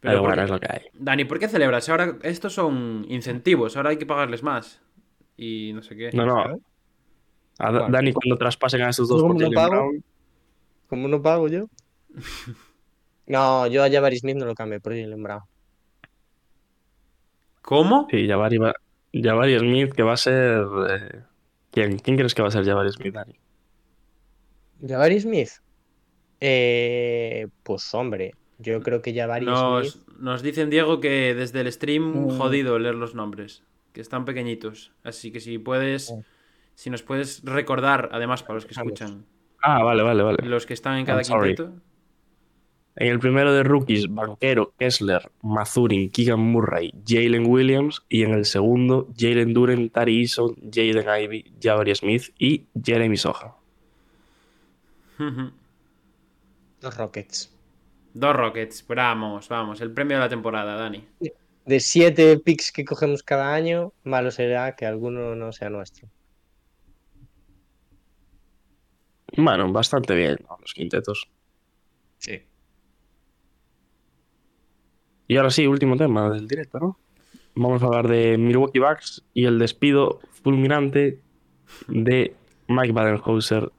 [0.00, 0.80] Pero, ¿por bueno, qué- es lo que hay.
[0.94, 1.88] Dani, ¿por qué celebras?
[1.90, 4.80] Ahora estos son incentivos, ahora hay que pagarles más.
[5.42, 6.10] Y no sé qué.
[6.12, 6.60] No, no.
[7.58, 7.88] A Bueno.
[7.88, 9.70] Dani, cuando traspasen a estos dos ¿Yo por cómo no pago?
[9.70, 10.04] Brown,
[10.88, 11.66] ¿Cómo no pago yo?
[13.26, 15.42] No, yo a Jabari Smith no lo cambié por Jalen Brown.
[17.62, 18.08] ¿Cómo?
[18.10, 18.74] Sí, Jabari, va-
[19.12, 20.64] Jabari Smith, que va a ser.
[20.88, 21.20] eh,
[21.70, 21.98] ¿quién?
[21.98, 23.34] ¿Quién crees que va a ser Jabari Smith, Dani?
[24.86, 25.50] ¿Jabari Smith?
[26.40, 29.54] Eh, pues hombre, yo creo que Jabari Smith.
[29.56, 32.38] Nos, nos dicen, Diego, que desde el stream Mm.
[32.38, 33.62] jodido leer los nombres.
[33.92, 34.92] Que están pequeñitos.
[35.02, 36.14] Así que si puedes.
[36.74, 39.26] Si nos puedes recordar, además, para los que escuchan,
[39.62, 40.38] Ah, vale, vale, vale.
[40.48, 41.72] los que están en cada quinteto.
[42.96, 48.02] En el primero de rookies, Banquero, Kessler, Mazurin, Keegan Murray, Jalen Williams.
[48.08, 53.54] Y en el segundo, Jalen Duren, Tari Eason, Jaden Ivey, Jabari Smith y Jeremy Soja.
[56.82, 57.54] Los Rockets.
[58.14, 59.80] Dos Rockets, vamos, vamos.
[59.80, 61.04] El premio de la temporada, Dani.
[61.66, 66.08] De siete picks que cogemos cada año, malo será que alguno no sea nuestro.
[69.36, 70.58] Bueno, bastante bien, ¿no?
[70.60, 71.28] los quintetos.
[72.18, 72.42] Sí.
[75.28, 76.98] Y ahora sí, último tema del directo, ¿no?
[77.54, 81.20] Vamos a hablar de Milwaukee Bucks y el despido fulminante
[81.88, 82.34] de
[82.68, 83.70] Mike Badenhauser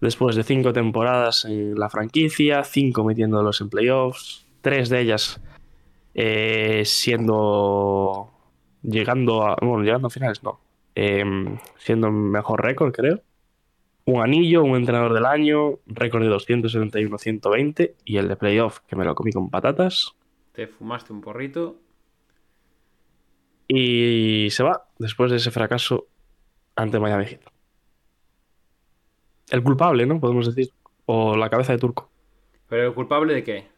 [0.00, 5.40] después de cinco temporadas en la franquicia, cinco metiéndolos en playoffs, tres de ellas
[6.20, 8.30] eh, siendo
[8.82, 10.60] llegando a bueno, llegando a finales, no,
[11.00, 13.22] Em, siendo mejor récord, creo.
[14.04, 19.04] Un anillo, un entrenador del año, récord de 271-120 y el de playoff que me
[19.04, 20.16] lo comí con patatas.
[20.50, 21.76] Te fumaste un porrito.
[23.68, 26.08] Y se va después de ese fracaso
[26.74, 27.42] ante Miami Heat.
[29.50, 30.18] El culpable, ¿no?
[30.18, 30.72] Podemos decir.
[31.06, 32.10] O la cabeza de turco.
[32.68, 33.68] ¿Pero el culpable de qué?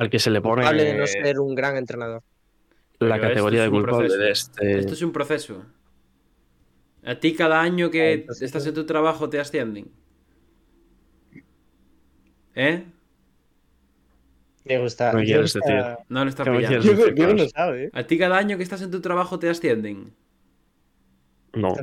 [0.00, 2.22] Al que se le pone Culpable de no ser un gran entrenador.
[3.00, 4.18] la Pero categoría de culpable proceso.
[4.22, 4.78] de este.
[4.80, 5.64] Esto es un proceso.
[7.04, 9.90] A ti cada año que Ah, entonces estás en tu trabajo te ascienden.
[12.54, 12.84] ¿Eh?
[14.64, 15.10] Diego está.
[15.12, 16.04] ¿Qué Diego quieres está- decir?
[16.08, 17.34] No lo está ¿Qué me pillando.
[17.44, 17.90] no sabe, ¿eh?
[17.92, 20.12] A ti cada año que estás en tu trabajo te ascienden.
[21.54, 21.74] No.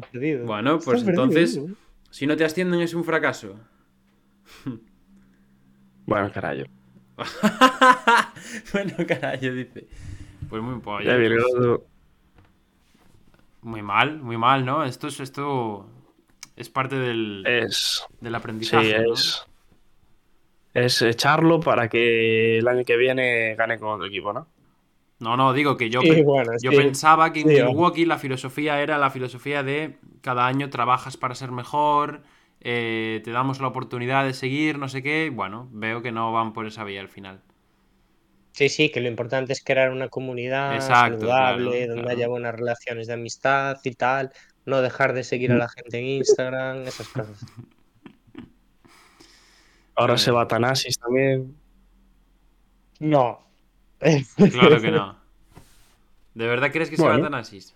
[0.46, 1.60] Bueno, pues entonces,
[2.10, 3.60] si no te ascienden es un fracaso.
[6.06, 6.64] Bueno, carajo.
[8.74, 9.88] bueno, carajo, dice.
[10.50, 10.80] Pues muy
[11.18, 11.82] viene pues.
[13.62, 14.84] Muy mal, muy mal, ¿no?
[14.84, 15.88] Esto es, esto
[16.56, 18.06] es parte del, Es.
[18.22, 19.00] del Sí, aprendizaje.
[19.00, 19.14] ¿no?
[19.14, 19.46] es.
[20.74, 24.48] Es echarlo para que el año que viene gane con otro equipo, ¿no?
[25.20, 26.78] No, no, digo que yo, Sí, pe- bueno, yo sí.
[26.78, 27.56] pensaba que en Sí.
[27.64, 32.22] Milwaukee la filosofía era la filosofía de cada año trabajas para ser mejor,
[32.62, 35.32] eh, te damos la oportunidad de seguir, no sé qué.
[35.34, 37.42] Bueno, veo que no van por esa vía al final.
[38.52, 42.18] Sí, sí, que lo importante es crear una comunidad Exacto, saludable, claro, donde claro.
[42.18, 44.32] haya buenas relaciones de amistad y tal.
[44.66, 47.46] No dejar de seguir a la gente en Instagram, esas cosas.
[49.96, 51.56] Ahora se va Tanasis también.
[53.00, 53.48] No.
[54.00, 55.18] Claro que no.
[56.34, 57.76] ¿De verdad crees que se va Thanasis?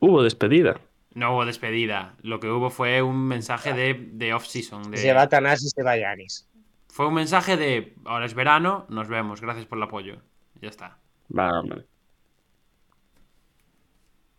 [0.00, 0.80] Hubo despedida.
[1.14, 2.16] No hubo despedida.
[2.22, 4.90] Lo que hubo fue un mensaje de, de off-season.
[4.90, 4.96] De...
[4.98, 6.48] Se va Tanás y se va Yanis.
[6.88, 10.16] Fue un mensaje de ahora es verano, nos vemos, gracias por el apoyo.
[10.60, 10.98] Ya está.
[11.36, 11.84] Va, hombre.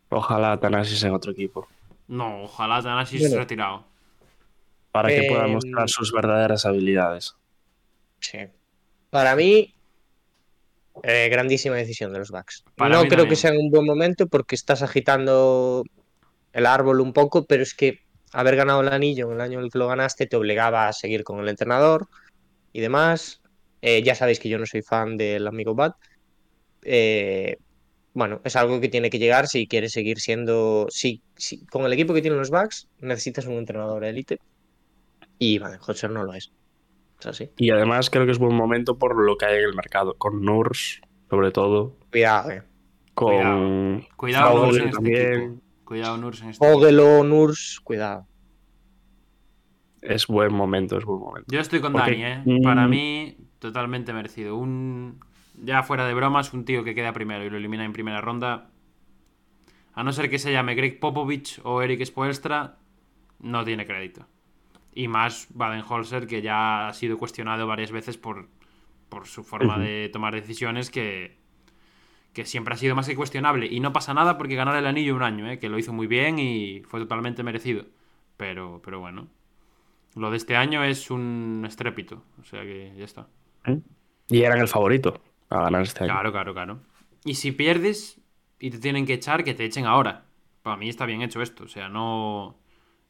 [0.08, 1.68] Ojalá Tanasis en otro equipo.
[2.08, 3.34] No, ojalá Tanasis Bueno.
[3.34, 3.84] se retirado.
[4.92, 7.34] Para que pueda Em, mostrar sus verdaderas habilidades.
[8.20, 8.38] Sí.
[9.10, 9.74] Para mí,
[11.02, 12.64] eh, grandísima decisión de los Bucks.
[12.76, 13.28] Para no creo también.
[13.28, 15.84] que sea en un buen momento porque estás agitando
[16.56, 18.00] el árbol un poco, pero es que
[18.32, 20.92] haber ganado el anillo en el año en el que lo ganaste te obligaba a
[20.92, 22.08] seguir con el entrenador
[22.72, 23.42] y demás.
[23.82, 25.92] Eh, ya sabéis que yo no soy fan del amigo Bad.
[26.82, 27.58] Eh,
[28.14, 30.86] bueno, es algo que tiene que llegar si quieres seguir siendo.
[30.88, 34.38] Si, si- con el equipo que tienen los Bucks necesitas un entrenador élite.
[35.38, 36.50] Y Van Hodgson no lo es.
[37.20, 37.50] Es así.
[37.58, 40.14] Y además creo que es buen momento por lo que hay en el mercado.
[40.14, 41.94] Con Nurs, sobre todo.
[42.10, 42.62] Cuidado, eh.
[43.14, 45.62] Con Cuidado, Nurs este también.
[45.86, 48.26] Cuidado, Nurs en este Nurs, cuidado.
[50.02, 51.46] Es buen momento, es buen momento.
[51.48, 52.42] Yo estoy con Porque, Dani, ¿eh?
[52.44, 54.56] mm, Para mí, totalmente merecido.
[54.56, 55.20] Un.
[55.62, 58.68] Ya fuera de bromas, un tío que queda primero y lo elimina en primera ronda.
[59.94, 62.76] A no ser que se llame Greg Popovich o Eric Spoelstra,
[63.38, 64.26] no tiene crédito.
[64.92, 68.48] Y más Baden-Holzer, que ya ha sido cuestionado varias veces por,
[69.08, 71.38] por su forma de tomar decisiones, que,
[72.36, 73.64] que siempre ha sido más que cuestionable.
[73.64, 75.58] Y no pasa nada porque ganar el anillo un año, ¿eh?
[75.58, 77.86] que lo hizo muy bien y fue totalmente merecido.
[78.36, 79.28] Pero, pero bueno.
[80.14, 82.22] Lo de este año es un estrépito.
[82.38, 83.26] O sea que ya está.
[84.28, 85.18] Y eran el favorito
[85.48, 86.12] a ganar este año.
[86.12, 86.80] Claro, claro, claro.
[87.24, 88.20] Y si pierdes
[88.58, 90.26] y te tienen que echar, que te echen ahora.
[90.60, 91.64] Para mí está bien hecho esto.
[91.64, 92.58] O sea, no,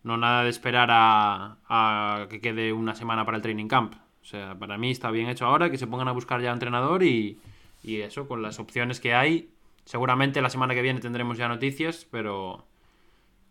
[0.04, 3.94] no nada de esperar a, a que quede una semana para el training camp.
[4.22, 7.02] O sea, para mí está bien hecho ahora, que se pongan a buscar ya entrenador
[7.02, 7.40] y,
[7.82, 9.50] y eso, con las opciones que hay.
[9.84, 12.66] Seguramente la semana que viene tendremos ya noticias, pero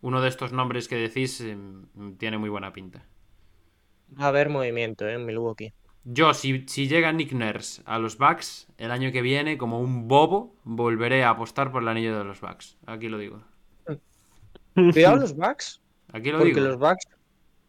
[0.02, 1.56] uno de estos nombres que decís eh,
[2.18, 3.04] tiene muy buena pinta.
[4.20, 5.72] Va a haber movimiento eh, en Milwaukee.
[6.04, 10.06] Yo, si, si llega Nick Nurse a los Bucks el año que viene, como un
[10.06, 12.76] bobo, volveré a apostar por el anillo de los Bucks.
[12.86, 13.42] Aquí lo digo.
[14.92, 15.80] Cuidado los Bucks,
[16.12, 16.66] Aquí lo porque digo.
[16.68, 17.06] los Bucks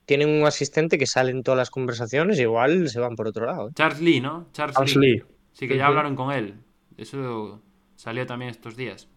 [0.06, 3.70] tienen un asistente que sale en todas las conversaciones, igual se van por otro lado.
[3.70, 3.72] eh.
[3.76, 4.48] Charles Lee, ¿no?
[4.54, 5.12] Charles, Charles Lee.
[5.18, 5.24] Lee.
[5.58, 6.54] Sí, que ya hablaron con él.
[6.98, 7.60] Eso
[7.96, 9.10] salió también estos días.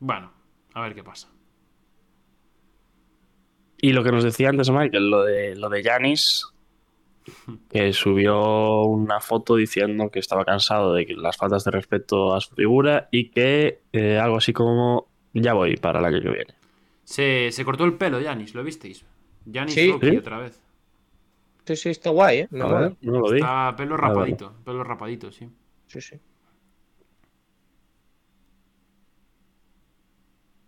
[0.00, 0.32] Bueno,
[0.74, 1.28] a ver qué pasa.
[3.80, 6.48] Y lo que nos decía antes Michael, lo de lo de Giannis,
[7.70, 12.52] que subió una foto diciendo que estaba cansado de las faltas de respeto a su
[12.56, 16.54] figura y que eh, algo así como ya voy para el año que viene.
[17.04, 19.04] Se, se cortó el pelo, Yanis, ¿lo visteis?
[19.46, 20.16] Rookie ¿Sí?
[20.16, 20.60] otra vez.
[21.64, 22.48] Sí, sí, está guay, ¿eh?
[22.60, 23.36] A ver, no lo vi.
[23.38, 25.48] Está pelo rapadito, pelo rapadito, sí.
[25.86, 26.16] Sí, sí.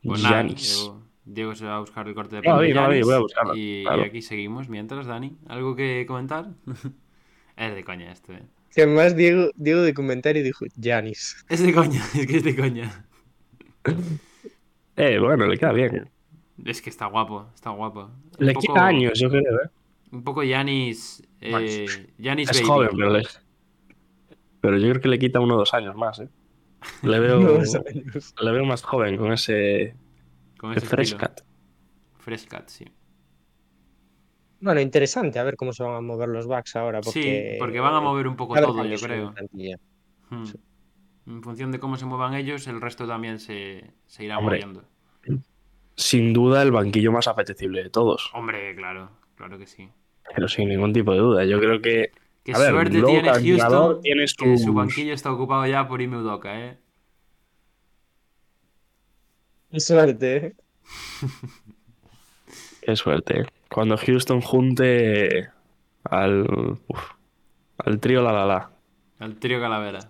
[0.05, 0.43] Pues nada.
[0.43, 2.87] Diego, Diego se va a buscar el corte de No lo pelo vi, no vi,
[2.89, 4.03] Giannis voy a buscarlo, Y, claro.
[4.03, 4.69] y aquí seguimos.
[4.69, 6.51] Mientras, Dani, ¿algo que comentar?
[7.57, 8.43] es de coña esto, eh.
[8.75, 11.45] Que además Diego, Diego de comentario dijo, Janis.
[11.49, 13.07] Es de coña, es que es de coña.
[14.97, 16.09] Eh, bueno, le queda bien.
[16.65, 18.11] Es que está guapo, está guapo.
[18.39, 19.69] Le poco- quita años, yo creo, ¿eh?
[20.13, 21.23] Un poco Yanis.
[21.41, 21.85] Eh,
[22.19, 22.65] Es Baby.
[22.67, 23.23] joven, pero, le-
[24.61, 26.29] pero yo creo que le quita uno o dos años más, ¿eh?
[27.03, 27.39] Le veo,
[28.43, 29.97] le veo más joven con ese
[30.59, 31.29] Con ese fresh estilo.
[31.29, 31.41] cut.
[32.19, 32.85] Fresh cut, sí.
[34.61, 37.01] Bueno, interesante a ver cómo se van a mover los Bucks ahora.
[37.01, 37.53] Porque...
[37.55, 39.35] Sí, porque van a mover un poco todo, yo creo.
[40.31, 40.45] Hmm.
[41.27, 44.61] En función de cómo se muevan ellos, el resto también se, se irá Hombre.
[44.65, 44.85] moviendo.
[45.97, 49.89] Sin duda el banquillo más apetecible de todos, Hombre, claro, claro que sí.
[50.35, 51.45] Pero sin ningún tipo de duda.
[51.45, 52.11] Yo creo que
[52.45, 56.17] Qué A ver, suerte tiene Houston tiene que su banquillo está ocupado ya por Ime
[56.17, 56.79] Udoka, ¿eh?
[59.71, 60.55] Qué suerte, ¿eh?
[62.83, 63.43] Qué suerte.
[63.43, 63.47] ¿eh?
[63.71, 65.51] Cuando Houston junte
[66.03, 67.11] al, uf,
[67.79, 68.71] al trío la la la.
[69.21, 70.01] El trío Calavera.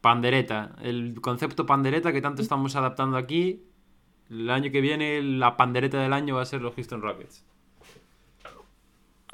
[0.00, 0.74] Pandereta.
[0.82, 3.62] El concepto pandereta que tanto estamos adaptando aquí.
[4.30, 7.44] El año que viene, la pandereta del año va a ser los Houston Rockets.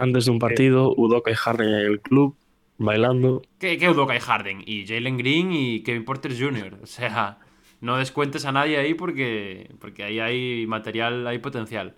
[0.03, 2.35] Antes de un partido, Udoka y Harden en el club,
[2.79, 3.43] bailando.
[3.59, 4.63] ¿Qué, qué Udoka y Harden?
[4.67, 6.79] Y Jalen Green y Kevin Porter Jr.
[6.83, 7.39] O sea,
[7.81, 11.95] no descuentes a nadie ahí porque, porque ahí hay material, hay potencial.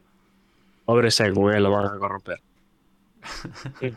[0.85, 2.41] Pobre Sengun, eh, lo van a corromper.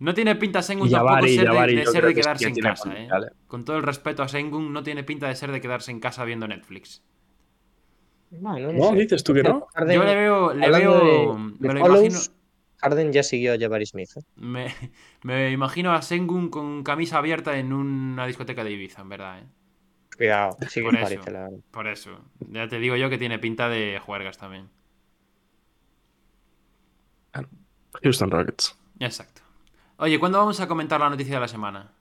[0.00, 3.06] No tiene pinta Sengun tampoco ser de- ser de quedarse que en casa, ¿eh?
[3.06, 3.30] eh.
[3.46, 6.24] Con todo el respeto a Sengun, no tiene pinta de ser de quedarse en casa
[6.24, 7.02] viendo Netflix.
[8.30, 8.96] Bueno, No, sé.
[8.96, 9.66] dices tú que no.
[9.78, 12.39] Yo le veo, le hablando veo, de- me de lo follows, imagino,
[12.80, 14.10] Harden ya siguió a Jabari Smith.
[14.16, 14.20] ¿eh?
[14.36, 14.74] me,
[15.22, 19.44] me imagino a Sengun con camisa abierta en una discoteca de Ibiza, en verdad, ¿eh?
[20.16, 21.02] Cuidado, sí que Por eso.
[21.04, 21.58] parece la verdad.
[21.70, 22.20] Por eso.
[22.50, 24.68] Ya te digo yo que tiene pinta de juergas también.
[28.02, 28.76] Houston Rockets.
[29.00, 29.42] Exacto.
[29.96, 31.92] Oye, ¿cuándo vamos a comentar la noticia de la semana?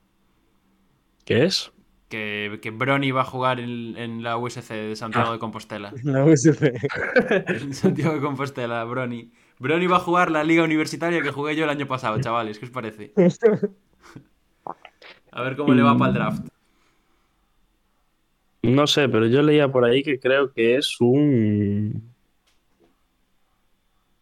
[1.25, 1.71] ¿Qué es?
[2.09, 5.33] Que, que Brony va a jugar en, en la USC de Santiago Ah.
[5.33, 5.93] de Compostela.
[6.03, 6.23] La.
[7.47, 9.31] En Santiago de Compostela, Brony.
[9.59, 12.57] Brony va a jugar la liga universitaria que jugué yo el año pasado, chavales.
[12.57, 13.13] ¿Qué os parece?
[15.31, 16.47] A ver cómo le va para el draft.
[18.63, 22.11] No sé, pero yo leía por ahí que creo que es un.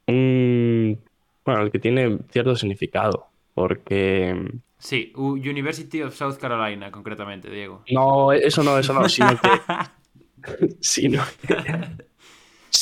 [0.08, 1.00] Un.
[1.46, 3.28] Bueno, el que tiene cierto significado.
[3.54, 4.60] Porque.
[4.78, 7.84] Sí, University of South Carolina, concretamente, Diego.
[7.90, 9.50] No, eso no, eso no, sino que.
[10.80, 11.24] sino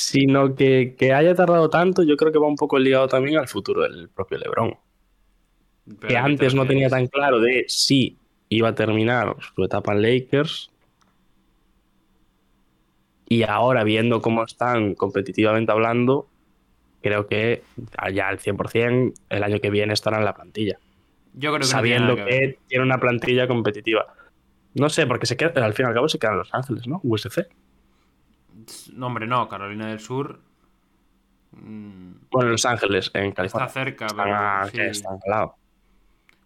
[0.06, 3.48] sino que, que haya tardado tanto, yo creo que va un poco ligado también al
[3.48, 4.78] futuro del propio LeBron.
[5.86, 8.18] Pero que ¿a qué te antes no tenía tan claro de si
[8.50, 10.72] iba a terminar su etapa en Lakers.
[13.28, 16.28] Y ahora, viendo cómo están competitivamente hablando,
[17.02, 17.64] creo que
[18.14, 20.78] ya al 100% el año que viene estará en la plantilla.
[21.34, 24.06] Yo creo que sabiendo no tiene que, que tiene una plantilla competitiva.
[24.76, 26.88] No sé, porque se queda, al fin y al cabo se queda en Los Ángeles,
[26.88, 27.02] ¿no?
[27.04, 27.48] USC.
[28.94, 30.40] No, hombre, no, Carolina del Sur.
[31.52, 33.70] mm, Bueno, en Los Ángeles, en Está California.
[33.70, 34.78] cerca, Están, pero, a- sí.
[34.78, 35.56] que están al lado.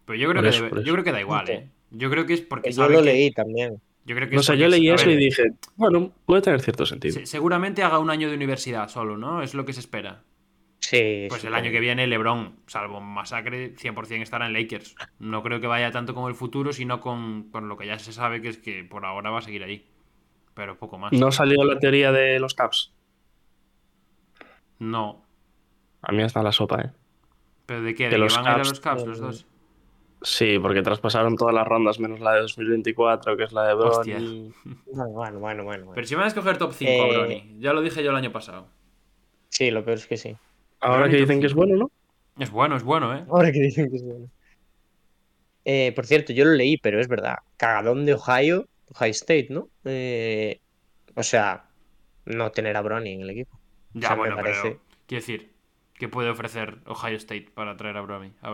[0.04, 1.48] Pero yo creo, que yo creo que da igual.
[1.50, 1.68] ¿eh?
[1.90, 3.80] Yo creo que es porque Yo lo que- leí también.
[4.04, 6.86] Yo creo que No sé, porque- yo leí eso y dije, bueno, puede tener cierto
[6.86, 7.14] sentido.
[7.14, 9.42] se- seguramente haga un año de universidad solo, ¿no?
[9.42, 10.22] Es lo que se espera.
[10.80, 11.26] Sí.
[11.28, 14.96] Pues el año que viene LeBron, salvo masacre, 100% estará en Lakers.
[15.18, 18.12] No creo que vaya tanto con el futuro, sino con, con lo que ya se
[18.12, 19.86] sabe, que es que por ahora va a seguir ahí.
[20.54, 21.12] Pero poco más.
[21.12, 22.92] ¿No salió la teoría de los Caps?
[24.78, 25.22] No.
[26.02, 26.90] A mí está en la sopa, ¿eh?
[27.66, 28.04] ¿Pero de qué?
[28.04, 29.46] ¿De que los van a ir a Caps, los Caps los dos?
[30.22, 33.88] Sí, porque traspasaron todas las rondas menos la de 2024, que es la de Bron.
[33.90, 34.18] Hostia.
[34.18, 34.52] y-
[34.92, 35.38] Bueno, bueno, bueno.
[35.40, 35.92] bueno, bueno.
[35.94, 37.60] Pero si van a escoger top 5 a Eh, Brony.
[37.60, 38.66] Ya lo dije yo el año pasado.
[39.48, 40.36] Sí, lo peor es que sí.
[40.80, 41.90] Ahora que dicen que es bueno, ¿no?
[42.38, 43.24] Es bueno, es bueno, ¿eh?
[43.30, 44.26] Ahora que dicen que es bueno.
[45.64, 47.36] Eh, por cierto, yo lo leí, pero es verdad.
[47.58, 49.68] Cagadón de Ohio, Ohio State, ¿no?
[49.84, 50.60] Eh,
[51.14, 51.68] o sea,
[52.26, 53.58] no tener a Brony en el equipo.
[53.94, 54.80] Ya, O sea, me bueno, parece- pero.
[55.06, 55.52] Quiero decir,
[55.94, 58.32] ¿qué puede ofrecer Ohio State para traer a Brony?
[58.42, 58.50] A?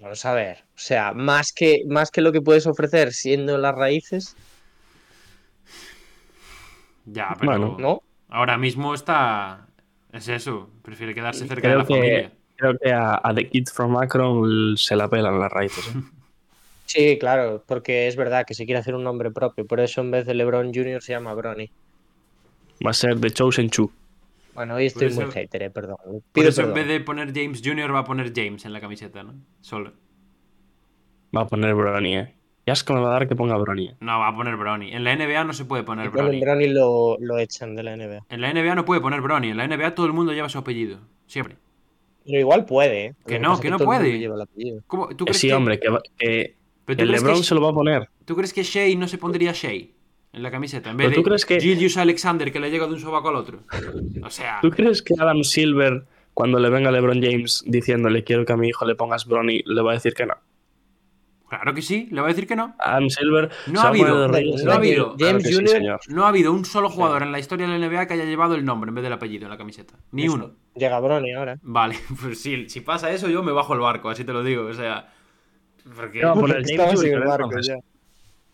[0.00, 0.64] Vamos a ver.
[0.74, 4.36] O sea, más que, más que lo que puedes ofrecer siendo las raíces,
[7.06, 7.52] Ya, pero.
[7.52, 8.02] Bueno, ¿no?
[8.28, 9.66] Ahora mismo está.
[10.12, 10.70] Es eso.
[10.82, 12.32] Prefiere quedarse cerca de la que, familia.
[12.56, 15.88] creo que a, a The Kid from Akron se la pelan las raíces.
[15.88, 15.98] ¿eh?
[16.86, 19.66] Sí, claro, porque es verdad que se quiere hacer un nombre propio.
[19.66, 21.02] Por eso en vez de LeBron Jr.
[21.02, 21.70] se llama Brony.
[22.84, 23.90] Va a ser The Chosen Two.
[24.54, 25.96] Bueno, hoy estoy Por muy hater, eh, perdón.
[26.04, 27.92] Por Pido eso en vez de poner James Jr.
[27.92, 29.34] va a poner James en la camiseta, ¿no?
[29.60, 29.92] Solo.
[31.36, 32.34] Va a poner Brony, ¿eh?
[32.66, 33.88] Y asco me va a dar que ponga Brony.
[33.88, 33.96] ¿eh?
[34.00, 34.92] No, va a poner Brony.
[34.92, 36.40] En la NBA no se puede poner Y con el Brony.
[36.40, 38.20] Brony lo, lo echan de la NBA.
[38.28, 39.48] En la NBA no puede poner Brony.
[39.50, 41.00] En la NBA todo el mundo lleva su apellido.
[41.26, 41.56] Siempre.
[42.24, 43.14] Pero igual puede, ¿eh?
[43.26, 44.18] Que no, que es no puede.
[44.18, 44.80] lleva el apellido.
[44.86, 45.08] ¿Cómo?
[45.08, 45.54] ¿Tú Eh, crees sí, que...
[45.54, 46.54] hombre, que, va- que
[46.84, 47.42] ¿Pero el LeBron que...
[47.44, 48.08] se lo va a poner.
[48.24, 49.72] ¿Tú crees que Shea no se pondría Shea
[50.32, 50.90] en la camiseta?
[50.90, 53.28] En vez ¿Pero de tú crees que- Julius Alexander que le llega de un sobaco
[53.28, 53.60] al otro.
[54.22, 56.04] O sea, ¿Tú crees que Adam Silver,
[56.34, 59.82] cuando le venga LeBron James diciéndole quiero que a mi hijo le pongas Brony, le
[59.82, 60.34] va a decir que no?
[61.48, 62.74] claro que sí, le va a decir que no.
[62.80, 65.14] Adam Silver No ha habido, no ha habido.
[65.14, 65.68] "Claro James sí, Jr.
[65.68, 66.00] señor".
[66.08, 68.56] No ha habido un solo jugador en la historia de la NBA que haya llevado
[68.56, 69.94] el nombre en vez del apellido en la camiseta.
[70.10, 70.50] Ni uno.
[70.74, 71.58] Llega Brony ahora.
[71.62, 74.64] Vale, pues si, si pasa eso, yo me bajo el barco, así te lo digo.
[74.66, 75.12] O sea.
[75.96, 76.20] Porque.
[76.20, 77.26] ¿Qué va a poner James Jr.
[77.26, 77.50] barco.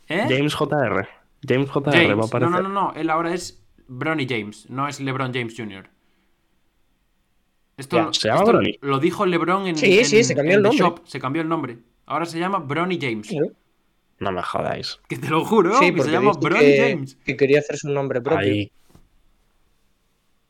[0.08, 0.26] ¿Eh?
[0.28, 1.08] James JR.
[1.46, 2.16] James JR va a James.
[2.16, 2.50] No, aparecer.
[2.50, 2.92] no, no, no.
[2.94, 5.88] Él ahora es Bronny James, no es LeBron James Jr.
[7.76, 8.78] Esto, Ya, ¿se llama esto Bronny?
[8.82, 10.78] lo dijo LeBron en, Sí, en- sí, se cambió en el nombre.
[10.78, 11.78] Shop, se cambió el nombre.
[12.06, 13.28] Ahora se llama Bronny James.
[13.28, 13.38] Sí,
[14.18, 14.98] No me jodáis.
[15.08, 17.14] Que te lo juro, Sí, porque se llama Bronny que, James.
[17.24, 18.38] que quería hacer su nombre propio.
[18.40, 18.70] Ahí.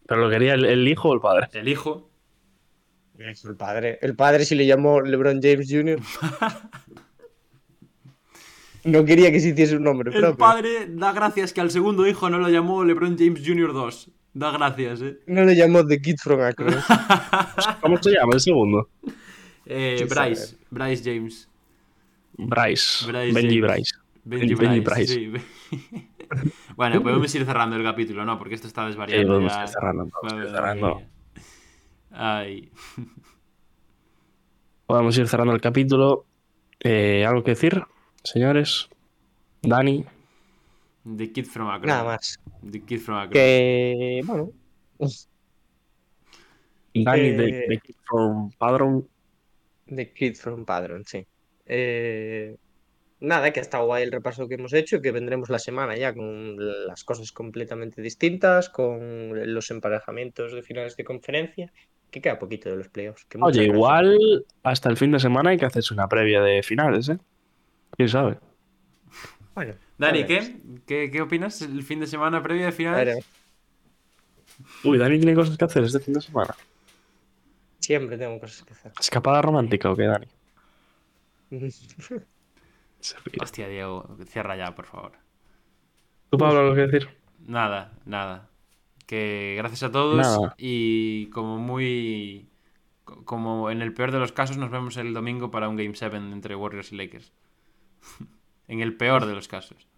[0.07, 1.47] ¿Pero lo quería el, el hijo o el padre?
[1.53, 2.10] El hijo.
[3.21, 3.99] El padre.
[4.01, 6.01] El padre sí le llamó LeBron James Jr.
[8.85, 10.39] no quería que se hiciese un nombre El propio.
[10.39, 13.73] padre da gracias que al segundo hijo no lo llamó LeBron James Jr.
[13.73, 14.11] 2.
[14.33, 15.19] Da gracias, eh.
[15.27, 16.75] No le llamó The Kid from Akron.
[17.83, 18.89] ¿Cómo se llama el segundo?
[19.67, 20.57] Eh, Sí, Bryce.
[20.71, 21.49] Bryce James.
[22.39, 23.07] Bryce.
[23.07, 23.75] Bryce Benji James.
[23.75, 23.95] Bryce.
[24.25, 25.29] Benji, Benji Bryce.
[25.29, 25.45] Bryce.
[25.71, 26.09] sí.
[26.77, 28.39] bueno, podemos ir cerrando el capítulo, ¿no?
[28.39, 29.33] Porque esto está Sí, desvariando.
[29.35, 29.63] podemos ya.
[29.63, 30.09] ir cerrando.
[30.09, 31.03] podemos ir Madre cerrando.
[32.11, 32.71] Ay.
[34.87, 36.27] Podemos ir cerrando el capítulo.
[36.81, 37.83] Eh, ¿Algo que decir,
[38.25, 38.89] señores?
[39.63, 40.05] Dani.
[41.17, 41.89] The Kid from Akron.
[41.89, 42.39] Nada más.
[42.69, 43.33] The Kid from Akron.
[43.33, 44.51] Que, bueno,
[46.95, 49.09] Dani Eh, de, de Kid from Padron.
[49.87, 51.27] The Kid from Padron, sí.
[51.67, 52.57] Eh,
[53.21, 56.13] nada, que ha estado guay el repaso que hemos hecho, que vendremos la semana ya
[56.15, 56.57] con
[56.87, 61.73] las cosas completamente distintas, con los emparejamientos de finales de conferencia
[62.11, 63.25] que queda poquito de los playoffs.
[63.25, 63.75] que Oye, gracias.
[63.75, 67.19] igual hasta el fin de semana hay que hacerse una previa de finales, ¿eh?
[67.97, 68.39] ¿Quién sabe?
[69.55, 70.25] Bueno, Dani.
[70.25, 70.57] ¿qué?
[70.87, 71.11] ¿qué?
[71.11, 71.63] qué opinas?
[71.63, 73.25] ¿El fin de semana previo de finales?
[74.85, 76.55] Uy, Dani tiene cosas que hacer este fin de semana.
[77.79, 78.93] Siempre tengo cosas que hacer.
[78.99, 80.27] ¿Escapada romántica o qué, Dani?
[83.01, 83.39] Se ríe.
[83.41, 85.13] Hostia, Diego, cierra ya, por favor.
[86.31, 87.09] ¿Tú, Pablo, algo que decir?
[87.47, 88.50] Nada, nada.
[89.11, 90.55] Que gracias a todos Nada.
[90.57, 92.47] y como muy...
[93.05, 95.97] co- Como en el peor de los casos nos vemos el domingo para un Game
[95.97, 97.33] 7 entre Warriors y Lakers.
[98.69, 99.89] en el peor de los casos.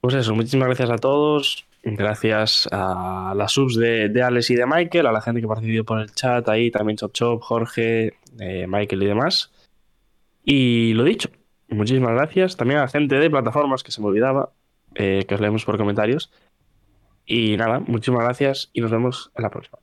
[0.00, 1.66] Pues eso, muchísimas gracias a todos.
[1.82, 5.84] Gracias a las subs de, de Alex y de Michael, a la gente que participó
[5.84, 9.52] por el chat ahí, también Chop Chop, Jorge, eh, Michael y demás.
[10.44, 11.30] Y lo dicho,
[11.68, 12.56] muchísimas gracias.
[12.56, 14.50] También a la gente de plataformas que se me olvidaba,
[14.94, 16.30] eh, que os leemos por comentarios.
[17.26, 19.78] Y nada, muchísimas gracias y nos vemos en la próxima.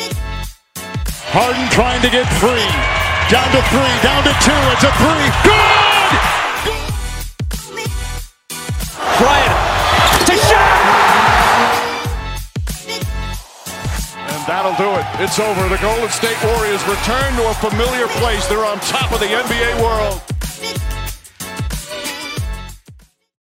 [0.00, 0.18] It!
[1.30, 2.66] Harden trying to get free.
[3.30, 4.52] Down to three, down to two.
[4.72, 5.28] It's a three.
[5.44, 5.88] Good!
[9.18, 9.57] Bryant
[14.48, 15.04] that'll do it.
[15.20, 15.68] It's over.
[15.68, 18.48] The Golden State Warriors return to a familiar place.
[18.48, 20.37] They're on top of the NBA world.